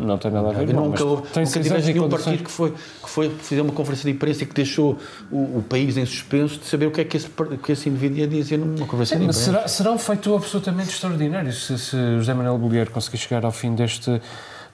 Não 0.00 0.16
tem 0.18 0.30
nada 0.30 0.50
a 0.50 0.52
ver. 0.52 0.72
Não, 0.72 0.84
nunca, 0.86 1.04
houve- 1.04 1.22
tem 1.24 1.42
nunca 1.42 1.52
seis 1.52 1.66
tiveste 1.66 1.92
nenhum 1.92 2.02
condições. 2.08 2.24
partido 2.24 2.44
que 2.44 2.50
foi, 2.50 2.70
que 2.70 3.10
foi 3.10 3.30
fazer 3.30 3.60
uma 3.60 3.72
conferência 3.72 4.08
de 4.08 4.16
imprensa 4.16 4.44
e 4.44 4.46
que 4.46 4.54
deixou 4.54 4.98
o, 5.32 5.58
o 5.58 5.64
país 5.68 5.96
em 5.96 6.06
suspenso 6.06 6.58
de 6.60 6.66
saber 6.66 6.86
o 6.86 6.90
que 6.92 7.00
é 7.00 7.04
que 7.04 7.16
esse, 7.16 7.28
que 7.62 7.72
esse 7.72 7.88
indivíduo 7.88 8.18
ia 8.18 8.28
dizer 8.28 8.56
numa 8.56 8.86
conferência 8.86 9.18
de 9.18 9.26
Mas 9.26 9.36
imprensa. 9.36 9.52
será, 9.58 9.68
será 9.68 9.90
um 9.92 9.98
feito 9.98 10.34
absolutamente 10.34 10.90
extraordinário 10.90 11.52
se, 11.52 11.76
se 11.76 11.96
José 12.18 12.32
Manuel 12.34 12.56
Bolieiro 12.56 12.90
conseguir 12.92 13.18
chegar 13.18 13.44
ao 13.44 13.50
fim 13.52 13.74
deste, 13.74 14.20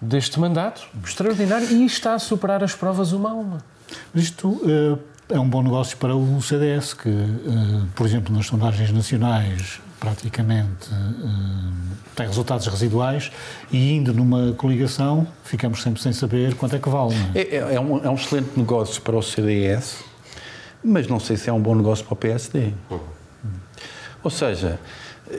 deste 0.00 0.38
mandato. 0.38 0.82
Extraordinário. 1.02 1.66
E 1.70 1.86
está 1.86 2.12
a 2.14 2.18
superar 2.18 2.62
as 2.62 2.74
provas 2.74 3.12
uma 3.12 3.30
a 3.30 3.34
uma. 3.34 3.58
Mas 4.14 4.24
Isto 4.24 4.60
eh, 5.30 5.34
é 5.34 5.38
um 5.40 5.48
bom 5.48 5.62
negócio 5.62 5.96
para 5.96 6.14
o 6.14 6.40
CDS, 6.42 6.94
que, 6.94 7.08
eh, 7.08 7.86
por 7.94 8.06
exemplo, 8.06 8.34
nas 8.34 8.46
sondagens 8.46 8.90
nacionais 8.92 9.80
praticamente 9.98 10.88
eh, 10.90 11.96
tem 12.16 12.26
resultados 12.26 12.66
residuais 12.66 13.30
e 13.70 13.92
indo 13.92 14.12
numa 14.14 14.52
coligação 14.54 15.26
ficamos 15.44 15.82
sempre 15.82 16.00
sem 16.02 16.12
saber 16.12 16.54
quanto 16.54 16.76
é 16.76 16.78
que 16.78 16.88
vale. 16.88 17.14
é? 17.34 17.40
É, 17.40 17.56
é- 17.56 17.74
é 17.74 17.80
um, 17.80 18.04
é 18.04 18.08
um 18.10 18.14
excelente 18.14 18.50
negócio 18.56 19.00
para 19.02 19.16
o 19.16 19.22
CDS, 19.22 19.98
mas 20.82 21.06
não 21.06 21.20
sei 21.20 21.36
se 21.36 21.48
é 21.50 21.52
um 21.52 21.60
bom 21.60 21.74
negócio 21.74 22.04
para 22.04 22.14
o 22.14 22.16
PSD. 22.16 22.72
Ou 24.22 24.30
seja, 24.30 24.78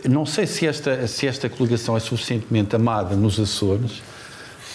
não 0.09 0.25
sei 0.25 0.47
se 0.47 0.65
esta, 0.65 1.05
se 1.07 1.27
esta 1.27 1.49
coligação 1.49 1.95
é 1.97 1.99
suficientemente 1.99 2.75
amada 2.75 3.15
nos 3.15 3.39
Açores 3.39 4.01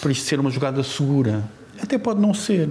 para 0.01 0.11
isto 0.11 0.25
ser 0.25 0.39
uma 0.39 0.49
jogada 0.51 0.83
segura. 0.83 1.43
Até 1.81 1.97
pode 1.97 2.19
não 2.19 2.33
ser. 2.33 2.69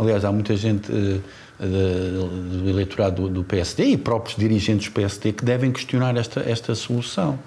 Aliás, 0.00 0.24
há 0.24 0.32
muita 0.32 0.56
gente 0.56 0.90
eh, 0.90 1.20
de- 1.60 2.58
do 2.62 2.70
eleitorado 2.70 3.28
do, 3.28 3.44
PSD 3.44 3.84
e 3.84 3.96
próprios 3.98 4.34
dirigentes 4.38 4.88
do 4.88 4.92
PSD 4.92 5.32
que 5.34 5.44
devem 5.44 5.70
questionar 5.70 6.16
esta, 6.16 6.40
esta 6.40 6.74
solução. 6.74 7.38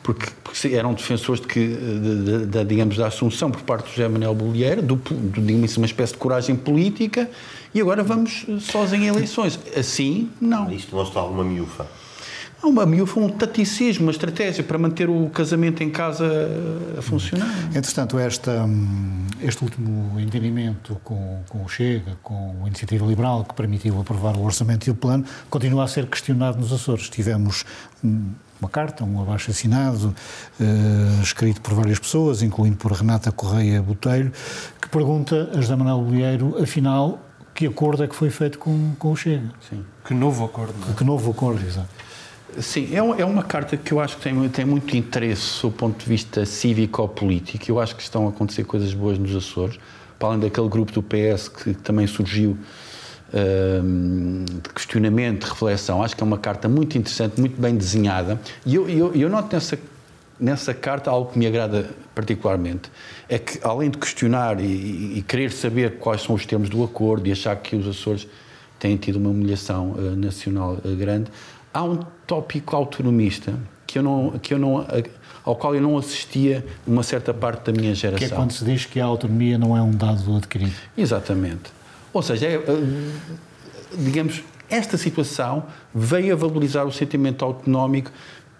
Porque, 0.00 0.26
porque 0.44 0.68
eram 0.68 0.94
defensores 0.94 1.40
de 1.40 1.48
que, 1.48 1.66
de- 1.66 2.24
de- 2.24 2.46
da, 2.46 2.62
digamos, 2.62 2.96
da 2.96 3.08
assunção 3.08 3.50
por 3.50 3.62
parte 3.62 3.86
do 3.86 3.90
José 3.90 4.06
Manuel 4.06 4.32
Bolieiro, 4.32 4.80
do, 4.80 4.94
digamos, 5.40 5.76
uma 5.76 5.86
espécie 5.86 6.12
de 6.12 6.18
coragem 6.20 6.54
política, 6.54 7.28
e 7.74 7.80
agora 7.80 8.02
vamos 8.04 8.46
eh, 8.48 8.58
sós 8.60 8.92
em 8.92 9.06
eleições. 9.06 9.58
Assim, 9.76 10.30
não. 10.40 10.70
Isto 10.70 10.94
mostra 10.94 11.20
alguma 11.20 11.42
miúfa. 11.42 11.84
Há 12.60 12.66
uma 12.66 12.84
miúfa, 12.84 13.20
um 13.20 13.28
taticismo, 13.28 14.06
uma 14.06 14.10
estratégia 14.10 14.64
para 14.64 14.76
manter 14.76 15.08
o 15.08 15.30
casamento 15.30 15.82
em 15.82 15.90
casa 15.90 16.26
a 16.98 17.02
funcionar. 17.02 17.48
Entretanto, 17.74 18.18
esta, 18.18 18.64
hum, 18.64 19.26
este 19.40 19.62
último 19.62 20.18
entendimento 20.18 21.00
com, 21.04 21.40
com 21.48 21.64
o 21.64 21.68
Chega, 21.68 22.16
com 22.22 22.56
a 22.64 22.66
Iniciativa 22.66 23.06
Liberal, 23.06 23.44
que 23.44 23.54
permitiu 23.54 24.00
aprovar 24.00 24.36
o 24.36 24.42
orçamento 24.42 24.88
e 24.88 24.90
o 24.90 24.94
plano, 24.94 25.24
continua 25.48 25.84
a 25.84 25.86
ser 25.86 26.06
questionado 26.06 26.58
nos 26.58 26.72
Açores. 26.72 27.08
Tivemos 27.08 27.64
hum, 28.02 28.32
uma 28.60 28.68
carta, 28.68 29.04
um 29.04 29.22
abaixo-assinado, 29.22 30.12
eh, 30.60 31.22
escrito 31.22 31.60
por 31.60 31.74
várias 31.74 32.00
pessoas, 32.00 32.42
incluindo 32.42 32.76
por 32.76 32.90
Renata 32.90 33.30
Correia 33.30 33.80
Botelho, 33.80 34.32
que 34.82 34.88
pergunta 34.88 35.50
a 35.52 35.60
José 35.60 35.76
Manuel 35.76 36.02
Bolieiro, 36.02 36.60
afinal, 36.60 37.20
que 37.54 37.66
acordo 37.66 38.02
é 38.02 38.08
que 38.08 38.14
foi 38.14 38.30
feito 38.30 38.58
com, 38.58 38.94
com 38.98 39.12
o 39.12 39.16
Chega? 39.16 39.48
Que 40.04 40.14
novo 40.14 40.44
acordo. 40.44 40.74
não 40.80 40.90
é? 40.90 40.92
Que 40.94 41.04
novo 41.04 41.30
acordo, 41.30 41.64
exato. 41.64 41.88
Sim, 42.60 42.94
é, 42.94 43.02
um- 43.02 43.14
é 43.14 43.24
uma 43.24 43.42
carta 43.42 43.76
que 43.76 43.92
eu 43.92 44.00
acho 44.00 44.16
que 44.16 44.22
tem, 44.22 44.48
tem 44.48 44.64
muito 44.64 44.96
interesse 44.96 45.62
do 45.62 45.70
ponto 45.70 45.98
de 46.02 46.06
vista 46.08 46.44
cívico-político. 46.44 47.64
Eu 47.70 47.78
acho 47.78 47.94
que 47.94 48.02
estão 48.02 48.26
a 48.26 48.30
acontecer 48.30 48.64
coisas 48.64 48.92
boas 48.94 49.18
nos 49.18 49.34
Açores, 49.36 49.78
para 50.18 50.28
além 50.28 50.40
daquele 50.40 50.68
grupo 50.68 50.90
do 50.90 51.02
PS 51.02 51.48
que 51.48 51.74
também 51.74 52.06
surgiu 52.06 52.56
hum, 53.32 54.44
de 54.62 54.68
questionamento, 54.70 55.44
de 55.44 55.50
reflexão. 55.50 56.02
Acho 56.02 56.16
que 56.16 56.22
é 56.22 56.26
uma 56.26 56.38
carta 56.38 56.68
muito 56.68 56.98
interessante, 56.98 57.38
muito 57.38 57.60
bem 57.60 57.76
desenhada. 57.76 58.40
E 58.66 58.74
eu, 58.74 58.88
eu, 58.88 59.14
eu 59.14 59.28
noto 59.28 59.54
nessa, 59.54 59.78
nessa 60.40 60.74
carta 60.74 61.10
algo 61.10 61.30
que 61.32 61.38
me 61.38 61.46
agrada 61.46 61.90
particularmente. 62.14 62.90
É 63.28 63.38
que, 63.38 63.60
além 63.62 63.90
de 63.90 63.98
questionar 63.98 64.58
e, 64.60 65.18
e 65.18 65.22
querer 65.28 65.52
saber 65.52 65.98
quais 65.98 66.22
são 66.22 66.34
os 66.34 66.44
termos 66.44 66.68
do 66.68 66.82
acordo 66.82 67.28
e 67.28 67.32
achar 67.32 67.54
que 67.56 67.76
os 67.76 67.86
Açores 67.86 68.26
têm 68.78 68.96
tido 68.96 69.16
uma 69.16 69.30
humilhação 69.30 69.94
eh, 69.98 70.16
nacional 70.16 70.78
eh, 70.84 70.94
grande, 70.94 71.30
há 71.72 71.82
um 71.82 71.98
tópico 72.26 72.74
autonomista 72.76 73.54
que 73.86 73.98
eu 73.98 74.02
não, 74.02 74.38
que 74.38 74.52
eu 74.52 74.58
não, 74.58 74.86
ao 75.44 75.56
qual 75.56 75.74
eu 75.74 75.80
não 75.80 75.96
assistia 75.96 76.64
uma 76.86 77.02
certa 77.02 77.32
parte 77.32 77.70
da 77.70 77.72
minha 77.72 77.94
Que 77.94 78.06
é 78.06 78.10
geração. 78.10 78.36
quando 78.36 78.52
se 78.52 78.64
diz 78.64 78.84
que 78.84 79.00
a 79.00 79.04
autonomia 79.04 79.56
não 79.56 79.76
é 79.76 79.80
um 79.80 79.90
dado 79.90 80.36
adquirido. 80.36 80.74
Exatamente. 80.96 81.72
Ou 82.12 82.22
seja, 82.22 82.46
é, 82.46 82.54
eh, 82.54 82.62
digamos, 83.96 84.42
esta 84.68 84.96
situação 84.98 85.64
veio 85.94 86.34
a 86.34 86.36
valorizar 86.36 86.84
o 86.84 86.92
sentimento 86.92 87.44
autonómico 87.44 88.10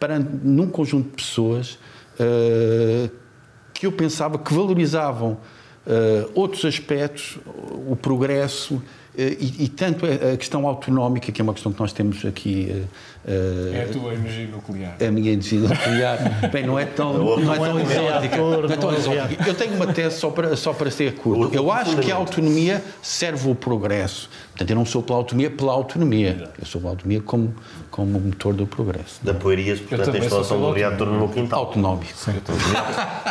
para 0.00 0.18
num 0.18 0.68
conjunto 0.70 1.10
de 1.10 1.16
pessoas 1.16 1.78
eh, 2.18 3.10
que 3.74 3.86
eu 3.86 3.92
pensava 3.92 4.38
que 4.38 4.52
valorizavam 4.52 5.38
eh, 5.86 6.26
outros 6.34 6.64
aspectos, 6.64 7.38
o 7.86 7.96
progresso 7.96 8.82
e, 9.22 9.64
e 9.64 9.68
tanto 9.68 10.06
a 10.06 10.32
a 10.34 10.36
questão 10.36 10.66
autonómica, 10.66 11.32
que 11.32 11.40
é 11.40 11.44
uma 11.44 11.52
questão 11.52 11.72
que 11.72 11.80
nós 11.80 11.92
temos 11.92 12.24
aqui 12.24 12.68
eh, 12.70 12.74
eh, 12.74 13.17
É 13.28 13.86
a 13.88 13.92
tua 13.92 14.14
energia 14.14 14.46
nuclear. 14.46 14.96
a 15.00 15.10
minha 15.10 15.32
energia 15.32 15.60
nuclear, 15.60 16.50
bem, 16.50 16.66
não 16.66 16.78
é 16.78 16.84
tão, 16.86 17.12
não 17.12 17.54
é 17.54 17.58
tão 17.58 17.80
exótica. 17.80 18.36
Não 18.36 18.64
é 18.72 18.76
tão 18.76 18.94
exótica. 18.94 19.48
Eu 19.48 19.54
tenho 19.54 19.74
uma 19.74 19.86
tese 19.86 20.18
só 20.18 20.30
para, 20.30 20.56
só 20.56 20.72
para 20.72 20.90
ser 20.90 21.14
curto. 21.14 21.54
Eu 21.54 21.70
acho 21.70 21.96
que 21.98 22.10
a 22.10 22.16
autonomia 22.16 22.82
serve 23.02 23.50
o 23.50 23.54
progresso. 23.54 24.30
Portanto, 24.50 24.70
eu 24.70 24.76
não 24.76 24.84
sou 24.84 25.02
pela 25.02 25.18
autonomia 25.18 25.50
pela 25.50 25.72
autonomia. 25.72 26.50
Eu 26.58 26.66
sou 26.66 26.80
pela 26.80 26.92
autonomia 26.92 27.20
como, 27.20 27.54
como 27.90 28.18
motor 28.18 28.54
do 28.54 28.66
progresso. 28.66 29.20
Da 29.22 29.34
Poerias, 29.34 29.78
portanto, 29.78 30.16
a 30.16 30.18
instalação 30.18 30.60
do 30.60 30.72
reator 30.72 31.06
no 31.06 31.18
meu 31.18 31.28
quintal. 31.28 31.60
Autonómico. 31.60 32.12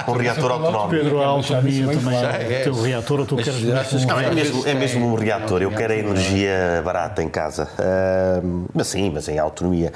Um 0.07 0.13
reator 0.13 0.51
autonómico. 0.51 0.89
Pedro, 0.89 1.21
a 1.21 1.25
autonomia 1.27 1.87
também 1.87 2.15
é 2.17 2.59
o 2.61 2.63
teu 2.63 2.81
reator 2.81 3.19
ou 3.19 3.25
tu 3.25 3.35
queres 3.35 3.59
mesmo 3.59 4.11
é 4.11 4.33
mesmo, 4.33 4.67
é 4.67 4.73
mesmo 4.73 5.07
um 5.07 5.15
reator. 5.15 5.61
Eu 5.61 5.71
quero 5.71 5.93
a 5.93 5.95
energia 5.97 6.81
barata 6.83 7.21
em 7.21 7.29
casa. 7.29 7.67
Ahm, 7.77 8.65
mas 8.73 8.87
sim, 8.87 9.11
mas 9.13 9.27
em 9.27 9.39
autonomia. 9.39 9.86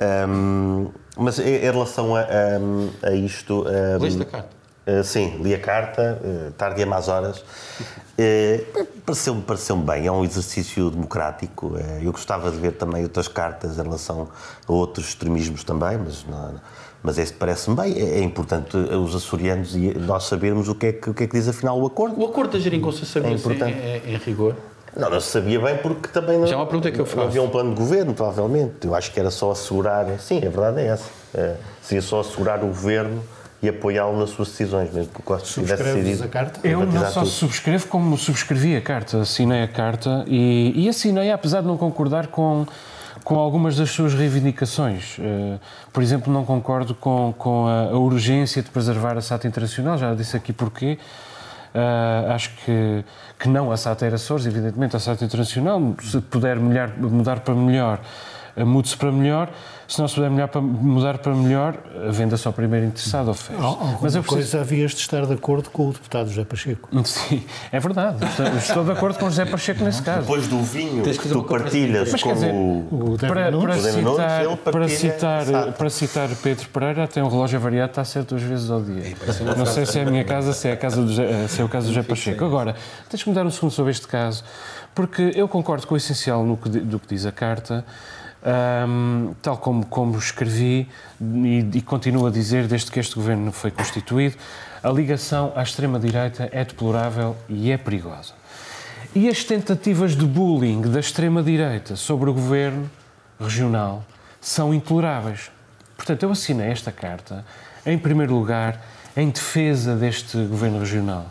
Ahm, 0.00 0.88
mas 1.16 1.38
em 1.38 1.58
relação 1.58 2.14
a, 2.16 2.20
a, 2.20 3.08
a 3.08 3.12
isto. 3.14 3.64
ahm, 3.66 4.02
Leste 4.02 4.22
a 4.22 4.24
carta? 4.24 4.48
ah, 4.86 5.02
sim, 5.02 5.38
li 5.42 5.54
a 5.54 5.58
carta, 5.60 6.20
ah, 6.24 6.52
tarde 6.56 6.80
e 6.80 6.84
a 6.84 6.86
más 6.86 7.08
horas. 7.08 7.44
Ah, 8.18 8.84
Pareceu-me 9.08 9.40
pareceu 9.40 9.74
bem, 9.76 10.06
é 10.06 10.12
um 10.12 10.22
exercício 10.22 10.90
democrático. 10.90 11.72
Ah, 11.76 12.02
eu 12.02 12.12
gostava 12.12 12.50
de 12.50 12.58
ver 12.58 12.72
também 12.72 13.02
outras 13.02 13.26
cartas 13.28 13.78
em 13.78 13.82
relação 13.82 14.28
a 14.66 14.72
outros 14.72 15.08
extremismos 15.08 15.64
também, 15.64 15.96
mas, 15.98 16.24
não- 16.26 16.54
mas 17.02 17.16
esse 17.16 17.32
parece-me 17.32 17.74
bem. 17.74 17.94
É, 17.98 18.18
é 18.18 18.22
importante 18.22 18.76
os 18.76 19.14
açorianos 19.16 19.74
e 19.74 19.94
nós 19.98 20.24
sabermos 20.24 20.68
o 20.68 20.74
que, 20.74 20.86
é 20.86 20.92
que, 20.92 21.08
o 21.10 21.14
que 21.14 21.24
é 21.24 21.26
que 21.26 21.32
diz 21.38 21.48
afinal 21.48 21.80
o 21.80 21.86
acordo. 21.86 22.20
O 22.20 22.26
acordo 22.26 22.52
da 22.52 22.58
geringonça 22.58 23.06
sabia 23.06 23.30
É 23.30 23.34
importante. 23.34 23.78
em, 24.06 24.14
em 24.14 24.16
rigor. 24.18 24.54
Não, 24.96 25.10
não 25.10 25.20
se 25.20 25.28
sabia 25.30 25.60
bem 25.60 25.76
porque 25.78 26.08
também 26.08 26.38
não, 26.38 26.46
Já 26.46 26.54
é 26.54 26.56
uma 26.56 26.66
pergunta 26.66 26.90
que 26.90 26.98
eu 26.98 27.04
não 27.04 27.06
faço. 27.06 27.26
havia 27.26 27.42
um 27.42 27.48
plano 27.48 27.70
de 27.74 27.80
governo, 27.80 28.14
provavelmente. 28.14 28.74
Eu 28.84 28.94
acho 28.94 29.12
que 29.12 29.20
era 29.20 29.30
só 29.30 29.50
assegurar. 29.50 30.06
Sim, 30.18 30.38
a 30.38 30.50
verdade 30.50 30.80
é 30.80 30.86
essa. 30.86 31.08
É, 31.34 31.56
seria 31.82 32.02
só 32.02 32.20
assegurar 32.20 32.62
o 32.62 32.68
governo 32.68 33.22
e 33.60 33.68
apoiá-lo 33.68 34.16
nas 34.18 34.30
suas 34.30 34.48
decisões, 34.48 34.92
mesmo 34.92 35.12
que 35.12 35.20
o 35.20 35.22
Costa 35.22 35.60
tivesse 35.60 35.82
decidido. 35.82 36.24
a 36.24 36.28
carta? 36.28 36.60
Eu 36.66 36.86
não 36.86 37.04
só 37.06 37.20
tudo. 37.20 37.26
subscrevo, 37.26 37.86
como 37.88 38.16
subscrevi 38.16 38.76
a 38.76 38.80
carta, 38.80 39.20
assinei 39.20 39.62
a 39.62 39.68
carta 39.68 40.24
e, 40.28 40.72
e 40.76 40.88
assinei, 40.88 41.32
apesar 41.32 41.60
de 41.60 41.66
não 41.66 41.76
concordar 41.76 42.28
com, 42.28 42.64
com 43.24 43.36
algumas 43.36 43.76
das 43.76 43.90
suas 43.90 44.14
reivindicações. 44.14 45.16
Eh, 45.18 45.58
por 45.92 46.02
exemplo, 46.04 46.32
não 46.32 46.44
concordo 46.44 46.94
com, 46.94 47.34
com 47.36 47.66
a, 47.66 47.86
a 47.90 47.98
urgência 47.98 48.62
de 48.62 48.70
preservar 48.70 49.18
a 49.18 49.20
SATA 49.20 49.48
Internacional, 49.48 49.98
já 49.98 50.14
disse 50.14 50.36
aqui 50.36 50.52
porquê. 50.52 50.96
Eh, 51.74 52.32
acho 52.32 52.50
que, 52.64 53.04
que 53.38 53.48
não 53.48 53.70
a 53.70 53.76
SATA 53.76 54.06
era 54.06 54.16
Açores, 54.16 54.46
evidentemente, 54.46 54.96
a 54.96 54.98
SATA 54.98 55.24
Internacional, 55.24 55.94
se 56.02 56.20
puder 56.20 56.58
melhor, 56.58 56.92
mudar 56.98 57.40
para 57.40 57.54
melhor, 57.54 58.00
eh, 58.56 58.64
mude-se 58.64 58.96
para 58.96 59.12
melhor. 59.12 59.50
Se 59.88 59.98
não 60.00 60.06
se 60.06 60.16
puder 60.16 60.28
melhor 60.30 60.48
para- 60.48 60.60
mudar 60.60 61.16
para 61.16 61.34
melhor, 61.34 61.74
eh, 61.94 62.10
venda-se 62.10 62.46
ao 62.46 62.52
primeiro 62.52 62.84
interessado 62.84 63.30
Alguma 63.50 63.98
Mas 64.02 64.14
eu 64.14 64.22
preciso- 64.22 64.26
coisa 64.28 64.60
havias 64.60 64.90
de 64.90 64.98
estar 64.98 65.24
de 65.24 65.32
acordo 65.32 65.70
com 65.70 65.88
o 65.88 65.92
deputado 65.94 66.28
José 66.28 66.44
Pacheco. 66.44 66.90
Sim, 67.06 67.42
é 67.72 67.80
verdade. 67.80 68.18
Estou, 68.58 68.84
de 68.84 68.92
acordo 68.92 69.18
com 69.18 69.24
José 69.30 69.46
Pacheco 69.46 69.82
nesse 69.82 70.02
caso. 70.02 70.20
Depois 70.20 70.46
do 70.46 70.60
vinho 70.62 71.02
Tens 71.02 71.16
que 71.16 71.22
que 71.26 71.30
tu 71.30 71.42
partilhas 71.42 72.12
Mas 72.12 72.22
com 72.22 72.34
dizer, 72.34 72.52
o. 72.52 73.14
O 73.14 73.16
Para, 73.18 73.28
para 73.28 73.48
O 73.48 73.50
Nunes, 73.62 73.82
citar, 73.82 74.44
para, 74.62 74.88
citar, 74.90 75.72
para 75.72 75.88
citar 75.90 76.28
Pedro 76.42 76.68
Pereira, 76.68 77.08
tem 77.08 77.22
um 77.22 77.28
relógio 77.30 77.58
variado, 77.58 77.88
está 77.90 78.04
certo 78.04 78.34
duas 78.34 78.42
vezes 78.42 78.70
ao 78.70 78.82
dia. 78.82 79.14
Não 79.56 79.64
sei 79.64 79.86
se 79.86 79.98
é 79.98 80.02
a 80.02 80.10
minha 80.10 80.22
casa, 80.24 80.52
se 80.52 80.68
é, 80.68 80.72
a 80.72 80.76
casa 80.76 81.00
do, 81.00 81.08
José- 81.08 81.48
se 81.48 81.62
é 81.62 81.64
o 81.64 81.68
caso 81.68 81.86
do 81.88 81.94
José 81.94 82.06
Pacheco. 82.06 82.44
Agora, 82.44 82.76
deixa-me 83.10 83.34
dar 83.34 83.46
um 83.46 83.50
segundo 83.50 83.70
sobre 83.70 83.90
este 83.92 84.06
caso, 84.06 84.44
porque 84.94 85.32
eu 85.34 85.48
concordo 85.48 85.86
com 85.86 85.94
o 85.94 85.96
essencial 85.96 86.44
no 86.44 86.58
que, 86.58 86.68
do 86.68 86.98
que 86.98 87.06
diz 87.14 87.24
a 87.24 87.32
carta, 87.32 87.86
ahm, 88.44 89.32
tal 89.42 89.56
como, 89.56 89.84
como 89.86 90.18
escrevi 90.18 90.88
e, 91.20 91.66
e 91.74 91.82
continuo 91.82 92.26
a 92.26 92.30
dizer 92.30 92.66
desde 92.66 92.90
que 92.90 93.00
este 93.00 93.14
governo 93.14 93.52
foi 93.52 93.70
constituído, 93.70 94.36
a 94.82 94.90
ligação 94.90 95.52
à 95.56 95.62
extrema-direita 95.62 96.48
é 96.52 96.64
deplorável 96.64 97.36
e 97.48 97.70
é 97.70 97.76
perigosa. 97.76 98.32
E 99.14 99.28
as 99.28 99.42
tentativas 99.42 100.14
de 100.14 100.24
bullying 100.24 100.82
da 100.82 101.00
extrema-direita 101.00 101.96
sobre 101.96 102.30
o 102.30 102.34
governo 102.34 102.90
regional 103.40 104.04
são 104.40 104.72
intoleráveis. 104.72 105.50
Portanto, 105.96 106.22
eu 106.22 106.30
assinei 106.30 106.68
esta 106.68 106.92
carta, 106.92 107.44
em 107.84 107.98
primeiro 107.98 108.34
lugar, 108.34 108.80
em 109.16 109.30
defesa 109.30 109.96
deste 109.96 110.36
governo 110.44 110.78
regional. 110.78 111.26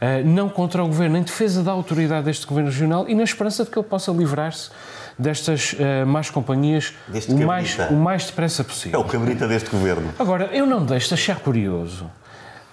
Uh, 0.00 0.26
não 0.26 0.48
contra 0.48 0.82
o 0.82 0.86
governo, 0.86 1.18
em 1.18 1.22
defesa 1.22 1.62
da 1.62 1.70
autoridade 1.70 2.24
deste 2.24 2.46
governo 2.46 2.70
regional 2.70 3.08
e 3.08 3.14
na 3.14 3.22
esperança 3.22 3.64
de 3.64 3.70
que 3.70 3.78
ele 3.78 3.86
possa 3.86 4.10
livrar-se 4.10 4.70
destas 5.18 5.72
uh, 5.74 6.06
más 6.06 6.30
companhias 6.30 6.92
o 7.28 7.46
mais, 7.46 7.78
o 7.90 7.94
mais 7.94 8.26
depressa 8.26 8.62
É 8.62 8.64
possível. 8.64 9.00
o 9.00 9.04
cabrita 9.04 9.46
deste 9.46 9.70
governo. 9.70 10.12
Agora, 10.18 10.46
eu 10.52 10.66
não 10.66 10.84
deixo 10.84 11.08
de 11.08 11.14
achar 11.14 11.38
curioso 11.40 12.10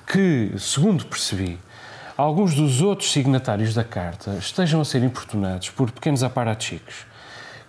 que, 0.07 0.53
segundo 0.57 1.05
percebi, 1.05 1.59
alguns 2.17 2.55
dos 2.55 2.81
outros 2.81 3.11
signatários 3.11 3.73
da 3.73 3.83
carta 3.83 4.35
estejam 4.39 4.81
a 4.81 4.85
ser 4.85 5.03
importunados 5.03 5.69
por 5.69 5.91
pequenos 5.91 6.23
aparachiques 6.23 7.07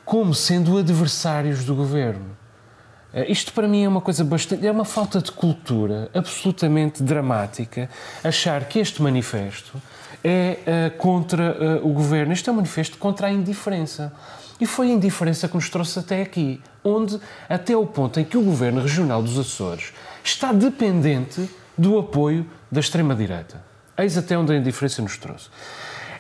como 0.05 0.35
sendo 0.35 0.77
adversários 0.77 1.65
do 1.65 1.73
governo. 1.73 2.37
Eh, 3.15 3.31
Isto 3.31 3.53
para 3.53 3.69
mim 3.69 3.85
é 3.85 3.89
uma 3.89 4.01
coisa 4.01 4.25
bastante. 4.25 4.67
é 4.67 4.71
uma 4.73 4.85
falta 4.85 5.21
de 5.21 5.31
cultura 5.31 6.11
absolutamente 6.13 7.01
dramática 7.01 7.89
achar 8.25 8.65
que 8.65 8.81
este 8.81 9.01
manifesto 9.03 9.81
é 10.25 10.59
eh, 10.67 10.91
contra 10.99 11.45
eh, 11.45 11.81
o 11.85 11.91
governo. 11.91 12.33
Este 12.33 12.49
é 12.49 12.53
um 12.53 12.57
manifesto 12.57 12.99
contra 12.99 13.29
a 13.29 13.31
indiferença. 13.31 14.13
E 14.61 14.67
foi 14.67 14.89
a 14.89 14.91
indiferença 14.91 15.49
que 15.49 15.55
nos 15.55 15.71
trouxe 15.71 15.99
até 15.99 16.21
aqui, 16.23 16.61
onde, 16.85 17.19
até 17.49 17.77
o 17.77 17.87
ponto 17.87 18.21
em 18.21 18.25
que 18.25 18.37
o 18.37 18.43
governo 18.43 18.83
regional 18.83 19.23
dos 19.23 19.39
Açores 19.39 19.93
está 20.23 20.53
dependente 20.53 21.49
do 21.77 21.99
apoio 21.99 22.47
da 22.71 22.81
extrema-direita. 22.81 23.63
Eis 23.97 24.17
até 24.19 24.37
onde 24.37 24.53
a 24.53 24.57
indiferença 24.57 25.01
nos 25.01 25.17
trouxe. 25.17 25.49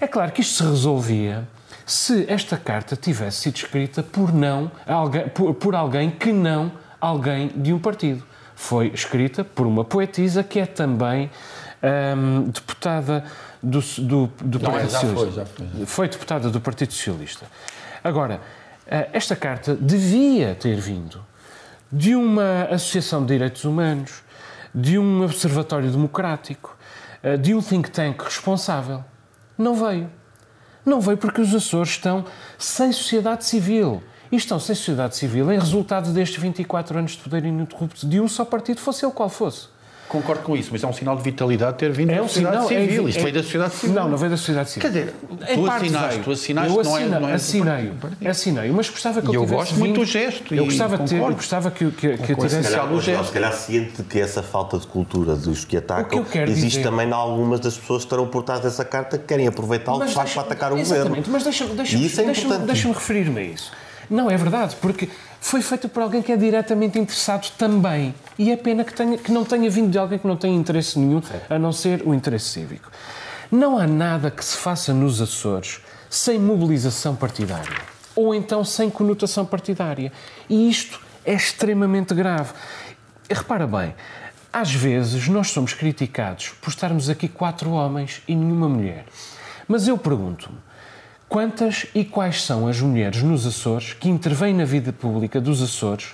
É 0.00 0.06
claro 0.06 0.32
que 0.32 0.40
isto 0.40 0.62
se 0.62 0.62
resolvia 0.62 1.46
se 1.84 2.24
esta 2.28 2.56
carta 2.56 2.96
tivesse 2.96 3.38
sido 3.38 3.56
escrita 3.56 4.02
por, 4.02 4.32
não, 4.32 4.70
alguém, 4.86 5.28
por, 5.28 5.54
por 5.54 5.74
alguém 5.74 6.10
que 6.10 6.32
não 6.32 6.72
alguém 7.00 7.48
de 7.48 7.72
um 7.72 7.78
partido. 7.78 8.22
Foi 8.54 8.88
escrita 8.88 9.42
por 9.42 9.66
uma 9.66 9.84
poetisa 9.84 10.42
que 10.42 10.60
é 10.60 10.66
também 10.66 11.30
hum, 12.16 12.44
deputada 12.50 13.24
do, 13.62 13.80
do, 13.80 14.30
do 14.42 14.58
Não, 14.58 14.70
Partido 14.70 14.90
já 14.90 15.00
foi, 15.00 15.08
Socialista. 15.08 15.40
já 15.40 15.46
foi. 15.46 15.86
Foi 15.86 16.08
deputada 16.08 16.50
do 16.50 16.60
Partido 16.60 16.92
Socialista. 16.92 17.46
Agora, 18.02 18.40
eh, 18.86 19.08
esta 19.12 19.36
carta 19.36 19.74
devia 19.74 20.54
ter 20.54 20.76
vindo 20.80 21.24
de 21.92 22.14
uma 22.14 22.64
associação 22.70 23.22
de 23.22 23.28
direitos 23.34 23.64
humanos, 23.64 24.22
de 24.74 24.98
um 24.98 25.22
observatório 25.22 25.90
democrático, 25.90 26.76
eh, 27.22 27.36
de 27.36 27.54
um 27.54 27.60
think 27.60 27.90
tank 27.90 28.22
responsável. 28.22 29.04
Não 29.58 29.74
veio. 29.74 30.10
Não 30.84 31.00
veio 31.00 31.18
porque 31.18 31.40
os 31.40 31.54
Açores 31.54 31.90
estão 31.90 32.24
sem 32.56 32.92
sociedade 32.92 33.44
civil. 33.44 34.02
E 34.32 34.36
estão 34.36 34.60
sem 34.60 34.76
sociedade 34.76 35.16
civil 35.16 35.50
em 35.50 35.58
resultado 35.58 36.12
destes 36.12 36.40
24 36.40 36.98
anos 36.98 37.12
de 37.12 37.18
poder 37.18 37.44
ininterrupto 37.44 38.06
de 38.06 38.20
um 38.20 38.28
só 38.28 38.44
partido, 38.44 38.80
fosse 38.80 39.04
ele 39.04 39.12
qual 39.12 39.28
fosse. 39.28 39.68
Concordo 40.10 40.42
com 40.42 40.56
isso, 40.56 40.70
mas 40.72 40.82
é 40.82 40.86
um 40.88 40.92
sinal 40.92 41.16
de 41.16 41.22
vitalidade 41.22 41.78
ter 41.78 41.92
vindo 41.92 42.08
da 42.12 42.20
um 42.20 42.26
sociedade 42.26 42.66
sinal- 42.66 42.82
é- 42.82 42.86
civil. 42.86 43.08
Isto 43.08 43.18
é- 43.18 43.22
veio 43.22 43.34
da 43.34 43.42
sociedade 43.44 43.74
civil. 43.76 43.94
Não, 43.94 44.08
não 44.08 44.18
veio 44.18 44.30
da 44.32 44.36
sociedade 44.36 44.70
civil. 44.70 44.90
Quer 44.90 44.98
dizer, 44.98 45.14
tu 45.54 45.66
assinaste, 45.70 46.08
veio. 46.10 46.24
tu 46.24 46.30
assinaste, 46.32 46.76
eu 46.76 46.82
não 47.20 47.28
é- 47.28 47.32
assinei, 47.34 47.92
não 47.92 48.10
é 48.20 48.28
assinei, 48.28 48.70
mas 48.72 48.88
gostava 48.90 49.22
que 49.22 49.28
E 49.30 49.34
eu 49.36 49.42
tivesse 49.42 49.54
gosto 49.54 49.74
muito 49.76 50.00
do 50.00 50.04
gesto 50.04 50.52
Eu 50.54 50.64
gostava, 50.64 50.98
de 50.98 51.08
ter, 51.10 51.16
eu 51.20 51.32
gostava 51.32 51.70
que, 51.70 51.90
que, 51.92 52.16
que 52.18 52.32
eu 52.32 52.36
tivesse... 52.36 52.62
Se 52.64 52.70
calhar 52.70 53.00
gesto. 53.00 53.24
se 53.26 53.32
calhar 53.32 53.52
ciente 53.52 54.02
que 54.02 54.18
essa 54.20 54.42
falta 54.42 54.78
de 54.78 54.86
cultura 54.88 55.36
dos 55.36 55.60
que 55.64 55.66
O 55.66 55.68
que 55.68 55.76
atacam 55.76 56.18
eu 56.18 56.24
quero 56.24 56.50
existe 56.50 56.78
dizer- 56.78 56.82
também 56.82 57.08
em 57.08 57.12
algumas 57.12 57.60
das 57.60 57.78
pessoas 57.78 58.02
que 58.02 58.06
estarão 58.06 58.26
por 58.26 58.42
trás 58.42 58.60
dessa 58.60 58.84
carta 58.84 59.16
que 59.16 59.24
querem 59.26 59.46
aproveitá-lo 59.46 60.04
de 60.04 60.12
para 60.12 60.22
atacar 60.42 60.72
o 60.72 60.76
exatamente, 60.78 61.08
governo. 61.08 61.32
mas 61.32 61.44
deixa-me 61.44 61.74
deixa 61.76 61.96
E 61.96 62.04
isso 62.06 62.20
é 62.20 62.24
deixa 62.24 62.40
importante. 62.46 62.66
deixa 62.66 62.88
referir-me 62.88 63.38
a 63.40 63.44
isso. 63.44 63.70
Não, 64.10 64.28
é 64.28 64.36
verdade, 64.36 64.74
porque 64.80 65.08
foi 65.40 65.62
feita 65.62 65.88
por 65.88 66.02
alguém 66.02 66.22
que 66.22 66.30
é 66.30 66.36
diretamente 66.36 66.98
interessado 66.98 67.50
também. 67.56 68.14
E 68.38 68.52
é 68.52 68.56
pena 68.56 68.84
que, 68.84 68.92
tenha, 68.92 69.16
que 69.16 69.32
não 69.32 69.44
tenha 69.44 69.70
vindo 69.70 69.90
de 69.90 69.98
alguém 69.98 70.18
que 70.18 70.26
não 70.26 70.36
tenha 70.36 70.54
interesse 70.54 70.98
nenhum, 70.98 71.22
a 71.48 71.58
não 71.58 71.72
ser 71.72 72.02
o 72.06 72.14
interesse 72.14 72.50
cívico. 72.50 72.90
Não 73.50 73.78
há 73.78 73.86
nada 73.86 74.30
que 74.30 74.44
se 74.44 74.56
faça 74.56 74.92
nos 74.92 75.20
Açores 75.20 75.80
sem 76.08 76.38
mobilização 76.38 77.16
partidária. 77.16 77.78
Ou 78.14 78.34
então 78.34 78.64
sem 78.64 78.90
conotação 78.90 79.46
partidária. 79.46 80.12
E 80.48 80.68
isto 80.68 81.00
é 81.24 81.32
extremamente 81.32 82.14
grave. 82.14 82.52
Repara 83.28 83.66
bem, 83.66 83.94
às 84.52 84.72
vezes 84.72 85.28
nós 85.28 85.50
somos 85.50 85.72
criticados 85.72 86.50
por 86.60 86.70
estarmos 86.70 87.08
aqui 87.08 87.28
quatro 87.28 87.70
homens 87.70 88.22
e 88.28 88.34
nenhuma 88.34 88.68
mulher. 88.68 89.06
Mas 89.66 89.88
eu 89.88 89.96
pergunto-me, 89.96 90.58
quantas 91.30 91.86
e 91.94 92.04
quais 92.04 92.42
são 92.42 92.66
as 92.66 92.80
mulheres 92.80 93.22
nos 93.22 93.46
Açores 93.46 93.92
que 93.92 94.08
intervêm 94.08 94.52
na 94.52 94.64
vida 94.64 94.92
pública 94.92 95.40
dos 95.40 95.62
Açores, 95.62 96.08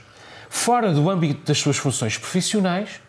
fora 0.50 0.92
do 0.92 1.08
âmbito 1.08 1.40
das 1.46 1.56
suas 1.56 1.78
funções 1.78 2.18
profissionais, 2.18 3.00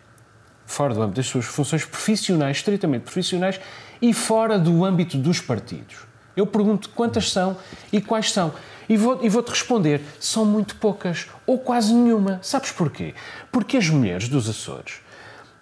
fora 0.64 0.94
do 0.94 1.02
âmbito 1.02 1.16
das 1.16 1.26
suas 1.26 1.44
funções 1.44 1.84
profissionais, 1.84 2.56
estritamente 2.56 3.02
profissionais, 3.02 3.60
e 4.00 4.14
fora 4.14 4.58
do 4.58 4.86
âmbito 4.86 5.18
dos 5.18 5.38
partidos? 5.42 5.96
Eu 6.34 6.46
pergunto 6.46 6.88
quantas 6.90 7.30
são 7.30 7.58
e 7.92 8.00
quais 8.00 8.32
são. 8.32 8.54
E 8.88 8.96
vou- 8.96 9.18
vou-te 9.28 9.50
responder, 9.50 10.00
são 10.18 10.46
muito 10.46 10.76
poucas, 10.76 11.26
ou 11.46 11.58
quase 11.58 11.92
nenhuma. 11.92 12.38
Sabes 12.40 12.72
porquê? 12.72 13.12
Porque 13.52 13.76
as 13.76 13.90
mulheres 13.90 14.30
dos 14.30 14.48
Açores 14.48 14.94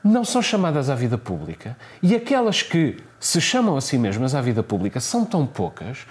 não 0.05 0.25
são 0.25 0.41
chamadas 0.41 0.89
à 0.89 0.95
vida 0.95 1.19
pública 1.19 1.77
e 2.01 2.15
aquelas 2.15 2.63
que 2.63 2.99
se 3.19 3.41
chamam 3.41 3.77
a 3.77 3.81
si 3.81 3.99
mesmas 3.99 4.33
à 4.37 4.41
vida 4.41 4.63
pública 4.63 5.01
são 5.01 5.25
tão 5.25 5.45
poucas 5.45 6.07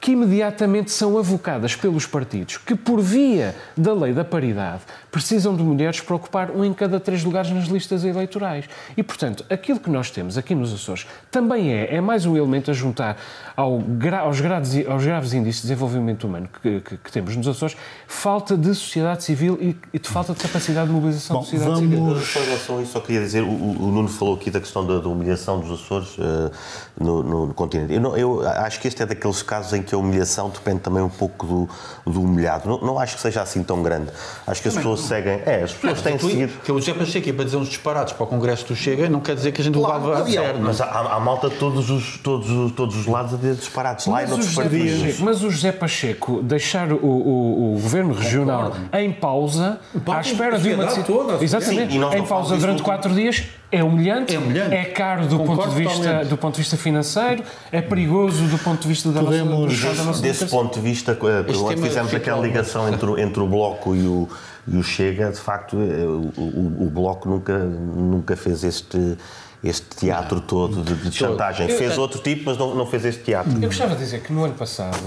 que 0.00 0.12
imediatamente 0.12 0.90
são 0.90 1.18
avocadas 1.18 1.76
pelos 1.76 2.06
partidos 2.06 2.56
que, 2.56 2.74
por 2.74 3.00
via 3.00 3.54
da 3.76 3.92
lei 3.92 4.12
da 4.14 4.24
paridade, 4.24 4.80
precisam 5.10 5.54
de 5.54 5.62
mulheres 5.62 6.00
para 6.00 6.16
ocupar 6.16 6.50
um 6.50 6.64
em 6.64 6.72
cada 6.72 6.98
três 6.98 7.22
lugares 7.22 7.50
nas 7.50 7.66
listas 7.66 8.02
eleitorais. 8.04 8.64
E, 8.96 9.02
portanto, 9.02 9.44
aquilo 9.50 9.78
que 9.78 9.90
nós 9.90 10.10
temos 10.10 10.38
aqui 10.38 10.54
nos 10.54 10.72
Açores 10.72 11.06
também 11.30 11.72
é, 11.74 11.96
é 11.96 12.00
mais 12.00 12.24
um 12.24 12.36
elemento 12.36 12.70
a 12.70 12.74
juntar 12.74 13.18
ao 13.56 13.78
gra- 13.78 14.20
aos, 14.20 14.40
graves, 14.40 14.86
aos 14.88 15.04
graves 15.04 15.32
índices 15.34 15.62
de 15.62 15.68
desenvolvimento 15.68 16.24
humano 16.26 16.48
que, 16.62 16.80
que- 16.80 16.96
que 16.96 17.12
temos 17.12 17.36
nos 17.36 17.46
Açores, 17.48 17.76
falta 18.06 18.56
de 18.56 18.74
sociedade 18.74 19.22
civil 19.24 19.58
e, 19.60 19.76
e 19.92 19.98
de 19.98 20.08
falta 20.08 20.32
de 20.32 20.40
capacidade 20.40 20.86
de 20.86 20.92
mobilização 20.94 21.36
Bom, 21.36 21.42
da 21.42 21.48
sociedade 21.50 21.78
civil. 21.80 22.04
vamos- 22.04 22.26
Só 22.26 22.40
em 22.40 22.44
relação 22.44 22.78
a 22.78 22.82
isso, 22.82 22.92
só 22.92 23.00
queria 23.00 23.20
dizer, 23.20 23.42
o, 23.42 23.48
o- 23.48 23.90
Nuno 23.92 24.08
falou 24.08 24.34
aqui 24.36 24.50
da 24.50 24.60
questão 24.60 24.86
da, 24.86 24.98
da 24.98 25.08
humilhação 25.08 25.60
dos 25.60 25.70
Açores 25.82 26.16
eh, 26.18 26.50
no, 26.98 27.22
no- 27.22 27.46
no 27.48 27.54
continente. 27.54 27.92
Eu, 27.92 28.00
não- 28.00 28.16
eu 28.16 28.48
acho 28.48 28.80
que 28.80 28.88
este 28.88 29.02
é 29.02 29.06
daqueles 29.06 29.42
casos 29.42 29.72
em 29.72 29.82
que 29.82 29.89
a 29.94 29.98
humilhação 29.98 30.48
depende 30.50 30.80
também 30.80 31.02
um 31.02 31.08
pouco 31.08 31.46
do, 31.46 31.68
do 32.10 32.22
humilhado. 32.22 32.68
Não, 32.68 32.80
não 32.80 32.98
acho 32.98 33.16
que 33.16 33.22
seja 33.22 33.42
assim 33.42 33.62
tão 33.62 33.82
grande. 33.82 34.10
Acho 34.46 34.62
que 34.62 34.68
as 34.68 34.74
pessoas 34.74 35.00
seguem. 35.00 35.40
É, 35.46 35.62
as 35.64 35.72
pessoas 35.72 36.02
têm 36.02 36.18
seguido. 36.18 36.52
Que 36.64 36.72
o 36.72 36.78
José 36.78 36.92
Pacheco 36.94 37.26
ia 37.28 37.34
para 37.34 37.44
dizer 37.44 37.56
uns 37.56 37.68
disparados 37.68 38.12
para 38.12 38.24
o 38.24 38.26
Congresso 38.26 38.66
do 38.66 38.76
Chega, 38.76 39.08
não 39.08 39.20
quer 39.20 39.34
dizer 39.34 39.52
que 39.52 39.60
a 39.60 39.64
gente 39.64 39.78
Claro, 39.78 40.04
levava 40.06 40.22
a 40.22 40.26
sério. 40.26 40.58
não 40.58 40.66
mas 40.68 40.80
há, 40.80 40.86
há 40.86 41.20
malta 41.20 41.48
de 41.48 41.56
todos 41.56 41.90
os, 41.90 42.18
todos, 42.18 42.50
os- 42.50 42.72
todos 42.72 42.96
os 42.96 43.06
lados 43.06 43.34
a 43.34 43.36
dizer 43.36 43.54
disparados 43.54 44.06
lá 44.06 44.22
e 44.22 44.26
Mas 44.26 44.30
o, 44.32 44.36
noutros 44.36 44.54
partidos. 44.54 45.00
Pacheco, 45.02 45.22
mas 45.24 45.42
o 45.42 45.50
José 45.50 45.72
Pacheco 45.72 46.42
deixar 46.42 46.92
o, 46.92 46.96
o- 47.04 47.70
o 47.76 47.80
governo 47.80 48.14
regional 48.14 48.72
em 48.92 49.12
pausa, 49.12 49.78
Pausa 50.04 50.18
à 50.18 50.20
espera 50.32 50.58
de 50.58 50.72
uma 50.72 50.84
decisão. 50.86 51.38
Exatamente, 51.40 51.92
Sim, 51.92 51.94
e 51.94 51.96
em 51.96 52.18
não 52.20 52.26
pausa 52.26 52.56
durante 52.56 52.82
quatro 52.82 53.12
dias 53.14 53.42
é 53.72 53.82
humilhante, 53.84 54.34
É 54.34 54.38
humilhante. 54.38 54.74
é 54.74 54.84
caro 54.84 55.26
do 55.26 55.38
ponto, 55.40 55.68
de 55.68 55.74
vista, 55.76 55.94
totalmente. 55.98 56.28
do 56.28 56.36
ponto 56.36 56.54
de 56.54 56.60
vista 56.60 56.76
financeiro, 56.76 57.42
é 57.70 57.80
perigoso 57.80 58.44
do 58.46 58.58
ponto 58.58 58.82
de 58.82 58.88
vista 58.88 59.10
da 59.12 59.20
Podemos- 59.20 59.80
nossa, 59.82 59.94
da 59.96 60.04
nossa 60.04 60.22
Desse 60.22 60.46
ponto 60.46 60.74
de 60.74 60.80
vista, 60.80 61.12
eh, 61.12 61.52
quando 61.52 61.82
fizemos 61.82 62.12
aquela 62.14 62.40
ligação 62.40 62.88
entre, 62.92 63.08
o- 63.08 63.18
entre 63.18 63.40
o 63.40 63.46
Bloco 63.46 63.94
e 63.94 64.06
o, 64.06 64.28
e 64.66 64.76
o 64.76 64.82
Chega, 64.82 65.30
de 65.30 65.38
facto, 65.40 65.76
eh, 65.76 66.04
o, 66.04 66.32
o- 66.40 66.86
o 66.86 66.90
Bloco 66.90 67.28
nunca, 67.28 67.56
nunca 67.58 68.36
fez 68.36 68.64
este, 68.64 69.16
este 69.62 69.86
teatro 69.96 70.40
todo 70.40 70.82
de, 70.82 70.94
de 70.94 71.12
chantagem. 71.16 71.68
Eu- 71.68 71.78
Fez 71.78 71.96
outro 71.96 72.20
tipo, 72.20 72.44
mas 72.46 72.58
não, 72.58 72.74
não 72.74 72.86
fez 72.86 73.04
este 73.04 73.22
teatro. 73.22 73.52
Eu 73.54 73.68
gostava 73.68 73.94
de 73.94 74.02
dizer 74.02 74.20
que 74.22 74.32
no 74.32 74.44
ano 74.44 74.54
passado 74.54 74.98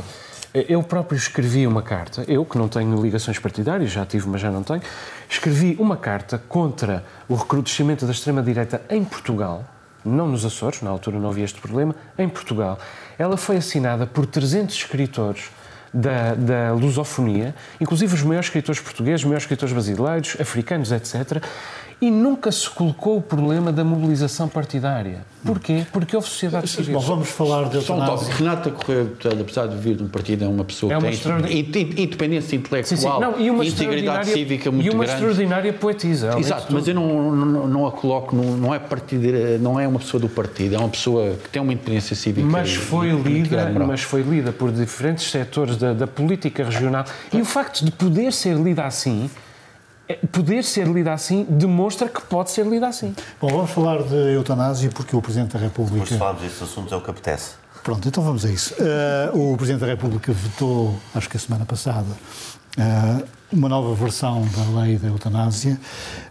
eu 0.54 0.84
próprio 0.84 1.18
escrevi 1.18 1.66
uma 1.66 1.82
carta, 1.82 2.24
eu 2.28 2.46
que 2.46 2.58
não 2.58 2.68
tenho 2.68 3.02
ligações 3.02 3.40
partidárias, 3.40 3.92
já 3.92 4.06
tive, 4.06 4.28
mas 4.28 4.40
já 4.40 4.52
não 4.52 4.62
tenho, 4.62 4.82
escrevi 5.28 5.76
uma 5.80 5.98
carta 5.98 6.38
contra 6.48 7.04
o 7.28 7.36
recrudescimento 7.36 8.06
da 8.06 8.12
extrema-direita 8.12 8.82
em 8.90 9.04
Portugal, 9.04 9.66
não 10.06 10.28
nos 10.28 10.46
Açores, 10.46 10.82
na 10.82 10.90
altura 10.90 11.18
não 11.18 11.30
havia 11.30 11.46
este 11.46 11.60
problema, 11.60 11.96
em 12.18 12.30
Portugal. 12.30 12.78
Ela 13.18 13.38
foi 13.38 13.58
assinada 13.58 14.06
por 14.06 14.26
300 14.26 14.76
escritores 14.76 15.50
da, 15.94 16.34
da 16.34 16.74
lusofonia, 16.74 17.56
inclusive 17.80 18.14
os 18.14 18.24
maiores 18.24 18.48
escritores 18.48 18.82
portugueses, 18.82 19.22
os 19.22 19.26
maiores 19.26 19.44
escritores 19.44 19.72
brasileiros, 19.74 20.38
africanos, 20.40 20.92
etc. 20.92 21.44
E 22.02 22.12
nunca 22.12 22.52
se 22.52 22.70
colocou 22.70 23.18
o 23.18 23.22
problema 23.22 23.72
da 23.72 23.84
mobilização 23.84 24.48
partidária. 24.50 25.26
Porquê? 25.46 25.86
Porque 25.92 26.16
houve 26.16 26.28
sociedade 26.28 26.68
civil. 26.70 26.94
Bom, 27.00 27.06
vamos 27.06 27.30
falar 27.30 27.68
de 27.70 27.76
eutanásia. 27.78 28.34
Renata 28.34 28.72
Correia 28.72 29.04
Botelho, 29.06 29.42
apesar 29.42 29.68
de 29.68 29.76
vir 29.78 29.96
de 29.96 30.04
um 30.04 30.08
partido, 30.08 30.44
é 30.44 30.48
uma 30.48 30.64
pessoa 30.64 30.92
É 30.94 30.96
que 30.96 31.04
uma 31.04 31.10
tem 31.10 31.18
extraordinária- 31.18 31.56
in- 31.60 31.72
in- 32.00 32.04
independência 32.04 32.56
intelectual, 32.56 32.98
Sim, 32.98 33.08
sim. 33.08 33.20
Não, 33.20 33.40
e 33.40 33.50
uma 33.52 33.66
integridade 33.66 33.70
extraordinária- 34.00 34.34
cívica 34.34 34.72
muito 34.72 34.86
E 34.86 34.90
uma 34.90 35.04
grande. 35.06 35.12
extraordinária 35.14 35.74
poetisa. 35.74 36.38
Exato, 36.40 36.74
mas 36.74 36.88
eu 36.88 36.96
não, 36.96 37.36
não, 37.36 37.68
não 37.68 37.88
a 37.88 37.92
coloco, 37.92 38.36
não, 38.36 38.58
não 38.58 38.74
é 38.74 38.80
partideira, 38.80 39.58
não 39.58 39.80
é 39.80 39.88
uma 39.88 40.00
pessoa 40.00 40.20
do 40.22 40.30
partido, 40.30 40.76
é 40.76 40.80
uma 40.80 40.90
pessoa 40.90 41.36
que 41.44 41.50
tem 41.50 41.62
uma 41.62 41.74
independência 41.74 42.16
cívica. 42.16 42.48
Mas 42.48 42.74
foi, 42.74 43.10
e 43.10 43.14
muito 43.14 43.28
lida, 43.30 43.50
grande, 43.58 43.74
moral. 43.74 43.88
mas 43.90 44.02
foi 44.02 44.22
lida 44.22 44.52
por 44.52 44.72
diferentes 44.72 45.30
setores 45.30 45.76
da, 45.78 45.94
da 45.94 46.08
política 46.08 46.64
regional. 46.64 47.06
E 47.34 47.42
o 47.42 47.46
facto 47.46 47.84
de 47.84 47.92
poder 47.92 48.32
ser 48.32 48.56
lida 48.56 48.84
assim, 48.86 49.30
é- 49.30 49.53
poder 50.32 50.64
ser 50.64 50.88
lida 50.88 51.14
assim, 51.14 51.46
demonstra 51.50 52.08
que 52.10 52.22
pode 52.22 52.52
ser 52.52 52.66
lida 52.66 52.88
assim. 52.88 53.16
Bom, 53.40 53.48
vamos 53.50 53.72
falar 53.72 54.04
de 54.04 54.16
eutanásia 54.34 54.90
porque 54.94 55.16
o 55.16 55.22
Presidente 55.22 55.54
da 55.54 55.60
Depois 55.60 55.88
de 55.90 55.94
República. 55.96 56.18
falarmos 56.18 56.42
destes 56.42 56.62
assuntos 56.64 56.92
é 56.92 56.96
o 56.96 57.02
que 57.02 57.10
apetece. 57.10 57.52
Pronto, 57.84 58.08
então 58.08 58.24
vamos 58.24 58.46
a 58.46 58.50
isso. 58.50 58.74
Eh, 58.80 59.32
o 59.34 59.56
Presidente 59.58 59.82
da 59.82 59.88
República 59.88 60.32
vetou, 60.32 60.96
acho 61.14 61.30
que 61.30 61.36
a 61.36 61.40
semana 61.40 61.66
passada, 61.66 62.08
eh, 62.78 63.24
uma 63.52 63.68
nova 63.70 63.94
versão 63.94 64.42
da 64.48 64.82
lei 64.82 64.98
da 64.98 65.08
eutanásia 65.10 65.78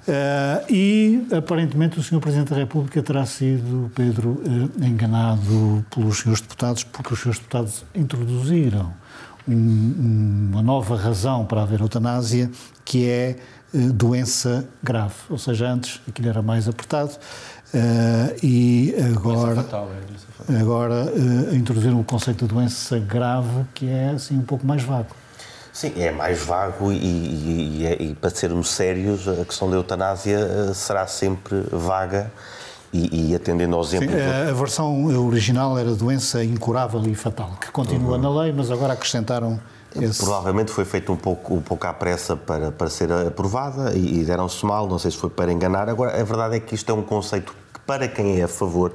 eh, 0.09 0.65
e 0.71 1.27
aparentemente 1.37 1.99
o 1.99 2.03
Sr. 2.03 2.21
Presidente 2.21 2.49
da 2.51 2.57
República 2.57 3.03
terá 3.03 3.25
sido, 3.27 3.91
Pedro, 3.95 4.43
enganado 4.81 5.85
pelos 5.95 6.19
senhores 6.21 6.41
deputados 6.41 6.85
porque 6.85 7.13
os 7.15 7.21
senhores 7.21 7.39
deputados 7.39 7.85
introduziram 7.95 8.93
um- 9.47 10.49
uma 10.53 10.63
nova 10.63 10.97
razão 10.97 11.45
para 11.45 11.63
haver 11.63 11.81
eutanásia 11.81 12.51
que 12.85 13.09
é 13.09 13.37
doença 13.75 14.65
grave. 14.83 15.15
Ou 15.31 15.39
seja, 15.39 15.69
antes 15.69 16.01
aquilo 16.09 16.29
era 16.29 16.43
mais 16.43 16.69
apertado 16.69 17.13
eh, 17.75 18.37
e 18.43 18.95
agora 19.17 19.55
Fatal, 19.57 19.89
é, 19.91 20.07
doença 20.07 20.27
fatal. 20.37 20.57
agora 20.61 21.13
eh, 21.51 21.55
introduziram 21.57 21.99
o 22.01 22.05
conceito 22.05 22.47
de 22.47 22.53
doença 22.55 22.99
grave, 22.99 23.65
que 23.75 23.89
é 23.89 24.11
assim 24.11 24.37
um 24.39 24.43
pouco 24.43 24.67
mais 24.67 24.83
vago. 24.83 25.09
Sim, 25.73 25.93
é 25.97 26.11
mais 26.13 26.41
vago 26.45 26.93
e, 26.93 26.97
e- 26.97 27.79
e 27.81 27.87
é- 27.87 28.03
e, 28.03 28.15
para 28.15 28.29
sermos 28.29 28.69
sérios, 28.69 29.27
a 29.27 29.45
questão 29.45 29.71
da 29.71 29.77
eutanásia 29.77 30.37
eh, 30.39 30.75
será 30.75 31.07
sempre 31.07 31.65
vaga 31.73 32.31
e, 32.93 33.31
e 33.31 33.35
atendendo 33.35 33.75
ao 33.75 33.83
Sim, 33.83 33.97
exemplo. 33.97 34.15
do- 34.15 34.23
a, 34.23 34.51
a 34.51 34.53
versão 34.53 35.07
original 35.27 35.79
era 35.79 35.95
doença 35.95 36.45
incurável 36.45 37.03
e 37.07 37.15
fatal, 37.15 37.53
que 37.59 37.71
continua 37.71 38.19
na 38.19 38.29
lei, 38.43 38.53
mas 38.53 38.71
agora 38.71 38.93
acrescentaram 38.93 39.59
esse. 40.01 40.19
Provavelmente 40.23 40.71
foi 40.71 40.85
feito 40.85 41.13
um 41.13 41.17
pouco, 41.17 41.55
um 41.55 41.63
pouco 41.63 41.87
à 41.87 41.93
pressa 41.93 42.37
para, 42.37 42.71
para 42.73 42.89
ser 42.89 43.13
aprovada 43.13 43.93
e, 43.95 44.21
e 44.21 44.25
deram-se 44.25 44.65
mal, 44.65 44.87
não 44.87 44.99
sei 44.99 45.11
se 45.11 45.17
foi 45.17 45.31
para 45.31 45.53
enganar. 45.53 45.89
Agora, 45.89 46.21
a 46.21 46.25
verdade 46.25 46.57
é 46.57 46.61
que 46.61 46.75
isto 46.75 46.91
é 46.91 46.95
um 46.95 47.03
conceito 47.03 47.55
que, 47.73 47.81
para 47.81 48.09
quem 48.09 48.41
é 48.41 48.45
a 48.45 48.49
favor, 48.49 48.93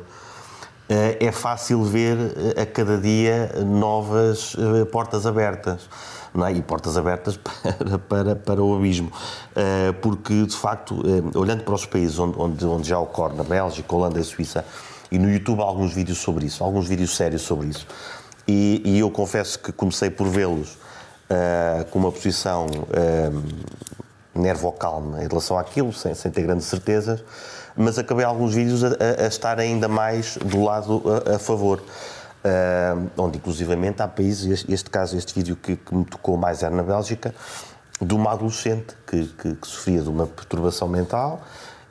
eh, 0.90 1.18
é 1.20 1.32
fácil 1.32 1.84
ver 1.84 2.18
eh, 2.56 2.62
a 2.62 2.66
cada 2.66 2.98
dia 2.98 3.52
novas 3.66 4.56
eh, 4.58 4.86
portas 4.86 5.26
abertas. 5.26 5.90
É? 6.46 6.52
E 6.52 6.62
portas 6.62 6.96
abertas 6.96 7.36
para, 7.38 7.98
para, 7.98 8.36
para 8.36 8.62
o 8.62 8.76
abismo. 8.76 9.12
Porque, 10.04 10.46
de 10.46 10.56
facto, 10.56 11.02
olhando 11.34 11.64
para 11.64 11.74
os 11.74 11.86
países 11.88 12.20
onde, 12.20 12.38
onde, 12.38 12.64
onde 12.64 12.88
já 12.88 13.00
ocorre, 13.00 13.36
na 13.36 13.44
Bélgica, 13.44 13.96
Holanda 13.96 14.20
e 14.20 14.24
Suíça, 14.24 14.64
e 15.12 15.18
no 15.18 15.32
YouTube 15.32 15.62
há 15.62 15.64
alguns 15.64 15.94
vídeos 15.94 16.20
sobre 16.20 16.46
isso, 16.46 16.64
alguns 16.64 16.88
vídeos 16.88 17.16
sérios 17.16 17.42
sobre 17.42 17.70
isso. 17.70 17.88
E, 18.48 18.84
e 18.86 19.00
eu 19.00 19.10
confesso 19.10 19.58
que 19.58 19.72
comecei 19.72 20.12
por 20.12 20.28
vê-los 20.28 20.78
eh, 21.30 21.86
com 21.92 22.00
uma 22.00 22.12
posição 22.12 22.68
eh, 22.92 23.32
nervo-calma 24.36 25.24
em 25.24 25.28
relação 25.28 25.58
àquilo, 25.58 25.92
sem, 25.94 26.14
sem 26.14 26.32
ter 26.32 26.44
grandes 26.44 26.68
certezas, 26.68 27.24
mas 27.76 27.98
acabei 27.98 28.26
alguns 28.26 28.54
vídeos 28.54 28.84
a, 28.84 28.90
a- 29.24 29.28
estar 29.28 29.60
ainda 29.60 29.88
mais 29.88 30.38
do 30.38 30.64
lado 30.64 31.04
a, 31.28 31.36
a 31.36 31.40
favor. 31.40 31.82
Ah, 32.44 32.96
onde, 33.18 33.38
inclusivamente, 33.38 34.02
há 34.02 34.08
países, 34.08 34.46
este, 34.50 34.72
este 34.74 34.90
caso, 34.90 35.18
este 35.18 35.34
vídeo 35.34 35.56
que, 35.56 35.76
que 35.76 35.94
me 35.96 36.06
tocou 36.06 36.38
mais 36.38 36.62
era 36.64 36.74
na 36.74 36.84
Bélgica, 36.84 37.34
de 38.00 38.14
uma 38.14 38.32
adolescente 38.32 38.96
que, 39.08 39.26
que- 39.26 39.56
que 39.56 39.68
sofria 39.68 40.02
de 40.02 40.10
uma 40.10 40.28
perturbação 40.28 40.88
mental 40.88 41.42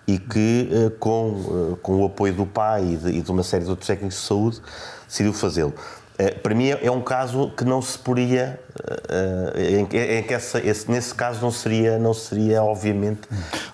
e 0.07 0.19
que, 0.21 0.69
eh, 0.73 0.91
com, 1.01 1.73
eh, 1.75 1.77
com 1.83 2.01
o 2.01 2.07
apoio 2.07 2.33
do 2.33 2.47
pai 2.47 2.85
e 2.93 2.97
de, 2.97 3.11
e 3.19 3.21
de 3.23 3.31
uma 3.31 3.43
série 3.43 3.65
de 3.65 3.71
outros 3.71 3.89
técnicos 3.89 4.21
de 4.21 4.25
saúde, 4.27 4.63
decidiu 5.09 5.33
fazê-lo. 5.33 5.75
Eh, 6.19 6.31
Para 6.31 6.55
mim 6.55 6.69
é 6.69 6.87
é 6.87 6.91
um 6.91 7.03
caso 7.03 7.51
que 7.57 7.63
não 7.65 7.83
se 7.83 7.99
poderia, 7.99 8.59
eh, 8.89 9.53
eh, 9.55 9.81
em 9.81 9.85
que- 9.87 9.99
em 9.99 10.23
que 10.23 10.33
essa- 10.33 10.59
esse- 10.59 10.91
nesse 10.91 11.15
caso 11.15 11.41
não 11.43 11.51
seria, 11.51 11.99
não 11.99 12.15
seria 12.15 12.63
obviamente, 12.63 13.21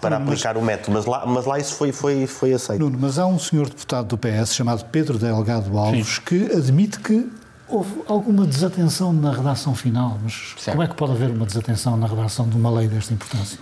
para 0.01 0.18
Mas- 0.18 0.28
aplicar 0.28 0.57
o 0.57 0.62
método, 0.62 0.93
mas 0.93 1.05
lá, 1.07 1.24
mas 1.24 1.47
lá 1.47 1.59
isso 1.59 1.74
foi, 1.76 1.93
foi, 1.93 2.26
foi 2.26 2.53
aceito. 2.53 2.80
Nuno, 2.80 2.99
mas 3.01 3.18
há 3.18 3.26
um 3.26 3.38
senhor 3.38 3.68
deputado 3.68 4.09
do 4.09 4.18
PS 4.18 4.55
chamado 4.55 4.84
Pedro 4.86 5.18
Delgado 5.18 5.76
Alves 5.78 6.18
que 6.18 6.47
admite 6.53 6.99
que 6.99 7.30
houve 7.68 8.03
alguma 8.09 8.45
desatenção 8.45 9.12
na 9.12 9.30
redação 9.32 9.74
final. 9.74 10.18
Mas 10.22 10.32
Certo. 10.59 10.72
como 10.72 10.82
é 10.82 10.88
que 10.88 10.95
pode 10.97 11.12
haver 11.12 11.30
uma 11.30 11.47
desatenção 11.47 11.97
na 11.97 12.07
redação 12.09 12.49
de 12.49 12.57
uma 12.57 12.70
lei 12.70 12.88
desta 12.88 13.14
importância? 13.14 13.59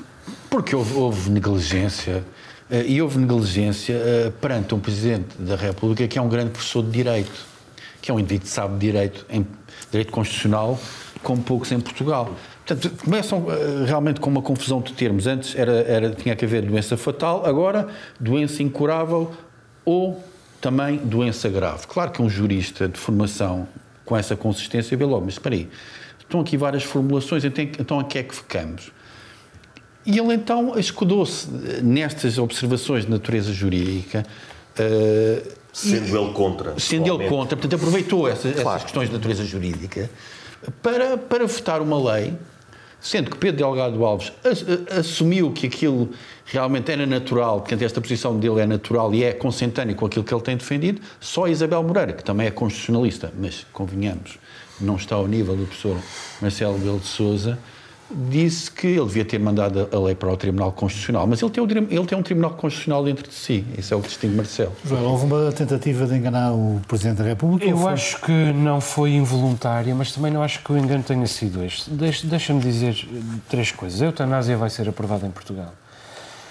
Porque 0.49 0.75
houve, 0.75 0.95
houve 0.95 1.29
negligência, 1.31 2.25
e 2.71 3.03
houve 3.03 3.19
negligência 3.19 3.97
perante 4.41 4.75
um 4.75 4.81
Presidente 4.81 5.37
da 5.39 5.55
República 5.57 6.09
que 6.09 6.19
é 6.19 6.23
um 6.23 6.29
grande 6.29 6.51
professor 6.51 6.83
de 6.83 6.91
Direito, 6.91 7.51
que 8.01 8.11
é 8.11 8.15
um 8.15 8.19
indivíduo 8.19 8.47
que 8.47 8.53
sabe 8.53 8.79
Direito, 8.79 9.27
em 9.29 9.47
Direito 9.91 10.13
Constitucional, 10.13 10.79
como 11.23 11.43
poucos 11.43 11.71
em 11.73 11.81
Portugal. 11.81 12.35
Portanto, 12.67 12.97
começam 13.05 13.47
eh, 13.51 13.85
realmente 13.87 14.21
com 14.21 14.31
uma 14.31 14.43
confusão 14.43 14.81
de 14.81 14.93
termos. 14.93 15.27
Antes 15.27 15.55
era, 15.55 15.73
era, 15.73 16.11
tinha 16.11 16.35
que 16.37 16.45
haver 16.45 16.63
doença 16.63 16.97
fatal, 16.97 17.45
agora 17.45 17.89
doença 18.19 18.63
incurável 18.63 19.33
ou 19.85 20.23
também 20.61 20.99
doença 20.99 21.49
grave. 21.49 21.87
Claro 21.87 22.11
que 22.11 22.23
um 22.23 22.29
jurista 22.29 22.89
de 22.89 22.99
formação 22.99 23.67
com 24.05 24.17
essa 24.17 24.37
consistência 24.37 24.97
vê 24.97 25.05
logo, 25.05 25.25
mas 25.25 25.35
espera 25.35 25.55
aí, 25.55 25.69
estão 26.19 26.41
aqui 26.41 26.57
várias 26.57 26.83
formulações, 26.83 27.45
então, 27.45 27.65
então 27.65 28.01
a 28.01 28.05
que 28.05 28.19
é 28.19 28.23
que 28.23 28.35
ficamos? 28.35 28.93
E 30.05 30.19
ele 30.19 30.35
então 30.35 30.79
escudou-se 30.79 31.49
nestas 31.83 32.39
observações 32.39 33.05
de 33.05 33.11
natureza 33.11 33.53
jurídica, 33.53 34.25
eh, 34.79 35.43
Sendo 35.73 36.17
ele 36.19 36.33
contra. 36.33 36.79
sendo 36.79 37.07
ele 37.15 37.29
contra, 37.29 37.57
portanto 37.57 37.75
aproveitou 37.81 38.29
essa- 38.29 38.49
essas 38.49 38.63
Claro. 38.63 38.83
questões 38.83 39.09
de 39.09 39.15
natureza 39.15 39.45
jurídica 39.45 40.11
para, 40.83 41.17
para 41.17 41.47
votar 41.47 41.81
uma 41.81 42.13
lei, 42.15 42.35
sendo 43.01 43.31
que 43.31 43.37
Pedro 43.39 43.59
Delgado 43.59 44.05
Alves 44.05 44.33
assumiu 44.99 45.53
que 45.53 45.67
aquilo 45.67 46.11
realmente 46.45 46.91
era 46.91 47.07
natural, 47.07 47.61
portanto 47.61 47.83
esta 47.83 48.01
posição 48.01 48.37
dele 48.39 48.61
é 48.61 48.67
natural 48.67 49.15
e 49.15 49.23
é 49.25 49.33
consentânea 49.33 49.95
com 49.95 50.05
aquilo 50.07 50.25
que 50.25 50.35
ele 50.35 50.43
tem 50.43 50.57
defendido, 50.57 51.01
só 51.21 51.47
Isabel 51.49 51.83
Moreira, 51.83 52.13
que 52.13 52.25
também 52.25 52.47
é 52.47 52.51
constitucionalista, 52.51 53.33
mas 53.39 53.65
convenhamos, 53.73 54.39
não 54.81 54.97
está 54.97 55.15
ao 55.15 55.27
nível 55.29 55.55
do 55.57 55.65
professor 55.67 55.97
Marcelo 56.43 56.77
Belo 56.79 56.99
de 56.99 57.07
Souza, 57.07 57.59
disse 58.11 58.71
que 58.71 58.87
ele 58.87 59.07
devia 59.07 59.25
ter 59.25 59.39
mandado 59.39 59.89
a 59.93 59.99
lei 59.99 60.15
para 60.15 60.33
o 60.33 60.37
Tribunal 60.37 60.73
Constitucional, 60.73 61.27
mas 61.27 61.41
ele 61.41 61.51
tem, 61.51 61.63
um, 61.63 61.67
ele 61.67 62.07
tem 62.07 62.19
um 62.19 62.23
Tribunal 62.23 62.51
Constitucional 62.53 63.05
dentro 63.05 63.29
de 63.29 63.35
si, 63.35 63.65
isso 63.79 63.95
é 63.95 63.97
o 63.97 64.01
que 64.01 64.09
distingue 64.09 64.35
Marcelo. 64.35 64.73
Joel, 64.85 65.05
houve 65.05 65.27
uma 65.27 65.53
tentativa 65.53 66.07
de 66.07 66.17
enganar 66.17 66.53
o 66.53 66.81
Presidente 66.89 67.19
da 67.19 67.25
República? 67.25 67.65
Eu 67.65 67.89
acho 67.89 68.21
que 68.21 68.33
não 68.53 68.81
foi 68.81 69.13
involuntária, 69.13 69.95
mas 69.95 70.13
também 70.13 70.33
não 70.33 70.43
acho 70.43 70.63
que 70.63 70.73
o 70.73 70.79
engano 70.79 71.03
tenha 71.03 71.27
sido 71.27 71.63
este. 71.65 71.91
Deixa-me 71.91 72.61
dizer 72.61 73.09
três 73.49 73.71
coisas. 73.71 74.03
A 74.03 74.07
eutanásia 74.07 74.57
vai 74.57 74.71
ser 74.71 74.89
aprovada 74.89 75.27
em 75.27 75.31
Portugal. 75.31 75.73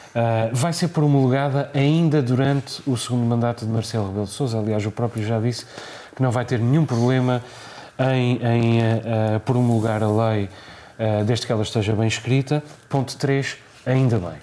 Uh, 0.09 0.49
vai 0.53 0.73
ser 0.73 0.87
promulgada 0.87 1.69
ainda 1.73 2.21
durante 2.21 2.81
o 2.87 2.97
segundo 2.97 3.25
mandato 3.25 3.65
de 3.65 3.71
Marcelo 3.71 4.07
Rebelo 4.07 4.25
de 4.25 4.31
Sousa. 4.31 4.57
Aliás, 4.57 4.83
o 4.85 4.91
próprio 4.91 5.23
já 5.23 5.39
disse 5.39 5.65
que 6.15 6.21
não 6.23 6.31
vai 6.31 6.45
ter 6.45 6.59
nenhum 6.59 6.85
problema 6.85 7.43
em, 7.99 8.39
em 8.43 8.79
uh, 8.79 9.39
promulgar 9.41 10.01
a 10.01 10.07
lei 10.09 10.49
uh, 10.99 11.23
desde 11.23 11.45
que 11.45 11.51
ela 11.51 11.63
esteja 11.63 11.93
bem 11.93 12.07
escrita. 12.07 12.61
Ponto 12.89 13.17
3, 13.17 13.57
ainda 13.85 14.17
bem. 14.19 14.37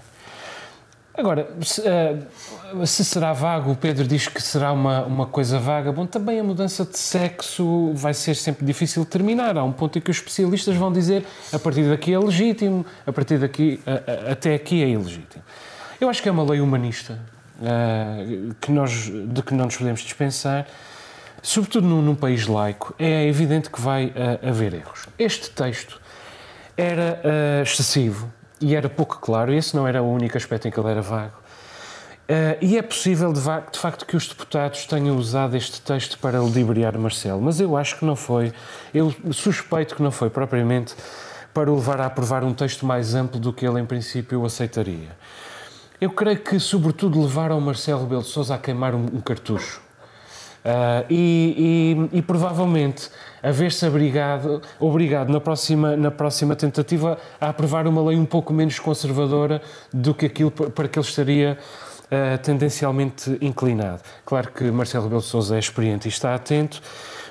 Agora, 1.14 1.48
se, 1.62 1.80
uh, 1.80 2.86
se, 2.86 3.04
será 3.04 3.32
vago, 3.32 3.70
o 3.70 3.76
Pedro 3.76 4.06
diz 4.06 4.28
que 4.28 4.42
será 4.42 4.72
uma, 4.72 5.04
uma 5.04 5.26
coisa 5.26 5.58
vaga. 5.58 5.92
Bom, 5.92 6.06
também 6.06 6.40
a 6.40 6.44
mudança 6.44 6.84
de 6.84 6.98
sexo 6.98 7.92
vai 7.94 8.12
ser 8.12 8.34
sempre 8.34 8.66
difícil 8.66 9.04
de 9.04 9.10
terminar. 9.10 9.56
Há 9.56 9.64
um 9.64 9.72
ponto 9.72 9.98
em 9.98 10.00
que 10.00 10.10
os 10.10 10.16
especialistas 10.16 10.76
vão 10.76 10.92
dizer 10.92 11.24
a 11.52 11.58
partir 11.58 11.88
daqui 11.88 12.12
é 12.12 12.18
legítimo, 12.18 12.84
a 13.06 13.12
partir 13.12 13.38
daqui, 13.38 13.80
até 14.30 14.54
aqui 14.54 14.82
é 14.82 14.88
ilegítimo. 14.88 15.42
Eu 15.98 16.10
acho 16.10 16.22
que 16.22 16.28
é 16.28 16.32
uma 16.32 16.42
lei 16.42 16.60
humanista 16.60 17.18
uh, 17.60 18.54
que 18.60 18.70
nós, 18.70 19.10
de 19.10 19.42
que 19.42 19.54
não 19.54 19.64
nos 19.64 19.76
podemos 19.76 20.00
dispensar 20.00 20.66
sobretudo 21.46 21.86
num, 21.86 22.02
num 22.02 22.14
país 22.14 22.46
laico, 22.46 22.94
é 22.98 23.26
evidente 23.26 23.70
que 23.70 23.80
vai 23.80 24.06
uh, 24.06 24.48
haver 24.48 24.74
erros. 24.74 25.06
Este 25.16 25.50
texto 25.50 26.00
era 26.76 27.20
uh, 27.24 27.62
excessivo 27.62 28.32
e 28.60 28.74
era 28.74 28.88
pouco 28.88 29.18
claro, 29.18 29.52
esse 29.52 29.74
não 29.74 29.86
era 29.86 30.02
o 30.02 30.12
único 30.12 30.36
aspecto 30.36 30.68
em 30.68 30.70
que 30.70 30.78
ele 30.78 30.90
era 30.90 31.02
vago. 31.02 31.36
Uh, 32.28 32.58
e 32.60 32.76
é 32.76 32.82
possível, 32.82 33.32
de, 33.32 33.40
de, 33.40 33.78
facto, 33.78 34.04
que 34.04 34.16
os 34.16 34.26
deputados 34.26 34.84
tenham 34.86 35.16
usado 35.16 35.56
este 35.56 35.80
texto 35.80 36.18
para 36.18 36.40
ludibriar 36.40 36.98
Marcelo, 36.98 37.40
mas 37.40 37.60
eu 37.60 37.76
acho 37.76 37.98
que 37.98 38.04
não 38.04 38.16
foi, 38.16 38.52
eu 38.92 39.14
suspeito 39.30 39.94
que 39.94 40.02
não 40.02 40.10
foi 40.10 40.28
propriamente 40.28 40.94
para 41.54 41.70
o 41.70 41.76
levar 41.76 42.00
a 42.00 42.06
aprovar 42.06 42.42
um 42.42 42.52
texto 42.52 42.84
mais 42.84 43.14
amplo 43.14 43.38
do 43.38 43.52
que 43.52 43.66
ele, 43.66 43.80
em 43.80 43.86
princípio, 43.86 44.44
aceitaria. 44.44 45.16
Eu 46.00 46.10
creio 46.10 46.38
que, 46.38 46.58
sobretudo, 46.58 47.22
levaram 47.22 47.60
Marcelo 47.60 48.02
Rebelo 48.02 48.22
de 48.22 48.28
Sousa 48.28 48.56
a 48.56 48.58
queimar 48.58 48.94
um, 48.94 49.04
um 49.04 49.20
cartucho. 49.20 49.80
Uh, 50.66 51.06
e, 51.08 52.08
e, 52.12 52.18
e, 52.18 52.22
provavelmente 52.22 53.08
a 53.40 53.52
ver-se 53.52 53.86
obrigado, 53.86 54.60
obrigado 54.80 55.32
na, 55.32 55.40
próxima, 55.40 55.96
na 55.96 56.10
próxima 56.10 56.56
tentativa 56.56 57.16
a 57.40 57.50
aprovar 57.50 57.86
uma 57.86 58.02
lei 58.02 58.18
um 58.18 58.26
pouco 58.26 58.52
menos 58.52 58.80
conservadora 58.80 59.62
do 59.92 60.12
que 60.12 60.26
aquilo 60.26 60.50
para 60.50 60.88
que 60.88 60.98
ele 60.98 61.06
estaria 61.06 61.56
uh, 62.06 62.38
tendencialmente 62.38 63.38
inclinado. 63.40 64.02
Claro 64.24 64.50
que 64.50 64.64
Marcelo 64.64 65.04
Rebelo 65.04 65.22
de 65.22 65.28
Sousa 65.28 65.54
é 65.54 65.60
experiente 65.60 66.08
e 66.08 66.10
está 66.10 66.34
atento, 66.34 66.82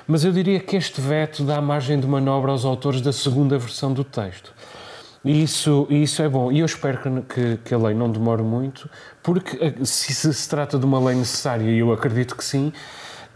mas 0.08 0.24
eu 0.24 0.32
diria 0.32 0.58
que 0.58 0.74
este 0.74 0.98
veto 0.98 1.44
dá 1.44 1.60
margem 1.60 2.00
de 2.00 2.06
manobra 2.06 2.52
aos 2.52 2.64
autores 2.64 3.02
da 3.02 3.12
segunda 3.12 3.58
versão 3.58 3.92
do 3.92 4.02
texto. 4.02 4.54
E 5.22 5.42
isso, 5.42 5.86
isso 5.90 6.22
é 6.22 6.28
bom. 6.28 6.50
E 6.50 6.60
eu 6.60 6.66
espero 6.66 7.22
que, 7.24 7.58
que, 7.62 7.74
a 7.74 7.76
lei 7.78 7.94
não 7.94 8.10
demore 8.10 8.42
muito, 8.42 8.88
porque 9.22 9.74
se, 9.84 10.14
se, 10.14 10.32
se 10.32 10.48
trata 10.48 10.78
de 10.78 10.86
uma 10.86 10.98
lei 11.04 11.16
necessária, 11.16 11.64
e 11.64 11.80
eu 11.80 11.92
acredito 11.92 12.34
que 12.34 12.44
sim, 12.44 12.72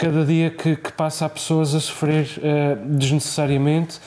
cada 0.01 0.25
dia 0.25 0.49
que, 0.49 0.77
que 0.77 0.91
passa 0.93 1.27
há 1.27 1.29
pessoas 1.29 1.75
a 1.75 1.81
sofrer 1.81 2.27
uh, 2.39 2.97
desnecessariamente. 2.97 3.99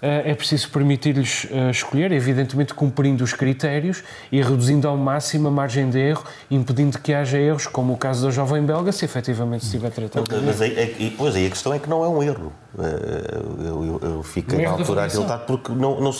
Uh, 0.00 0.22
é 0.24 0.34
preciso 0.34 0.68
permitir-lhes 0.70 1.44
uh, 1.44 1.70
escolher, 1.70 2.10
evidentemente 2.12 2.74
cumprindo 2.74 3.22
os 3.22 3.32
critérios 3.32 4.02
e 4.32 4.40
reduzindo 4.40 4.86
ao 4.86 4.96
máximo 4.96 5.48
a 5.48 5.50
margem 5.50 5.90
de 5.90 5.98
erro, 5.98 6.24
impedindo 6.50 6.98
que 6.98 7.12
haja 7.12 7.38
erros, 7.38 7.66
como 7.66 7.92
o 7.92 7.96
caso 7.96 8.26
da 8.26 8.30
jovem 8.30 8.64
belga, 8.64 8.90
se 8.92 9.04
efetivamente 9.04 9.64
se 9.64 9.72
tiver 9.72 9.90
tratado. 9.90 10.26
Mas 10.44 10.60
aí, 10.60 10.76
é, 10.76 11.12
pois 11.16 11.34
aí 11.36 11.46
a 11.46 11.50
questão 11.50 11.72
é 11.72 11.78
que 11.78 11.88
não 11.88 12.04
é 12.04 12.08
um 12.08 12.22
erro. 12.22 12.52
Eu, 12.78 13.84
eu, 13.84 14.00
eu 14.02 14.22
fico 14.22 14.56
na 14.56 14.70
altura 14.70 15.04
aquilo 15.04 15.26
porque 15.46 15.72
não, 15.72 16.00
não 16.00 16.12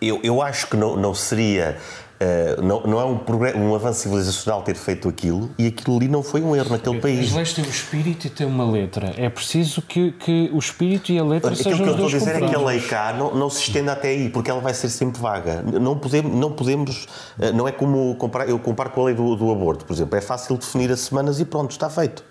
eu, 0.00 0.20
eu 0.22 0.42
acho 0.42 0.66
que 0.68 0.76
não, 0.76 0.96
não 0.96 1.14
seria 1.14 1.76
Uh, 2.24 2.62
não, 2.62 2.82
não, 2.84 3.00
é 3.00 3.04
um, 3.04 3.68
um 3.68 3.74
avanço 3.74 4.00
civilizacional 4.00 4.62
ter 4.62 4.76
feito 4.76 5.08
aquilo 5.08 5.50
e 5.58 5.66
aquilo 5.66 5.96
ali 5.96 6.08
não 6.08 6.22
foi 6.22 6.40
um 6.40 6.56
erro 6.56 6.70
naquele 6.70 6.98
país. 6.98 7.28
As 7.28 7.32
leis 7.34 7.52
têm 7.52 7.64
um 7.64 7.68
espírito 7.68 8.26
e 8.26 8.30
têm 8.30 8.46
uma 8.46 8.64
letra. 8.64 9.12
É 9.18 9.28
preciso 9.28 9.82
que, 9.82 10.12
que 10.12 10.50
o 10.52 10.58
espírito 10.58 11.12
e 11.12 11.18
a 11.18 11.24
letra 11.24 11.50
Aquilo 11.50 11.62
sejam 11.64 11.80
Aquilo 11.80 11.96
que 11.96 12.02
eu 12.02 12.06
estou 12.06 12.18
a 12.18 12.32
dizer 12.32 12.42
é 12.42 12.48
que 12.48 12.54
a 12.54 12.60
lei 12.60 12.80
cá 12.80 13.12
não, 13.12 13.34
não 13.34 13.50
se 13.50 13.60
estenda 13.60 13.92
até 13.92 14.08
aí, 14.08 14.30
porque 14.30 14.50
ela 14.50 14.60
vai 14.60 14.72
ser 14.72 14.88
sempre 14.88 15.20
vaga. 15.20 15.62
Não 15.62 15.98
podemos, 15.98 16.34
não, 16.34 16.50
podemos, 16.50 17.04
uh, 17.38 17.52
não 17.54 17.68
é 17.68 17.72
como 17.72 18.14
comparar, 18.14 18.48
eu 18.48 18.58
comparo 18.58 18.90
com 18.90 19.02
a 19.02 19.04
lei 19.06 19.14
do, 19.14 19.36
do 19.36 19.50
aborto, 19.50 19.84
por 19.84 19.92
exemplo. 19.92 20.16
É 20.16 20.22
fácil 20.22 20.56
definir 20.56 20.90
as 20.90 21.00
semanas 21.00 21.40
e 21.40 21.44
pronto, 21.44 21.72
está 21.72 21.90
feito. 21.90 22.24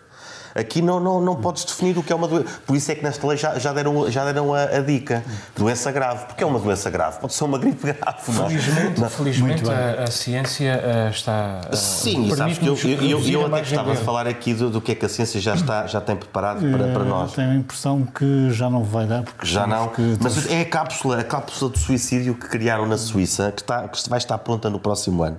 Aqui 0.55 0.81
não, 0.81 0.99
não, 0.99 1.19
não 1.19 1.35
podes 1.35 1.65
definir 1.65 1.97
o 1.97 2.03
que 2.03 2.13
é 2.13 2.15
uma 2.15 2.27
doença. 2.27 2.47
Por 2.65 2.75
isso 2.75 2.91
é 2.91 2.95
que 2.95 3.03
nesta 3.03 3.25
lei 3.25 3.37
já, 3.37 3.57
já 3.57 3.73
deram, 3.73 4.09
já 4.11 4.23
deram 4.25 4.53
a, 4.53 4.63
a 4.63 4.79
dica. 4.79 5.23
Doença 5.57 5.91
grave. 5.91 6.25
Porque 6.25 6.43
é 6.43 6.47
uma 6.47 6.59
doença 6.59 6.89
grave. 6.89 7.19
Pode 7.19 7.33
ser 7.33 7.43
uma 7.43 7.57
gripe 7.57 7.81
grave. 7.81 8.21
Felizmente, 8.21 9.01
não. 9.01 9.09
felizmente 9.09 9.69
a, 9.69 10.03
a, 10.03 10.07
ciência 10.07 10.79
uh, 10.83 11.09
está. 11.09 11.61
Uh, 11.71 11.75
Sim, 11.75 12.35
sabes 12.35 12.57
que 12.57 12.67
eu, 12.67 12.77
eu, 12.77 13.19
eu, 13.19 13.27
eu 13.27 13.45
até 13.47 13.61
estava 13.61 13.93
a 13.93 13.95
falar 13.95 14.27
aqui 14.27 14.53
do, 14.53 14.69
do, 14.69 14.81
que 14.81 14.91
é 14.91 14.95
que 14.95 15.05
a 15.05 15.09
ciência 15.09 15.41
já, 15.41 15.55
está, 15.55 15.87
já 15.87 15.99
tem 15.99 16.15
preparado 16.15 16.59
para, 16.59 16.87
para 16.93 17.03
nós. 17.03 17.33
Tenho 17.33 17.51
a 17.51 17.55
impressão 17.55 18.05
que 18.05 18.51
já 18.51 18.69
não 18.69 18.83
vai 18.83 19.07
dar. 19.07 19.23
Porque 19.23 19.45
já 19.47 19.65
não. 19.65 19.87
Que... 19.87 20.17
Mas 20.21 20.49
é 20.51 20.61
a 20.61 20.65
cápsula, 20.65 21.19
a 21.19 21.23
cápsula 21.23 21.71
de 21.71 21.79
suicídio 21.79 22.35
que 22.35 22.47
criaram 22.47 22.85
na 22.85 22.97
Suíça, 22.97 23.51
que, 23.51 23.61
está, 23.61 23.87
que 23.87 24.09
vai 24.09 24.19
estar 24.19 24.37
pronta 24.37 24.69
no 24.69 24.79
próximo 24.79 25.23
ano, 25.23 25.37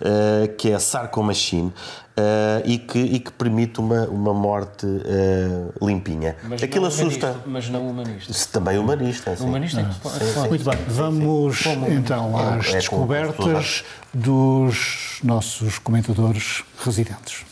uh, 0.00 0.48
que 0.56 0.70
é 0.70 0.74
a 0.74 0.80
Sarco 0.80 1.22
Machine. 1.22 1.72
Uh, 2.12 2.60
e, 2.66 2.76
que, 2.76 2.98
e 2.98 3.18
que 3.18 3.32
permite 3.32 3.80
uma, 3.80 4.06
uma 4.06 4.34
morte 4.34 4.84
uh, 4.84 5.86
limpinha. 5.86 6.36
Mas 6.46 6.62
Aquilo 6.62 6.84
assusta. 6.84 7.36
Mas 7.46 7.70
não 7.70 7.88
humanista. 7.88 8.34
Também 8.52 8.78
humanista. 8.78 9.34
Sim. 9.34 9.44
Humanista 9.44 9.80
é 9.80 9.84
que 9.84 9.94
sim, 9.94 10.32
sim, 10.32 10.48
Muito 10.48 10.64
bem, 10.64 10.78
vamos 10.88 11.64
então 11.88 12.38
é, 12.38 12.58
às 12.58 12.68
é 12.68 12.72
descobertas 12.72 13.82
dos 14.12 15.20
nossos 15.24 15.78
comentadores 15.78 16.62
residentes. 16.84 17.46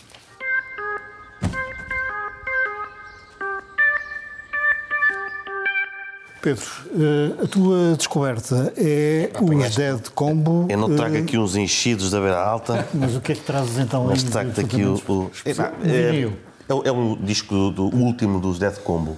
Pedro, 6.40 6.64
eh, 6.98 7.44
a 7.44 7.46
tua 7.46 7.96
descoberta 7.96 8.72
é 8.76 9.30
ah, 9.34 9.44
os 9.44 9.76
Dead 9.76 10.08
Combo. 10.14 10.66
Eu 10.70 10.78
não 10.78 10.96
trago 10.96 11.16
eh, 11.16 11.20
aqui 11.20 11.36
uns 11.36 11.54
enchidos 11.54 12.10
da 12.10 12.18
beira 12.18 12.40
alta. 12.40 12.88
Mas 12.94 13.14
o 13.14 13.20
que 13.20 13.32
é 13.32 13.34
que 13.34 13.42
trazes 13.42 13.78
então 13.78 14.04
Mas 14.04 14.22
trago 14.22 14.50
aqui 14.58 14.82
o. 14.82 14.94
o 15.06 15.30
é, 15.44 15.50
é, 15.50 16.88
é, 16.88 16.92
um 16.92 17.16
disco 17.16 17.70
do, 17.70 17.84
o 17.88 17.96
último 17.96 18.40
dos 18.40 18.58
Dead 18.58 18.76
Combo. 18.78 19.16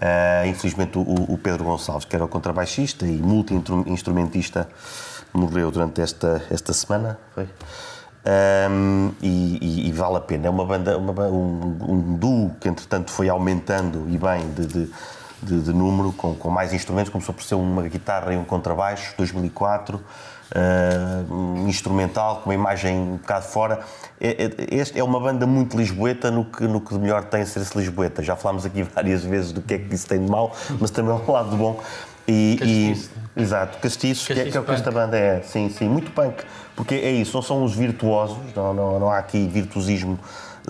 Uh, 0.00 0.46
infelizmente 0.48 0.98
o, 0.98 1.02
o, 1.02 1.38
Pedro 1.38 1.64
Gonçalves, 1.64 2.06
que 2.06 2.16
era 2.16 2.24
o 2.24 2.28
contrabaixista 2.28 3.06
e 3.06 3.18
multi-instrumentista, 3.18 4.66
morreu 5.32 5.70
durante 5.70 6.00
esta, 6.00 6.42
esta 6.50 6.72
semana. 6.72 7.18
Foi? 7.34 7.46
Um, 8.24 9.12
e, 9.22 9.58
e, 9.60 9.88
e, 9.88 9.92
vale 9.92 10.16
a 10.16 10.20
pena. 10.20 10.46
É 10.46 10.50
uma 10.50 10.64
banda, 10.64 10.98
uma, 10.98 11.12
um, 11.28 11.76
um 11.88 12.16
duo 12.16 12.50
que 12.60 12.68
entretanto 12.68 13.10
foi 13.10 13.28
aumentando 13.28 14.06
e 14.08 14.18
bem 14.18 14.50
de, 14.50 14.66
de 14.66 14.90
de, 15.42 15.60
de 15.60 15.72
número, 15.72 16.12
com, 16.12 16.34
com, 16.34 16.50
mais 16.50 16.72
instrumentos, 16.72 17.10
começou 17.10 17.34
por 17.34 17.42
ser 17.42 17.54
uma 17.54 17.82
guitarra 17.82 18.32
e 18.32 18.36
um 18.36 18.44
contrabaixo, 18.44 19.14
2004, 19.16 19.96
uh, 19.96 21.34
um 21.34 21.68
instrumental, 21.68 22.36
com 22.36 22.50
uma 22.50 22.54
imagem 22.54 22.96
um 22.96 23.16
bocado 23.16 23.46
fora. 23.46 23.80
É, 24.20 24.44
é, 24.44 24.74
este 24.74 24.98
é 24.98 25.04
uma 25.04 25.20
banda 25.20 25.46
muito 25.46 25.76
lisboeta 25.76 26.30
no 26.30 26.44
que, 26.44 26.64
no 26.64 26.80
que 26.80 26.94
de 26.94 27.00
melhor 27.00 27.24
tem 27.24 27.44
ser-se 27.44 27.76
lisboeta. 27.76 28.22
Já 28.22 28.36
falámos 28.36 28.66
aqui 28.66 28.82
várias 28.94 29.24
vezes 29.24 29.52
do 29.52 29.62
que 29.62 29.74
é 29.74 29.78
que 29.78 29.94
isso 29.94 30.06
tem 30.06 30.24
de 30.24 30.30
mal, 30.30 30.54
mas 30.78 30.90
também 30.90 31.12
é 31.12 31.14
um 31.14 31.32
lado 31.32 31.56
bom. 31.56 31.80
E, 32.28 32.56
castiço. 32.58 33.10
E, 33.36 33.42
exato, 33.42 33.78
castiço, 33.78 34.26
que, 34.26 34.40
é, 34.40 34.50
que 34.50 34.56
é 34.56 34.60
o 34.60 34.64
que 34.64 34.70
esta 34.70 34.90
banda 34.90 35.16
é. 35.16 35.42
Sim, 35.42 35.68
sim, 35.70 35.88
muito 35.88 36.10
punk. 36.12 36.44
Porque 36.76 36.94
é 36.94 37.10
isso, 37.10 37.34
não 37.34 37.42
são 37.42 37.64
os 37.64 37.74
virtuosos, 37.74 38.38
não, 38.54 38.72
não, 38.72 39.00
não 39.00 39.10
há 39.10 39.18
aqui 39.18 39.48
virtuosismo 39.48 40.18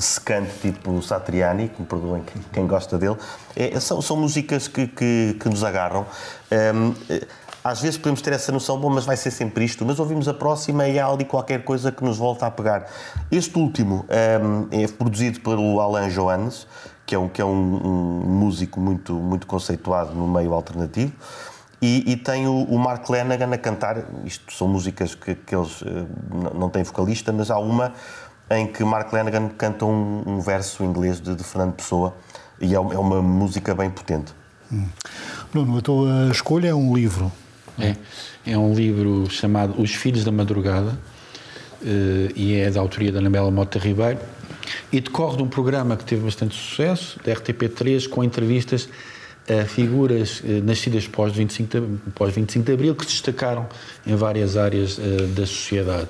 secante, 0.01 0.53
tipo 0.61 1.03
Satriani, 1.03 1.69
que 1.69 1.81
me 1.81 1.87
perdoem 1.87 2.25
quem, 2.53 2.67
gosta 2.67 2.99
dele, 2.99 3.17
é, 3.55 3.79
são, 3.81 4.01
são 4.01 4.17
músicas 4.17 4.69
que, 4.69 4.87
que, 4.87 5.37
que 5.39 5.49
nos 5.49 5.63
agarram. 5.63 6.07
Um, 6.51 6.95
às 7.63 7.81
vezes 7.81 7.99
podemos 7.99 8.23
ter 8.23 8.33
essa 8.33 8.51
noção, 8.51 8.79
bom, 8.81 8.89
mas 8.89 9.05
vai 9.05 9.17
ser 9.17 9.31
sempre 9.31 9.65
isto, 9.65 9.85
mas 9.85 10.01
ouvimos 10.01 10.27
a 10.29 10.35
próxima 10.35 10.89
e 10.89 10.99
há 10.99 11.07
ali 11.07 11.27
qualquer 11.27 11.63
coisa 11.63 11.93
que 11.93 12.03
nos 12.03 12.17
volta 12.17 12.47
a 12.47 12.51
pegar. 12.51 12.87
Este 13.31 13.59
último 13.59 14.07
um, 14.09 14.69
é 14.71 14.89
produzido 14.89 15.41
pelo 15.41 15.79
Alain 15.79 16.09
Johannes, 16.09 16.67
que 17.05 17.15
é 17.15 17.19
um, 17.19 17.29
que 17.29 17.43
é 17.43 17.45
um, 17.45 17.51
um 17.51 18.21
músico 18.27 18.81
muito, 18.81 19.13
muito 19.13 19.47
conceituado 19.47 20.15
no 20.15 20.27
meio 20.27 20.55
alternativo. 20.55 21.13
E, 21.83 22.13
e, 22.13 22.17
tem 22.17 22.47
o, 22.47 22.65
o 22.65 22.79
Mark 22.79 23.09
Lanagan 23.09 23.55
a 23.55 23.59
cantar. 23.59 24.05
Isto 24.25 24.53
são 24.53 24.69
músicas 24.69 25.15
que, 25.15 25.35
que 25.35 25.55
eles 25.55 25.81
uh, 25.81 26.07
não 26.55 26.69
têm 26.69 26.83
vocalista, 26.83 27.33
mas 27.33 27.51
há 27.51 27.59
uma 27.59 27.95
em 28.51 28.67
que 28.67 28.83
Mark 28.85 29.13
Lanagan 29.13 29.49
canta 29.49 29.85
um, 29.85 30.23
um 30.27 30.41
verso 30.41 30.83
inglês 30.85 31.21
de, 31.21 31.35
de, 31.35 31.45
Fernando 31.45 31.75
Pessoa 31.75 32.15
e 32.61 32.75
é, 32.75 32.77
é 32.77 32.79
uma 32.79 33.23
música 33.23 33.75
bem 33.75 33.91
potente. 33.91 34.33
Hum. 34.73 34.87
Bruno, 35.53 35.79
a 35.79 35.81
tua 35.81 36.29
escolha 36.31 36.69
é 36.69 36.75
um 36.75 36.95
livro. 36.95 37.31
É, 37.79 37.97
é 38.45 38.59
um 38.59 38.75
livro 38.75 39.31
chamado 39.31 39.81
Os 39.81 39.95
Filhos 39.95 40.25
da 40.25 40.33
Madrugada 40.33 40.99
eh, 41.83 42.33
e 42.37 42.55
é 42.57 42.71
da 42.71 42.81
autoria 42.81 43.11
da 43.11 43.21
Anabela 43.21 43.51
Mota 43.51 43.79
Ribeiro 43.79 44.19
e 44.93 45.01
decorre 45.01 45.37
de 45.37 45.43
um 45.43 45.49
programa 45.49 45.97
que 45.97 46.05
teve 46.05 46.23
bastante 46.23 46.55
sucesso, 46.55 47.19
da 47.25 47.33
RTP3, 47.33 48.09
com 48.09 48.23
entrevistas 48.23 48.89
a 49.49 49.65
figuras 49.65 50.43
eh, 50.45 50.61
nascidas 50.63 51.09
pós 51.09 51.35
25, 51.35 51.81
de, 51.81 52.11
pós 52.11 52.35
25 52.35 52.65
de 52.65 52.73
Abril 52.73 52.95
que 52.95 53.05
se 53.05 53.13
destacaram 53.13 53.67
em 54.07 54.15
várias 54.15 54.57
áreas 54.57 54.99
eh, 54.99 55.27
da 55.35 55.47
sociedade. 55.47 56.09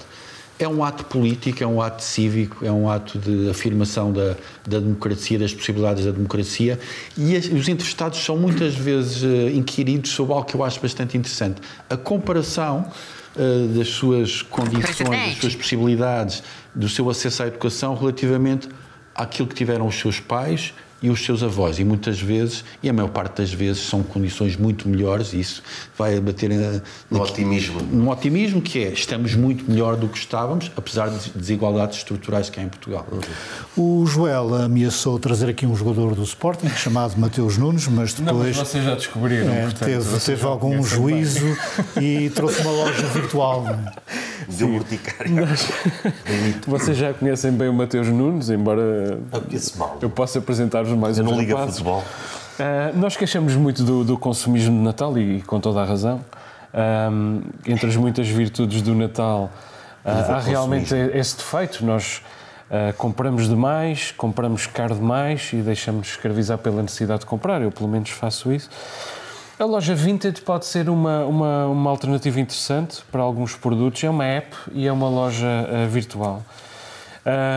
É 0.60 0.68
um 0.68 0.84
ato 0.84 1.06
político, 1.06 1.64
é 1.64 1.66
um 1.66 1.80
ato 1.80 2.02
cívico, 2.02 2.66
é 2.66 2.70
um 2.70 2.86
ato 2.86 3.18
de 3.18 3.48
afirmação 3.48 4.12
da, 4.12 4.36
da 4.68 4.78
democracia, 4.78 5.38
das 5.38 5.54
possibilidades 5.54 6.04
da 6.04 6.10
democracia 6.10 6.78
e 7.16 7.34
as, 7.34 7.46
os 7.46 7.66
entrevistados 7.66 8.22
são 8.22 8.36
muitas 8.36 8.74
vezes 8.74 9.22
uh, 9.22 9.48
inquiridos 9.48 10.10
sobre 10.10 10.34
algo 10.34 10.44
que 10.44 10.54
eu 10.54 10.62
acho 10.62 10.78
bastante 10.78 11.16
interessante. 11.16 11.62
A 11.88 11.96
comparação 11.96 12.92
uh, 13.36 13.68
das 13.68 13.88
suas 13.88 14.42
condições, 14.42 15.30
das 15.30 15.38
suas 15.38 15.54
possibilidades, 15.54 16.42
do 16.74 16.90
seu 16.90 17.08
acesso 17.08 17.42
à 17.42 17.46
educação 17.46 17.94
relativamente 17.94 18.68
àquilo 19.14 19.48
que 19.48 19.54
tiveram 19.54 19.86
os 19.86 19.98
seus 19.98 20.20
pais, 20.20 20.74
e 21.02 21.10
os 21.10 21.24
seus 21.24 21.42
avós. 21.42 21.78
E 21.78 21.84
muitas 21.84 22.20
vezes, 22.20 22.64
e 22.82 22.88
a 22.88 22.92
maior 22.92 23.08
parte 23.08 23.38
das 23.38 23.52
vezes, 23.52 23.82
são 23.82 24.02
condições 24.02 24.56
muito 24.56 24.88
melhores 24.88 25.32
e 25.32 25.40
isso 25.40 25.62
vai 25.96 26.20
bater 26.20 26.50
no 27.10 27.20
otimismo. 27.22 27.80
Um 27.92 28.08
otimismo 28.08 28.60
que 28.60 28.84
é, 28.84 28.88
estamos 28.92 29.34
muito 29.34 29.70
melhor 29.70 29.96
do 29.96 30.08
que 30.08 30.18
estávamos, 30.18 30.70
apesar 30.76 31.08
de 31.08 31.30
desigualdades 31.30 31.98
estruturais 31.98 32.50
que 32.50 32.60
há 32.60 32.62
em 32.62 32.68
Portugal. 32.68 33.06
O 33.76 34.04
Joel 34.06 34.54
ameaçou 34.54 35.18
trazer 35.18 35.48
aqui 35.48 35.66
um 35.66 35.74
jogador 35.74 36.14
do 36.14 36.22
Sporting 36.22 36.68
chamado 36.70 37.16
Mateus 37.18 37.56
Nunes, 37.56 37.88
mas 37.88 38.14
depois... 38.14 38.26
Não, 38.36 38.44
mas 38.44 38.56
vocês 38.56 38.84
já 38.84 38.94
descobriram, 38.94 39.52
é, 39.52 39.62
portanto, 39.62 39.88
Teve, 39.88 40.20
teve 40.20 40.44
algum 40.44 40.82
juízo 40.82 41.56
bem. 41.96 42.26
e 42.26 42.30
trouxe 42.30 42.60
uma 42.62 42.72
loja 42.72 43.06
virtual. 43.08 43.64
Deu 44.48 44.68
urticária. 44.68 45.30
vocês 46.66 46.96
já 46.96 47.12
conhecem 47.12 47.52
bem 47.52 47.68
o 47.68 47.72
Mateus 47.72 48.08
Nunes, 48.08 48.50
embora 48.50 48.80
eu, 48.80 49.22
eu 50.02 50.10
possa 50.10 50.38
apresentar 50.38 50.84
mais 50.84 51.18
Eu 51.18 51.24
não 51.24 51.38
ligo 51.38 51.56
a 51.56 51.66
futebol. 51.66 52.02
Uh, 52.60 52.98
nós 52.98 53.16
queixamos 53.16 53.54
muito 53.54 53.82
do, 53.82 54.04
do, 54.04 54.18
consumismo 54.18 54.76
de 54.76 54.84
Natal 54.84 55.16
e, 55.16 55.38
e 55.38 55.42
com 55.42 55.58
toda 55.58 55.80
a 55.80 55.84
razão. 55.84 56.22
Um, 56.72 57.40
entre 57.66 57.88
as 57.88 57.96
muitas 57.96 58.28
virtudes 58.28 58.82
do 58.82 58.94
Natal, 58.94 59.50
uh, 60.04 60.08
há 60.08 60.40
realmente 60.40 60.94
esse 61.14 61.36
defeito. 61.36 61.84
Nós 61.84 62.22
uh, 62.70 62.92
compramos 62.98 63.48
demais, 63.48 64.12
compramos 64.12 64.66
caro 64.66 64.94
demais 64.94 65.50
e 65.54 65.56
deixamos 65.56 66.08
escravizar 66.08 66.58
pela 66.58 66.82
necessidade 66.82 67.20
de 67.20 67.26
comprar. 67.26 67.62
Eu, 67.62 67.70
pelo 67.70 67.88
menos, 67.88 68.10
faço 68.10 68.52
isso. 68.52 68.68
A 69.60 69.64
loja 69.66 69.94
Vinted 69.94 70.40
pode 70.40 70.64
ser 70.64 70.88
uma, 70.88 71.22
uma, 71.26 71.66
uma 71.66 71.90
alternativa 71.90 72.40
interessante 72.40 73.02
para 73.12 73.20
alguns 73.20 73.54
produtos. 73.54 74.02
É 74.02 74.08
uma 74.08 74.24
app 74.24 74.56
e 74.72 74.86
é 74.86 74.90
uma 74.90 75.06
loja 75.06 75.46
virtual. 75.86 76.42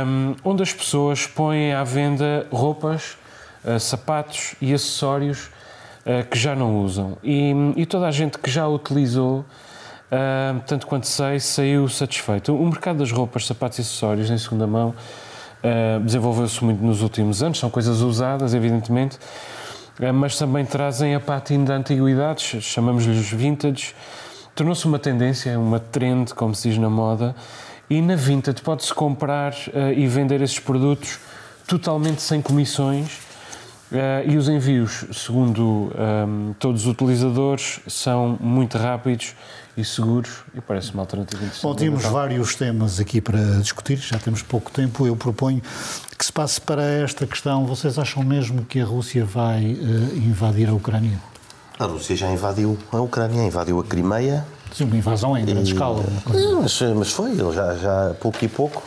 Um, 0.06 0.36
onde 0.44 0.62
as 0.62 0.74
pessoas 0.74 1.26
põem 1.26 1.72
à 1.72 1.82
venda 1.86 2.46
roupas 2.52 3.18
uh, 3.64 3.80
sapatos 3.80 4.54
e 4.60 4.74
acessórios 4.74 5.46
uh, 6.06 6.28
que 6.30 6.38
já 6.38 6.54
não 6.54 6.84
usam. 6.84 7.18
E, 7.24 7.54
e, 7.78 7.86
toda 7.86 8.06
a 8.06 8.12
gente 8.12 8.38
que 8.38 8.52
já 8.52 8.68
utilizou, 8.68 9.40
uh, 9.40 10.60
tanto 10.68 10.86
quanto 10.86 11.08
sei, 11.08 11.40
saiu 11.40 11.88
satisfeito. 11.88 12.54
O 12.54 12.66
mercado 12.66 12.98
das 12.98 13.14
roupas, 13.14 13.46
sapatos 13.46 13.78
e 13.78 13.82
acessórios 13.82 14.30
em 14.30 14.38
segunda 14.38 14.68
mão 14.68 14.94
desenvolveu-se 16.04 16.62
muito 16.62 16.84
nos 16.84 17.02
últimos 17.02 17.42
anos, 17.42 17.58
são 17.58 17.70
coisas 17.70 18.02
usadas, 18.02 18.54
evidentemente, 18.54 19.18
mas 20.14 20.38
também 20.38 20.66
trazem 20.66 21.16
a 21.16 21.20
patina 21.20 21.66
da 21.66 21.76
antiguidades, 21.76 22.64
chamamos-lhes 22.64 23.30
vintage. 23.30 23.96
Tornou-se 24.56 24.86
uma 24.86 25.00
tendência, 25.00 25.58
uma 25.58 25.80
trend, 25.80 26.34
como 26.34 26.54
se 26.54 26.70
diz 26.70 26.78
na 26.78 26.90
moda, 26.90 27.36
e 27.90 28.02
na 28.02 28.16
Vintage 28.16 28.62
pode-se 28.62 28.94
comprar 28.94 29.54
uh, 29.54 29.92
e 29.96 30.08
vender 30.08 30.42
esses 30.42 30.60
produtos 30.60 31.20
totalmente 31.68 32.22
sem 32.22 32.42
comissões 32.42 33.20
Uh, 33.94 34.28
e 34.28 34.38
os 34.38 34.50
envios, 34.50 35.06
segundo 35.14 35.62
um, 35.64 35.90
ehm, 35.96 36.54
todos 36.58 36.82
os 36.82 36.88
utilizadores, 36.88 37.80
são 37.88 38.40
muito 38.42 38.76
rápidos 38.76 39.36
e 39.78 39.86
seguros 39.86 40.32
e 40.56 40.60
parece 40.60 40.92
uma 40.94 41.04
alternativa 41.04 41.44
interessante. 41.44 41.62
Bom, 41.62 41.76
tínhamos 41.76 42.04
vários 42.04 42.56
temas 42.56 43.00
aqui 43.00 43.22
para 43.22 43.40
discutir, 43.60 43.98
já 43.98 44.18
temos 44.18 44.42
pouco 44.42 44.72
tempo. 44.72 45.06
Eu 45.06 45.16
proponho 45.16 45.62
que 46.18 46.26
se 46.26 46.34
passe 46.34 46.60
para 46.60 46.84
esta 46.84 47.28
questão. 47.28 47.68
Vocês 47.68 48.00
acham 48.00 48.24
mesmo 48.24 48.66
que 48.66 48.80
a 48.80 48.86
Rússia 48.86 49.24
vai 49.26 49.74
uh, 49.74 50.18
invadir 50.18 50.70
a 50.70 50.74
Ucrânia? 50.74 51.20
A 51.78 51.86
Rússia 51.86 52.16
já 52.16 52.32
invadiu 52.32 52.76
a 52.92 53.00
Ucrânia, 53.00 53.46
invadiu 53.46 53.80
a 53.80 53.84
Crimeia. 53.84 54.44
Sim, 54.74 54.86
uma 54.86 54.98
invasão 54.98 55.38
em 55.38 55.46
grande 55.46 55.70
e... 55.70 55.74
escala. 55.74 56.04
Mas, 56.62 56.82
mas 56.96 57.12
foi, 57.12 57.36
já, 57.36 57.76
já 57.76 58.16
pouco 58.20 58.44
e 58.44 58.48
pouco. 58.48 58.82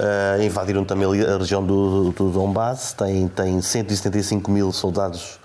Uh, 0.00 0.42
invadiram 0.42 0.84
também 0.84 1.06
a 1.22 1.36
região 1.36 1.64
do, 1.64 2.10
do 2.12 2.30
Donbass, 2.30 2.92
tem, 2.92 3.28
tem 3.28 3.60
175 3.60 4.50
mil 4.50 4.72
soldados 4.72 5.38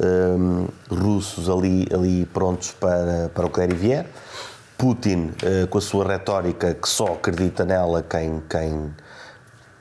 um, 0.00 0.64
eh, 0.64 0.94
russos 0.94 1.50
ali, 1.50 1.86
ali 1.92 2.24
prontos 2.26 2.70
para, 2.70 3.30
para 3.34 3.46
o 3.46 3.50
que 3.50 3.60
der 3.60 3.72
e 3.72 3.74
vier. 3.74 4.06
Putin, 4.78 5.32
uh, 5.42 5.66
com 5.66 5.76
a 5.76 5.80
sua 5.80 6.06
retórica 6.06 6.72
que 6.72 6.88
só 6.88 7.14
acredita 7.14 7.64
nela 7.64 8.02
quem, 8.02 8.42
quem, 8.48 8.94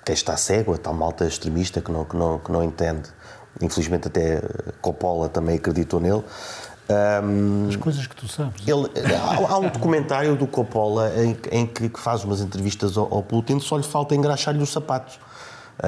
quem 0.04 0.14
está 0.14 0.36
cego, 0.36 0.74
a 0.74 0.78
tal 0.78 0.94
malta 0.94 1.26
extremista 1.26 1.80
que 1.80 1.92
não, 1.92 2.04
que, 2.04 2.18
não, 2.18 2.40
que 2.40 2.52
não 2.52 2.64
entende. 2.64 3.10
Infelizmente 3.62 4.08
até 4.08 4.42
Coppola 4.82 5.30
também 5.30 5.56
acreditou 5.56 6.00
nele. 6.00 6.24
Um, 6.90 7.68
As 7.70 7.76
coisas 7.76 8.08
que 8.08 8.16
tu 8.16 8.28
sabes. 8.28 8.68
Ele, 8.68 8.90
há, 9.16 9.54
há, 9.54 9.58
um 9.60 9.70
documentário 9.70 10.36
do 10.36 10.48
Coppola 10.48 11.12
em, 11.24 11.38
em 11.52 11.66
que, 11.68 11.88
que, 11.88 12.00
faz 12.00 12.24
umas 12.24 12.42
entrevistas 12.42 12.98
ao, 12.98 13.14
ao 13.14 13.22
Putin, 13.22 13.60
só 13.60 13.78
lhe 13.78 13.84
falta 13.84 14.16
engraxar-lhe 14.16 14.62
os 14.62 14.72
sapatos. 14.72 15.20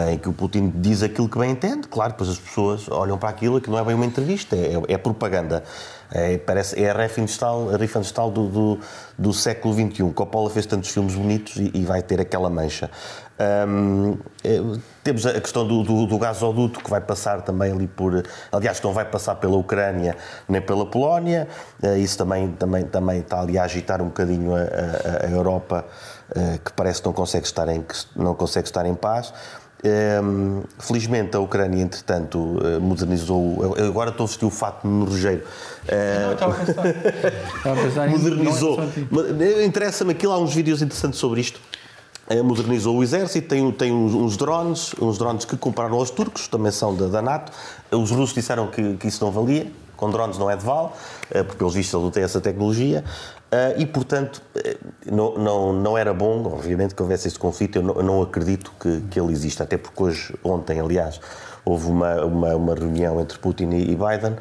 Em 0.10 0.18
que 0.18 0.30
o 0.30 0.32
Putin 0.32 0.72
diz 0.74 1.04
aquilo 1.04 1.28
que 1.28 1.38
bem 1.38 1.52
entende, 1.52 1.86
claro, 1.86 2.14
depois 2.14 2.30
as 2.30 2.40
pessoas 2.40 2.88
olham 2.90 3.18
para 3.18 3.28
aquilo 3.28 3.60
que 3.60 3.70
não 3.70 3.78
é 3.78 3.84
bem 3.84 3.94
uma 3.94 4.06
entrevista, 4.06 4.56
é, 4.56 4.82
é 4.88 4.98
propaganda. 4.98 5.66
É, 6.10 6.38
parece, 6.38 6.82
é 6.82 6.90
a 6.90 6.94
Riefenstahl, 6.94 8.32
do, 8.32 8.48
do, 8.48 8.80
do 9.18 9.34
século 9.34 9.74
XXI. 9.74 10.12
Coppola 10.14 10.50
fez 10.50 10.66
tantos 10.66 10.90
filmes 10.90 11.16
bonitos 11.16 11.58
e, 11.58 11.72
e 11.74 11.84
vai 11.84 12.02
ter 12.02 12.22
aquela 12.22 12.50
mancha. 12.50 12.90
Um, 13.42 14.18
é, 14.44 14.62
temos 15.04 15.26
a 15.26 15.40
questão 15.42 15.68
do, 15.68 15.82
do, 15.84 16.06
do, 16.06 16.20
gasoduto 16.20 16.80
que 16.80 16.90
vai 16.90 17.02
passar 17.02 17.42
também 17.42 17.72
ali 17.72 17.88
por. 17.88 18.24
Aliás, 18.52 18.80
que 18.80 18.86
não 18.86 18.94
vai 18.94 19.06
passar 19.06 19.36
pela 19.36 19.58
Ucrânia 19.58 20.16
nem 20.48 20.62
pela 20.62 20.86
Polónia. 20.86 21.48
Uh, 21.82 21.98
isso 21.98 22.18
também, 22.18 22.52
também, 22.52 22.84
também 22.84 23.20
está 23.20 23.42
ali 23.42 23.58
a 23.58 23.64
agitar 23.64 24.02
um 24.02 24.06
bocadinho 24.06 24.54
a, 24.56 24.60
a, 24.60 25.26
a 25.26 25.30
Europa, 25.32 25.86
uh, 26.30 26.60
que 26.60 26.72
parece 26.74 27.02
que 27.02 27.08
não 27.08 27.14
consegue 27.14 27.46
estar 27.46 27.68
em, 27.70 27.84
não 28.16 28.36
consegue 28.36 28.68
estar 28.68 28.86
em 28.86 28.94
paz. 28.94 29.34
Um, 29.84 30.62
felizmente 30.78 31.36
a 31.36 31.40
Ucrânia, 31.40 31.82
entretanto, 31.82 32.60
eh, 32.64 32.78
modernizou. 32.78 33.76
Eu 33.76 33.88
agora 33.88 34.12
estou 34.12 34.26
a 34.26 34.28
vestir 34.28 34.46
o 34.46 34.52
fato 34.52 34.86
no 34.88 35.06
rejeiro. 35.06 35.44
Uh, 35.88 36.38
modernizou. 38.12 38.78
É 39.40 39.66
Interessa-me 39.66 40.12
aquilo, 40.12 40.34
há 40.34 40.38
uns 40.38 40.54
vídeos 40.54 40.84
interessantes 40.84 41.20
sobre 41.20 41.42
isto. 41.42 41.60
Eh, 42.32 42.42
modernizou 42.42 42.98
o 42.98 43.04
exército, 43.04 43.50
tem, 43.50 43.70
tem 43.74 43.92
uns, 43.92 44.38
drones, 44.38 44.94
uns 45.02 45.18
drones 45.18 45.44
que 45.44 45.58
compraram 45.58 45.98
aos 45.98 46.10
turcos, 46.10 46.48
também 46.48 46.72
são 46.72 46.96
da, 46.96 47.08
da 47.08 47.22
NATO. 47.22 47.52
Os 47.92 48.10
russos 48.10 48.34
disseram 48.34 48.68
que, 48.68 48.96
que 48.96 49.08
isso 49.08 49.24
não 49.24 49.32
valia, 49.32 49.70
com 49.98 50.10
drones 50.10 50.38
não 50.38 50.50
é 50.50 50.56
de 50.56 50.64
vale, 50.64 50.90
eh, 51.30 51.44
porque 51.44 51.62
vistos 51.66 51.94
eles 51.94 52.04
não 52.06 52.10
têm 52.10 52.24
essa 52.24 52.40
tecnologia. 52.40 53.04
Eh, 53.52 53.76
e, 53.80 53.86
portanto, 53.86 54.42
não, 55.06 55.38
não, 55.38 55.74
não 55.74 55.98
era 55.98 56.14
bom, 56.14 56.42
obviamente, 56.46 56.96
que 56.96 57.02
houvesse 57.02 57.28
esse 57.28 57.38
conflito. 57.38 57.76
Eu 57.80 57.84
não, 57.84 57.96
eu 57.96 58.04
não 58.04 58.22
acredito 58.22 58.72
que, 58.80 59.02
que 59.12 59.20
ele 59.20 59.34
exista, 59.34 59.66
até 59.66 59.78
porque 59.78 60.02
hoje, 60.02 60.34
ontem, 60.42 60.80
aliás, 60.80 61.20
houve 61.66 61.88
uma, 61.88 62.24
uma, 62.24 62.56
uma 62.56 62.76
reunião 62.76 63.20
entre 63.20 63.38
Putin 63.40 63.72
e 63.72 63.94
Biden 63.94 64.38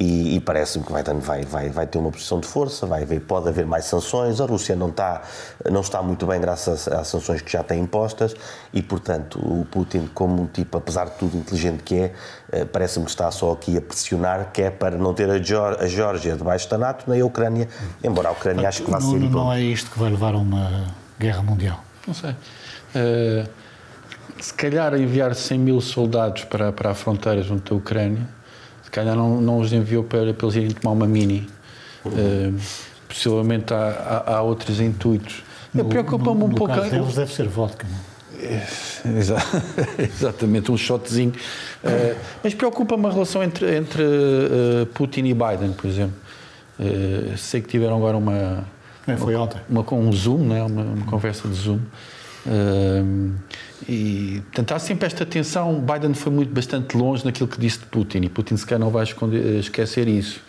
e, 0.00 0.36
e 0.36 0.40
parece-me 0.40 0.82
que 0.82 0.90
Biden 0.90 1.18
vai, 1.18 1.44
vai, 1.44 1.68
vai 1.68 1.86
ter 1.86 1.98
uma 1.98 2.10
posição 2.10 2.40
de 2.40 2.46
força, 2.46 2.86
vai 2.86 3.02
haver, 3.02 3.20
pode 3.20 3.50
haver 3.50 3.66
mais 3.66 3.84
sanções. 3.84 4.40
A 4.40 4.46
Rússia 4.46 4.74
não 4.74 4.88
está, 4.88 5.20
não 5.70 5.82
está 5.82 6.02
muito 6.02 6.26
bem 6.26 6.40
graças 6.40 6.88
às 6.88 7.06
sanções 7.06 7.42
que 7.42 7.52
já 7.52 7.62
tem 7.62 7.82
impostas 7.82 8.34
e, 8.72 8.80
portanto, 8.80 9.38
o 9.38 9.66
Putin, 9.66 10.08
como 10.14 10.42
um 10.42 10.46
tipo, 10.46 10.78
apesar 10.78 11.04
de 11.04 11.16
tudo 11.16 11.36
inteligente 11.36 11.82
que 11.82 11.96
é, 11.96 12.12
eh, 12.50 12.64
parece-me 12.64 13.04
que 13.04 13.10
está 13.10 13.30
só 13.30 13.52
aqui 13.52 13.76
a 13.76 13.82
pressionar, 13.82 14.50
que 14.52 14.62
é 14.62 14.70
para 14.70 14.96
não 14.96 15.12
ter 15.12 15.28
a, 15.28 15.34
a 15.34 15.86
Geórgia 15.86 16.34
debaixo 16.34 16.70
da 16.70 16.78
NATO, 16.78 17.04
nem 17.06 17.20
a 17.20 17.26
Ucrânia, 17.26 17.68
embora 18.02 18.30
a 18.30 18.32
Ucrânia 18.32 18.66
acho 18.70 18.82
que 18.82 18.90
vai 18.90 19.00
não, 19.00 19.10
ser... 19.10 19.18
Não 19.18 19.52
é 19.52 19.60
isto 19.60 19.90
que 19.90 19.98
vai 19.98 20.10
levar 20.10 20.32
a 20.32 20.38
uma 20.38 20.86
guerra 21.18 21.42
mundial? 21.42 21.84
Não 22.06 22.14
sei. 22.14 22.30
Uh, 22.30 23.46
se 24.40 24.54
calhar 24.54 24.94
enviar 24.94 25.34
100 25.34 25.58
mil 25.58 25.80
soldados 25.82 26.44
para, 26.44 26.72
para 26.72 26.92
a 26.92 26.94
fronteira 26.94 27.42
junto 27.42 27.74
à 27.74 27.76
Ucrânia 27.76 28.39
calhar 28.90 29.16
não, 29.16 29.40
não 29.40 29.58
os 29.58 29.72
enviou 29.72 30.04
para, 30.04 30.34
para 30.34 30.46
eles 30.46 30.56
irem 30.56 30.70
tomar 30.70 30.94
uma 30.94 31.06
mini. 31.06 31.48
Uhum. 32.04 32.12
Uh, 32.12 32.60
possivelmente 33.08 33.74
há, 33.74 34.24
há, 34.26 34.36
há, 34.36 34.42
outros 34.42 34.80
intuitos. 34.80 35.42
Preocupa-me 35.88 36.44
um 36.44 36.50
pouco. 36.50 36.74
Caso 36.74 36.90
deles 36.90 37.14
deve 37.14 37.32
ser 37.32 37.48
vodka, 37.48 37.86
não 37.88 38.10
é, 38.42 38.66
Exatamente, 40.02 40.72
um 40.72 40.76
shotzinho. 40.76 41.32
Uh, 41.84 42.16
mas 42.42 42.54
preocupa-me 42.54 43.06
a 43.06 43.10
relação 43.10 43.42
entre, 43.42 43.76
entre 43.76 44.02
uh, 44.02 44.86
Putin 44.94 45.26
e 45.26 45.34
Biden, 45.34 45.72
por 45.72 45.86
exemplo. 45.86 46.16
Uh, 46.78 47.36
sei 47.36 47.60
que 47.60 47.68
tiveram 47.68 47.96
agora 47.96 48.16
uma. 48.16 48.64
É, 49.06 49.16
foi 49.16 49.34
ontem. 49.34 49.60
Uma, 49.68 49.84
com 49.84 50.00
um 50.00 50.12
Zoom, 50.12 50.48
né? 50.48 50.62
uma, 50.62 50.82
uma 50.82 51.06
conversa 51.06 51.46
de 51.48 51.54
Zoom. 51.54 51.80
Uh, 52.46 53.32
e, 53.88 54.42
portanto, 54.46 54.72
há 54.72 54.78
sempre 54.78 55.06
esta 55.06 55.26
tensão. 55.26 55.80
Biden 55.80 56.14
foi 56.14 56.30
muito 56.30 56.52
bastante 56.52 56.96
longe 56.96 57.24
naquilo 57.24 57.48
que 57.48 57.58
disse 57.58 57.80
de 57.80 57.86
Putin, 57.86 58.18
e 58.18 58.28
Putin 58.28 58.56
sequer 58.56 58.78
não 58.78 58.90
vai 58.90 59.04
esconder, 59.04 59.58
esquecer 59.58 60.06
isso. 60.06 60.40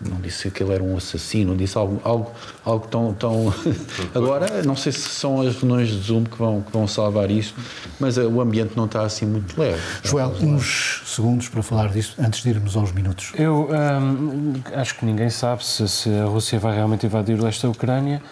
Não 0.00 0.20
disse 0.20 0.50
que 0.50 0.62
ele 0.62 0.72
era 0.72 0.82
um 0.82 0.96
assassino, 0.96 1.56
disse 1.56 1.76
algo, 1.76 2.00
algo, 2.04 2.32
algo 2.64 2.86
tão, 2.86 3.14
tão. 3.14 3.54
Agora, 4.14 4.62
não 4.62 4.76
sei 4.76 4.92
se 4.92 5.08
são 5.08 5.40
as 5.40 5.56
reuniões 5.56 5.88
de 5.88 6.00
Zoom 6.00 6.24
que 6.24 6.36
vão, 6.36 6.62
que 6.62 6.72
vão 6.72 6.86
salvar 6.86 7.30
isso, 7.30 7.54
mas 8.00 8.16
uh, 8.16 8.28
o 8.28 8.40
ambiente 8.40 8.76
não 8.76 8.86
está 8.86 9.02
assim 9.02 9.26
muito 9.26 9.58
leve. 9.58 9.80
Joel, 10.02 10.34
uns 10.40 11.02
segundos 11.06 11.48
para 11.48 11.62
falar 11.62 11.90
disso, 11.90 12.14
antes 12.18 12.42
de 12.42 12.48
irmos 12.48 12.76
aos 12.76 12.92
minutos. 12.92 13.32
Eu 13.36 13.68
um, 13.70 14.54
acho 14.74 14.96
que 14.96 15.04
ninguém 15.04 15.30
sabe 15.30 15.64
se, 15.64 15.86
se 15.88 16.10
a 16.10 16.24
Rússia 16.24 16.58
vai 16.58 16.74
realmente 16.74 17.06
invadir 17.06 17.38
o 17.38 17.44
leste 17.44 17.62
da 17.62 17.68
Ucrânia. 17.68 18.22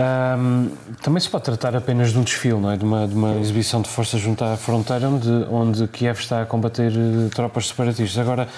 Um, 0.00 0.70
também 1.02 1.20
se 1.20 1.28
pode 1.28 1.44
tratar 1.44 1.76
apenas 1.76 2.10
de 2.12 2.18
um 2.18 2.22
desfile, 2.22 2.58
não 2.58 2.70
é? 2.70 2.76
de, 2.76 2.84
uma, 2.84 3.06
de 3.06 3.14
uma 3.14 3.36
exibição 3.36 3.82
de 3.82 3.88
força 3.88 4.16
junto 4.16 4.42
à 4.42 4.56
fronteira 4.56 5.06
onde, 5.08 5.28
onde 5.50 5.86
Kiev 5.88 6.18
está 6.18 6.40
a 6.40 6.46
combater 6.46 6.90
uh, 6.92 7.28
tropas 7.28 7.68
separatistas. 7.68 8.16
Agora, 8.18 8.48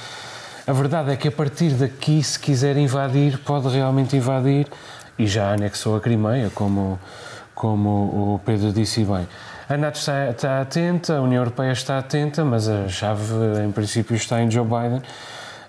a 0.64 0.72
verdade 0.72 1.10
é 1.10 1.16
que 1.16 1.26
a 1.26 1.32
partir 1.32 1.70
daqui, 1.70 2.22
se 2.22 2.38
quiser 2.38 2.76
invadir, 2.76 3.38
pode 3.38 3.68
realmente 3.68 4.16
invadir 4.16 4.68
e 5.18 5.26
já 5.26 5.52
anexou 5.52 5.96
a 5.96 6.00
Crimeia, 6.00 6.50
como, 6.54 6.98
como 7.54 8.34
o 8.34 8.40
Pedro 8.44 8.72
disse 8.72 9.04
bem. 9.04 9.26
A 9.68 9.76
NATO 9.76 9.98
está, 9.98 10.30
está 10.30 10.60
atenta, 10.60 11.16
a 11.16 11.20
União 11.20 11.40
Europeia 11.40 11.72
está 11.72 11.98
atenta, 11.98 12.44
mas 12.44 12.68
a 12.68 12.88
chave, 12.88 13.32
em 13.66 13.72
princípio, 13.72 14.14
está 14.14 14.40
em 14.40 14.50
Joe 14.50 14.64
Biden. 14.64 15.02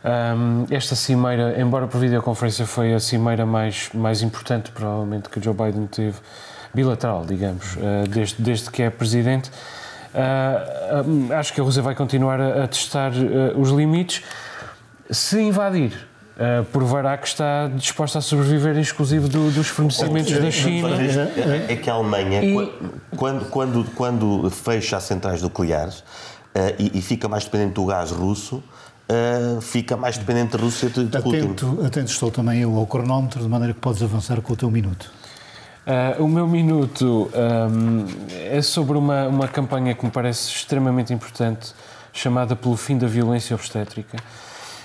Um, 0.04 0.66
esta 0.70 0.96
cimeira, 0.96 1.60
embora 1.60 1.88
por 1.88 2.00
videoconferência 2.00 2.66
foi 2.66 2.94
a 2.94 3.00
cimeira 3.00 3.46
mais, 3.46 3.90
mais 3.94 4.22
importante, 4.22 4.70
provavelmente, 4.72 5.30
que 5.30 5.42
Joe 5.42 5.54
Biden 5.54 5.88
teve, 5.88 6.18
bilateral, 6.74 7.26
digamos, 7.26 7.76
uh, 7.78 8.08
desde, 8.10 8.42
desde 8.42 8.70
que 8.70 8.82
é 8.82 8.90
presidente, 8.90 9.50
uh, 10.14 11.30
uh, 11.30 11.34
acho 11.34 11.54
que 11.54 11.62
a 11.62 11.64
Rússia 11.64 11.82
vai 11.82 11.96
continuar 11.96 12.42
a, 12.42 12.66
a 12.66 12.68
testar 12.68 13.14
os 13.56 13.70
limites. 13.70 14.24
Se 15.10 15.40
invadir, 15.40 15.94
Uh, 16.34 16.66
provará 16.66 17.16
que 17.16 17.28
está 17.28 17.68
disposta 17.68 18.18
a 18.18 18.22
sobreviver 18.22 18.76
exclusivo 18.80 19.28
do, 19.28 19.52
dos 19.52 19.68
fornecimentos 19.68 20.36
da 20.36 20.50
China. 20.50 20.90
É 21.70 21.76
que 21.76 21.88
a 21.88 21.94
Alemanha, 21.94 22.44
e... 22.44 22.74
quando, 23.16 23.46
quando, 23.52 23.86
quando 23.94 24.50
fecha 24.50 24.98
as 24.98 25.04
centrais 25.04 25.44
nucleares 25.44 26.00
uh, 26.00 26.74
e, 26.80 26.98
e, 26.98 27.02
fica 27.04 27.30
mais 27.30 27.44
dependente 27.44 27.74
do 27.74 27.86
gás 27.86 28.10
russo, 28.10 28.64
uh, 29.10 29.62
fica 29.62 29.96
mais 29.98 30.18
dependente 30.18 30.58
da 30.58 30.64
Rússia 30.64 30.90
de, 30.90 31.06
de 31.06 31.18
atento, 31.18 31.66
Putin. 31.68 31.86
Atento 31.86 32.12
estou 32.12 32.32
também 32.32 32.62
eu 32.62 32.76
ao 32.78 32.86
cronómetro, 32.86 33.42
de 33.42 33.48
maneira 33.48 33.74
que 33.74 33.80
podes 33.80 34.02
avançar 34.02 34.42
com 34.42 34.54
o 34.54 34.56
teu 34.56 34.70
minuto. 34.70 35.12
Uh, 35.86 36.24
o 36.24 36.28
meu 36.28 36.48
minuto 36.48 37.30
um, 37.36 38.06
é 38.50 38.62
sobre 38.62 38.98
uma, 38.98 39.28
uma 39.28 39.48
campanha 39.48 39.94
que 39.94 40.06
me 40.06 40.12
parece 40.12 40.50
extremamente 40.50 41.14
importante, 41.14 41.74
chamada 42.14 42.56
Pelo 42.56 42.78
Fim 42.78 42.98
da 42.98 43.08
Violência 43.08 43.56
Obstétrica. 43.56 44.18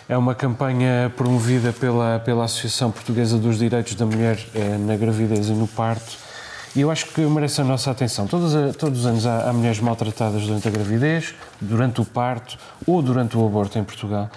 É 0.08 0.16
uma 0.16 0.34
campanha 0.34 1.12
promovida 1.16 1.72
pela, 1.72 2.18
pela 2.18 2.46
Associação 2.46 2.90
Portuguesa 2.90 3.36
dos 3.36 3.58
Direitos 3.58 3.94
da 3.94 4.06
Mulher 4.06 4.38
eh, 4.54 4.78
na 4.78 4.96
Gravidez 4.96 5.50
e 5.50 5.52
no 5.52 5.68
Parto 5.68 6.27
e 6.76 6.80
eu 6.80 6.90
acho 6.90 7.06
que 7.06 7.20
merece 7.22 7.60
a 7.60 7.64
nossa 7.64 7.90
atenção. 7.90 8.26
Todos, 8.26 8.76
todos 8.76 9.00
os 9.00 9.06
anos 9.06 9.26
há, 9.26 9.48
há, 9.48 9.52
mulheres 9.52 9.80
maltratadas 9.80 10.42
durante 10.42 10.68
a 10.68 10.70
gravidez, 10.70 11.34
durante 11.60 12.00
o 12.00 12.04
parto 12.04 12.58
ou 12.86 13.02
durante 13.02 13.36
o 13.36 13.46
aborto 13.46 13.78
em 13.78 13.84
Portugal. 13.84 14.30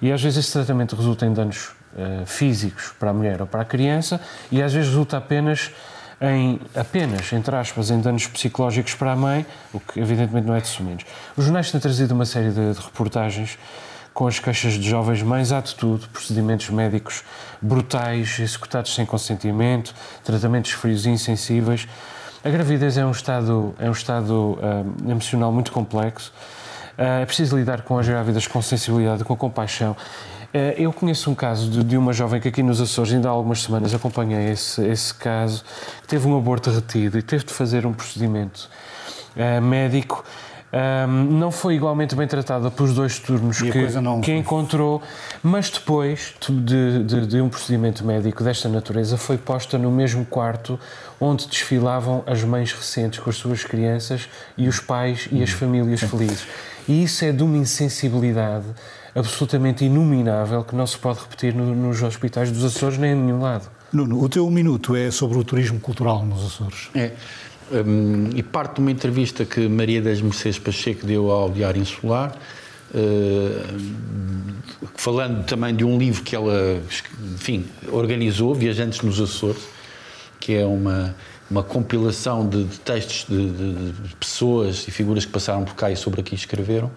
E 0.00 0.12
às 0.12 0.22
vezes 0.22 0.44
esse 0.44 0.52
tratamento 0.52 0.96
resulta 0.96 1.26
em 1.26 1.32
danos 1.32 1.70
uh, 1.94 2.26
físicos 2.26 2.92
para 2.98 3.10
a 3.10 3.12
mulher 3.14 3.40
ou 3.40 3.46
para 3.46 3.62
a 3.62 3.64
criança 3.64 4.20
e 4.50 4.62
às 4.62 4.72
vezes 4.72 4.90
resulta 4.90 5.16
apenas 5.16 5.70
em, 6.20 6.60
apenas, 6.74 7.32
entre 7.32 7.54
aspas, 7.56 7.90
em 7.90 8.00
danos 8.00 8.26
psicológicos 8.26 8.94
para 8.94 9.12
a 9.12 9.16
mãe, 9.16 9.44
o 9.72 9.80
que 9.80 10.00
evidentemente 10.00 10.46
não 10.46 10.54
é 10.54 10.60
de 10.60 10.68
sumenos. 10.68 11.04
Os 11.36 11.44
jornais 11.44 11.70
têm 11.70 11.80
trazido 11.80 12.14
uma 12.14 12.24
série 12.24 12.50
de, 12.50 12.72
de 12.72 12.80
reportagens 12.80 13.58
com 14.14 14.28
as 14.28 14.38
queixas 14.38 14.74
de 14.74 14.88
jovens 14.88 15.20
mães 15.22 15.50
há 15.50 15.60
de 15.60 15.74
tudo, 15.74 16.08
procedimentos 16.08 16.70
médicos 16.70 17.24
brutais, 17.60 18.38
executados 18.38 18.94
sem 18.94 19.04
consentimento, 19.04 19.92
tratamentos 20.22 20.70
frios 20.70 21.04
e 21.04 21.10
insensíveis. 21.10 21.88
A 22.44 22.48
gravidez 22.48 22.96
é 22.96 23.04
um 23.04 23.10
estado, 23.10 23.74
é 23.76 23.88
um 23.88 23.92
estado 23.92 24.32
uh, 24.52 25.10
emocional 25.10 25.50
muito 25.50 25.72
complexo. 25.72 26.32
Uh, 26.96 27.22
é 27.22 27.26
preciso 27.26 27.56
lidar 27.56 27.82
com 27.82 27.98
as 27.98 28.06
grávidas 28.06 28.46
com 28.46 28.62
sensibilidade, 28.62 29.24
com 29.24 29.34
compaixão. 29.34 29.96
Uh, 30.54 30.78
eu 30.78 30.92
conheço 30.92 31.28
um 31.28 31.34
caso 31.34 31.68
de, 31.68 31.82
de, 31.82 31.96
uma 31.96 32.12
jovem 32.12 32.40
que 32.40 32.46
aqui 32.46 32.62
nos 32.62 32.80
Açores, 32.80 33.12
ainda 33.12 33.28
há 33.28 33.32
algumas 33.32 33.62
semanas, 33.62 33.92
acompanhei 33.92 34.50
esse, 34.50 34.80
esse 34.86 35.12
caso, 35.12 35.64
que 36.02 36.06
teve 36.06 36.28
um 36.28 36.38
aborto 36.38 36.70
retido 36.70 37.18
e 37.18 37.22
teve 37.22 37.44
de 37.44 37.52
fazer 37.52 37.84
um 37.84 37.92
procedimento 37.92 38.70
médico 39.60 40.24
um, 40.74 41.38
não 41.38 41.52
foi 41.52 41.76
igualmente 41.76 42.16
bem 42.16 42.26
tratada 42.26 42.68
pelos 42.68 42.94
dois 42.94 43.20
turnos 43.20 43.62
que, 43.62 43.70
que 44.22 44.32
encontrou, 44.32 45.00
mas 45.40 45.70
depois 45.70 46.34
de, 46.40 47.04
de, 47.04 47.26
de, 47.28 47.40
um 47.40 47.48
procedimento 47.48 48.04
médico 48.04 48.42
desta 48.42 48.68
natureza 48.68 49.16
foi 49.16 49.38
posta 49.38 49.78
no 49.78 49.88
mesmo 49.88 50.24
quarto 50.26 50.78
onde 51.20 51.46
desfilavam 51.46 52.24
as 52.26 52.42
mães 52.42 52.72
recentes 52.72 53.20
com 53.20 53.30
as 53.30 53.36
suas 53.36 53.62
crianças 53.62 54.28
e 54.58 54.66
os 54.66 54.80
pais 54.80 55.28
e 55.30 55.44
as 55.44 55.50
famílias 55.50 56.00
felizes. 56.00 56.44
E 56.88 57.04
isso 57.04 57.24
é 57.24 57.30
de 57.30 57.44
uma 57.44 57.56
insensibilidade 57.56 58.66
absolutamente 59.14 59.84
inominável 59.84 60.64
que 60.64 60.74
não 60.74 60.88
se 60.88 60.98
pode 60.98 61.20
repetir 61.20 61.54
no, 61.54 61.72
nos 61.72 62.02
hospitais 62.02 62.50
dos 62.50 62.64
Açores 62.64 62.98
nem 62.98 63.12
em 63.12 63.14
nenhum 63.14 63.40
lado. 63.40 63.70
Nuno, 63.92 64.20
o 64.20 64.28
teu 64.28 64.50
minuto 64.50 64.96
é 64.96 65.08
sobre 65.12 65.38
o 65.38 65.44
turismo 65.44 65.78
cultural 65.78 66.26
nos 66.26 66.44
Açores. 66.44 66.90
É. 66.96 67.12
Um, 67.72 68.28
e 68.34 68.42
parte 68.42 68.74
de 68.74 68.80
uma 68.80 68.90
entrevista 68.90 69.44
que 69.44 69.66
Maria 69.68 70.02
das 70.02 70.20
Mercedes 70.20 70.58
Pacheco 70.58 71.06
deu 71.06 71.30
ao 71.30 71.50
Diário 71.50 71.80
Insular, 71.80 72.36
uh, 72.94 73.80
falando 74.96 75.46
também 75.46 75.74
de 75.74 75.82
um 75.84 75.96
livro 75.96 76.22
que 76.22 76.36
ela, 76.36 76.78
enfim, 77.34 77.64
organizou, 77.90 78.54
Viajantes 78.54 79.00
nos 79.00 79.18
Açores, 79.18 79.62
que 80.38 80.52
é 80.52 80.66
uma, 80.66 81.16
uma 81.50 81.62
compilação 81.62 82.46
de, 82.46 82.64
de 82.64 82.80
textos 82.80 83.26
de, 83.28 83.50
de, 83.50 83.92
de, 83.92 84.16
pessoas 84.16 84.86
e 84.86 84.90
figuras 84.90 85.24
que 85.24 85.32
passaram 85.32 85.64
por 85.64 85.74
cá 85.74 85.90
e 85.90 85.96
sobre 85.96 86.20
aqui 86.20 86.34
escreveram, 86.34 86.90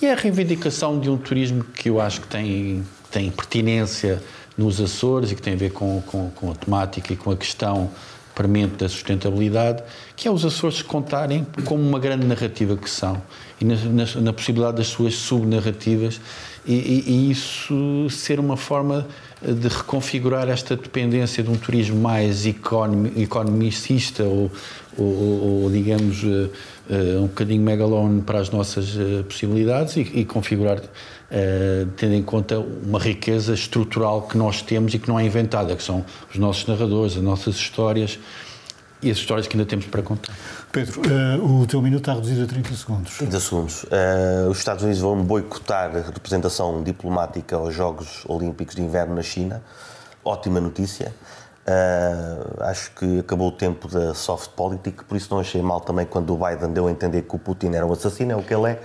e 0.00 0.06
é 0.06 0.12
a 0.12 0.16
reivindicação 0.16 1.00
de 1.00 1.08
um 1.08 1.16
turismo 1.16 1.64
que 1.64 1.88
eu 1.88 2.00
acho 2.00 2.20
que 2.20 2.26
tem, 2.26 2.84
tem 3.10 3.30
pertinência 3.30 4.22
nos 4.58 4.78
Açores 4.78 5.30
e 5.30 5.34
que 5.34 5.40
tem 5.40 5.54
a 5.54 5.56
ver 5.56 5.72
com, 5.72 6.02
com, 6.02 6.30
com 6.30 6.50
a 6.50 6.54
temática 6.54 7.12
e 7.14 7.16
com 7.16 7.30
a 7.30 7.36
questão 7.36 7.90
premente 8.34 8.76
da 8.76 8.88
sustentabilidade, 8.88 9.82
que 10.16 10.26
é 10.26 10.30
os 10.30 10.44
Açores 10.44 10.82
contarem 10.82 11.46
como 11.64 11.82
uma 11.82 11.98
grande 11.98 12.26
narrativa 12.26 12.76
que 12.76 12.88
são 12.88 13.20
e 13.60 13.64
na, 13.64 13.76
na, 13.76 14.20
na 14.20 14.32
possibilidade 14.32 14.78
das 14.78 14.88
suas 14.88 15.14
subnarrativas 15.14 16.20
e, 16.66 16.74
e, 16.74 17.04
e, 17.06 17.30
isso 17.30 18.08
ser 18.08 18.38
uma 18.38 18.56
forma 18.56 19.06
de 19.42 19.66
reconfigurar 19.66 20.48
esta 20.48 20.76
dependência 20.76 21.42
de 21.42 21.50
um 21.50 21.56
turismo 21.56 22.00
mais 22.00 22.46
economicista 22.46 24.22
ou, 24.22 24.50
ou, 24.96 25.62
ou 25.64 25.70
digamos, 25.70 26.22
uh, 26.22 26.50
uh, 26.88 27.18
um 27.18 27.26
bocadinho 27.26 27.62
megalone 27.62 28.22
para 28.22 28.38
as 28.38 28.50
nossas 28.50 28.94
uh, 28.94 29.24
possibilidades 29.24 29.96
e, 29.96 30.00
e 30.00 30.24
configurar 30.24 30.80
Uh, 31.32 31.86
tendo 31.96 32.12
em 32.12 32.22
conta 32.22 32.58
uma 32.58 32.98
riqueza 32.98 33.54
estrutural 33.54 34.20
que 34.22 34.36
nós 34.36 34.60
temos 34.60 34.92
e 34.92 34.98
que 34.98 35.08
não 35.08 35.18
é 35.18 35.24
inventada, 35.24 35.74
que 35.74 35.82
são 35.82 36.04
os 36.30 36.38
nossos 36.38 36.66
narradores, 36.66 37.16
as 37.16 37.22
nossas 37.22 37.54
histórias 37.54 38.18
e 39.02 39.10
as 39.10 39.16
histórias 39.16 39.46
que 39.46 39.56
ainda 39.56 39.66
temos 39.66 39.86
para 39.86 40.02
contar. 40.02 40.34
Pedro, 40.70 41.00
uh, 41.00 41.60
o 41.62 41.66
teu 41.66 41.82
minuto 41.82 42.02
está 42.02 42.14
reduzido 42.14 42.44
a 42.44 42.46
30 42.46 42.74
segundos. 42.74 43.16
30 43.18 43.40
segundos. 43.40 43.82
Uh, 43.84 44.48
os 44.50 44.58
Estados 44.58 44.84
Unidos 44.84 45.00
vão 45.02 45.22
boicotar 45.22 45.96
a 45.96 46.00
representação 46.00 46.82
diplomática 46.82 47.56
aos 47.56 47.74
Jogos 47.74 48.24
Olímpicos 48.26 48.74
de 48.74 48.82
Inverno 48.82 49.14
na 49.14 49.22
China. 49.22 49.62
Ótima 50.24 50.60
notícia. 50.60 51.12
Uh, 51.62 52.62
acho 52.64 52.90
que 52.92 53.20
acabou 53.20 53.48
o 53.48 53.52
tempo 53.52 53.86
da 53.86 54.14
soft 54.14 54.50
politic, 54.50 55.04
por 55.04 55.16
isso 55.16 55.28
não 55.30 55.40
achei 55.40 55.62
mal 55.62 55.80
também 55.80 56.04
quando 56.04 56.34
o 56.34 56.36
Biden 56.36 56.72
deu 56.72 56.88
a 56.88 56.90
entender 56.90 57.22
que 57.22 57.36
o 57.36 57.38
Putin 57.38 57.68
era 57.68 57.86
um 57.86 57.92
assassino, 57.92 58.32
é 58.32 58.36
o 58.36 58.42
que 58.42 58.52
ele 58.52 58.70
é. 58.70 58.80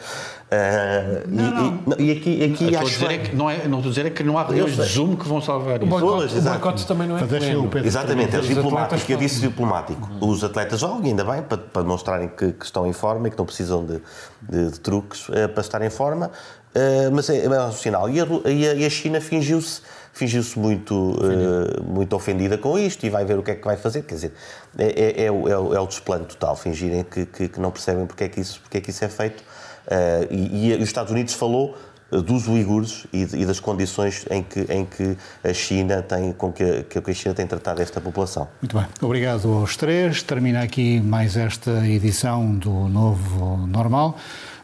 Uh, 0.48 1.28
não, 1.28 1.44
e, 1.44 1.52
não. 1.52 2.00
e, 2.00 2.12
aqui, 2.12 2.44
aqui 2.46 2.74
acho 2.74 2.86
dizer 2.86 3.12
é 3.12 3.18
que 3.18 3.36
não, 3.36 3.50
é, 3.50 3.68
não 3.68 3.80
estou 3.80 3.90
a 3.90 3.94
dizer 3.94 4.06
é 4.06 4.10
que 4.10 4.24
não 4.24 4.38
há 4.38 4.44
reuniões 4.44 4.78
de 4.78 4.84
Zoom 4.84 5.18
que 5.18 5.28
vão 5.28 5.42
salvar 5.42 5.84
isso. 5.84 5.94
O 5.94 6.42
boicote, 6.42 6.88
também 6.88 7.06
não 7.06 7.18
é 7.18 7.24
pleno. 7.26 7.70
Exatamente, 7.84 8.34
é 8.34 8.40
diplomático. 8.40 9.12
Eu 9.12 9.18
disse 9.18 9.42
diplomático. 9.42 10.10
Os 10.22 10.46
atletas 10.46 10.80
jogam, 10.80 11.04
ainda 11.04 11.26
bem, 11.26 11.42
para, 11.42 11.58
para 11.58 11.84
mostrarem 11.84 12.30
que, 12.30 12.54
que, 12.54 12.64
estão 12.64 12.88
em 12.88 12.94
forma 12.94 13.28
e 13.28 13.32
que 13.32 13.38
não 13.38 13.46
precisam 13.46 13.86
de, 13.86 14.02
de, 14.42 14.72
de 14.72 14.80
truques 14.80 15.28
uh, 15.28 15.50
para 15.54 15.62
estar 15.62 15.82
em 15.82 15.90
forma. 15.90 16.32
Uh, 16.74 17.12
mas 17.12 17.30
é, 17.30 17.44
é 17.44 17.64
um 17.66 17.72
sinal. 17.74 18.10
E 18.10 18.22
a, 18.22 18.26
e 18.50 18.86
a 18.86 18.90
China 18.90 19.20
fingiu-se 19.20 19.82
fingiu-se 20.18 20.58
muito, 20.58 21.12
uh, 21.12 21.84
muito 21.84 22.16
ofendida 22.16 22.58
com 22.58 22.78
isto 22.78 23.06
e 23.06 23.10
vai 23.10 23.24
ver 23.24 23.38
o 23.38 23.44
que 23.44 23.52
é 23.52 23.56
que 23.56 23.64
vai 23.64 23.78
fazer. 23.78 24.02
Quer 24.02 24.16
dizer, 24.16 24.34
é, 24.78 24.86
é, 24.86 25.26
é, 25.26 25.32
o, 25.32 25.48
é 25.48 25.58
o, 25.58 25.76
é 25.76 25.80
o 25.80 25.86
desplano 25.86 26.26
total, 26.26 26.56
fingirem 26.56 27.04
que, 27.04 27.26
que, 27.26 27.48
que, 27.48 27.60
não 27.60 27.70
percebem 27.70 28.06
porque 28.08 28.24
é 28.24 28.30
que 28.30 28.42
isso, 28.42 28.60
porque 28.62 28.80
é, 28.80 28.82
que 28.82 28.90
isso 28.90 29.06
é 29.06 29.10
feito. 29.10 29.44
Eh, 29.90 30.28
e, 30.30 30.72
e 30.72 30.76
os 30.76 30.84
Estados 30.84 31.12
Unidos 31.12 31.34
falou 31.34 31.76
eh, 32.12 32.22
dos 32.22 32.48
uigures 32.48 33.06
e, 33.14 33.22
e, 33.22 33.46
das 33.46 33.60
condições 33.60 34.26
em 34.30 34.44
que, 34.44 34.62
em 34.70 34.86
que 34.86 35.18
a 35.44 35.54
China 35.54 36.02
tem, 36.02 36.32
com 36.34 36.52
que 36.52 36.64
a, 36.64 36.84
que 36.84 37.12
a 37.12 37.14
China 37.14 37.34
tem 37.34 37.48
tratado 37.48 37.82
esta 37.82 38.02
população. 38.02 38.48
Muito 38.62 38.78
bem. 38.78 38.86
Obrigado 39.02 39.52
aos 39.52 39.76
três. 39.78 40.22
Termina 40.24 40.62
aqui 40.62 41.00
mais 41.00 41.38
esta 41.38 41.88
edição 41.88 42.56
do 42.56 42.88
Novo 42.88 43.68
Normal. 43.68 44.18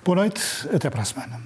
Boa 0.03 0.17
noite. 0.17 0.41
Até 0.73 0.89
para 0.89 1.01
a 1.01 1.05
semana. 1.05 1.39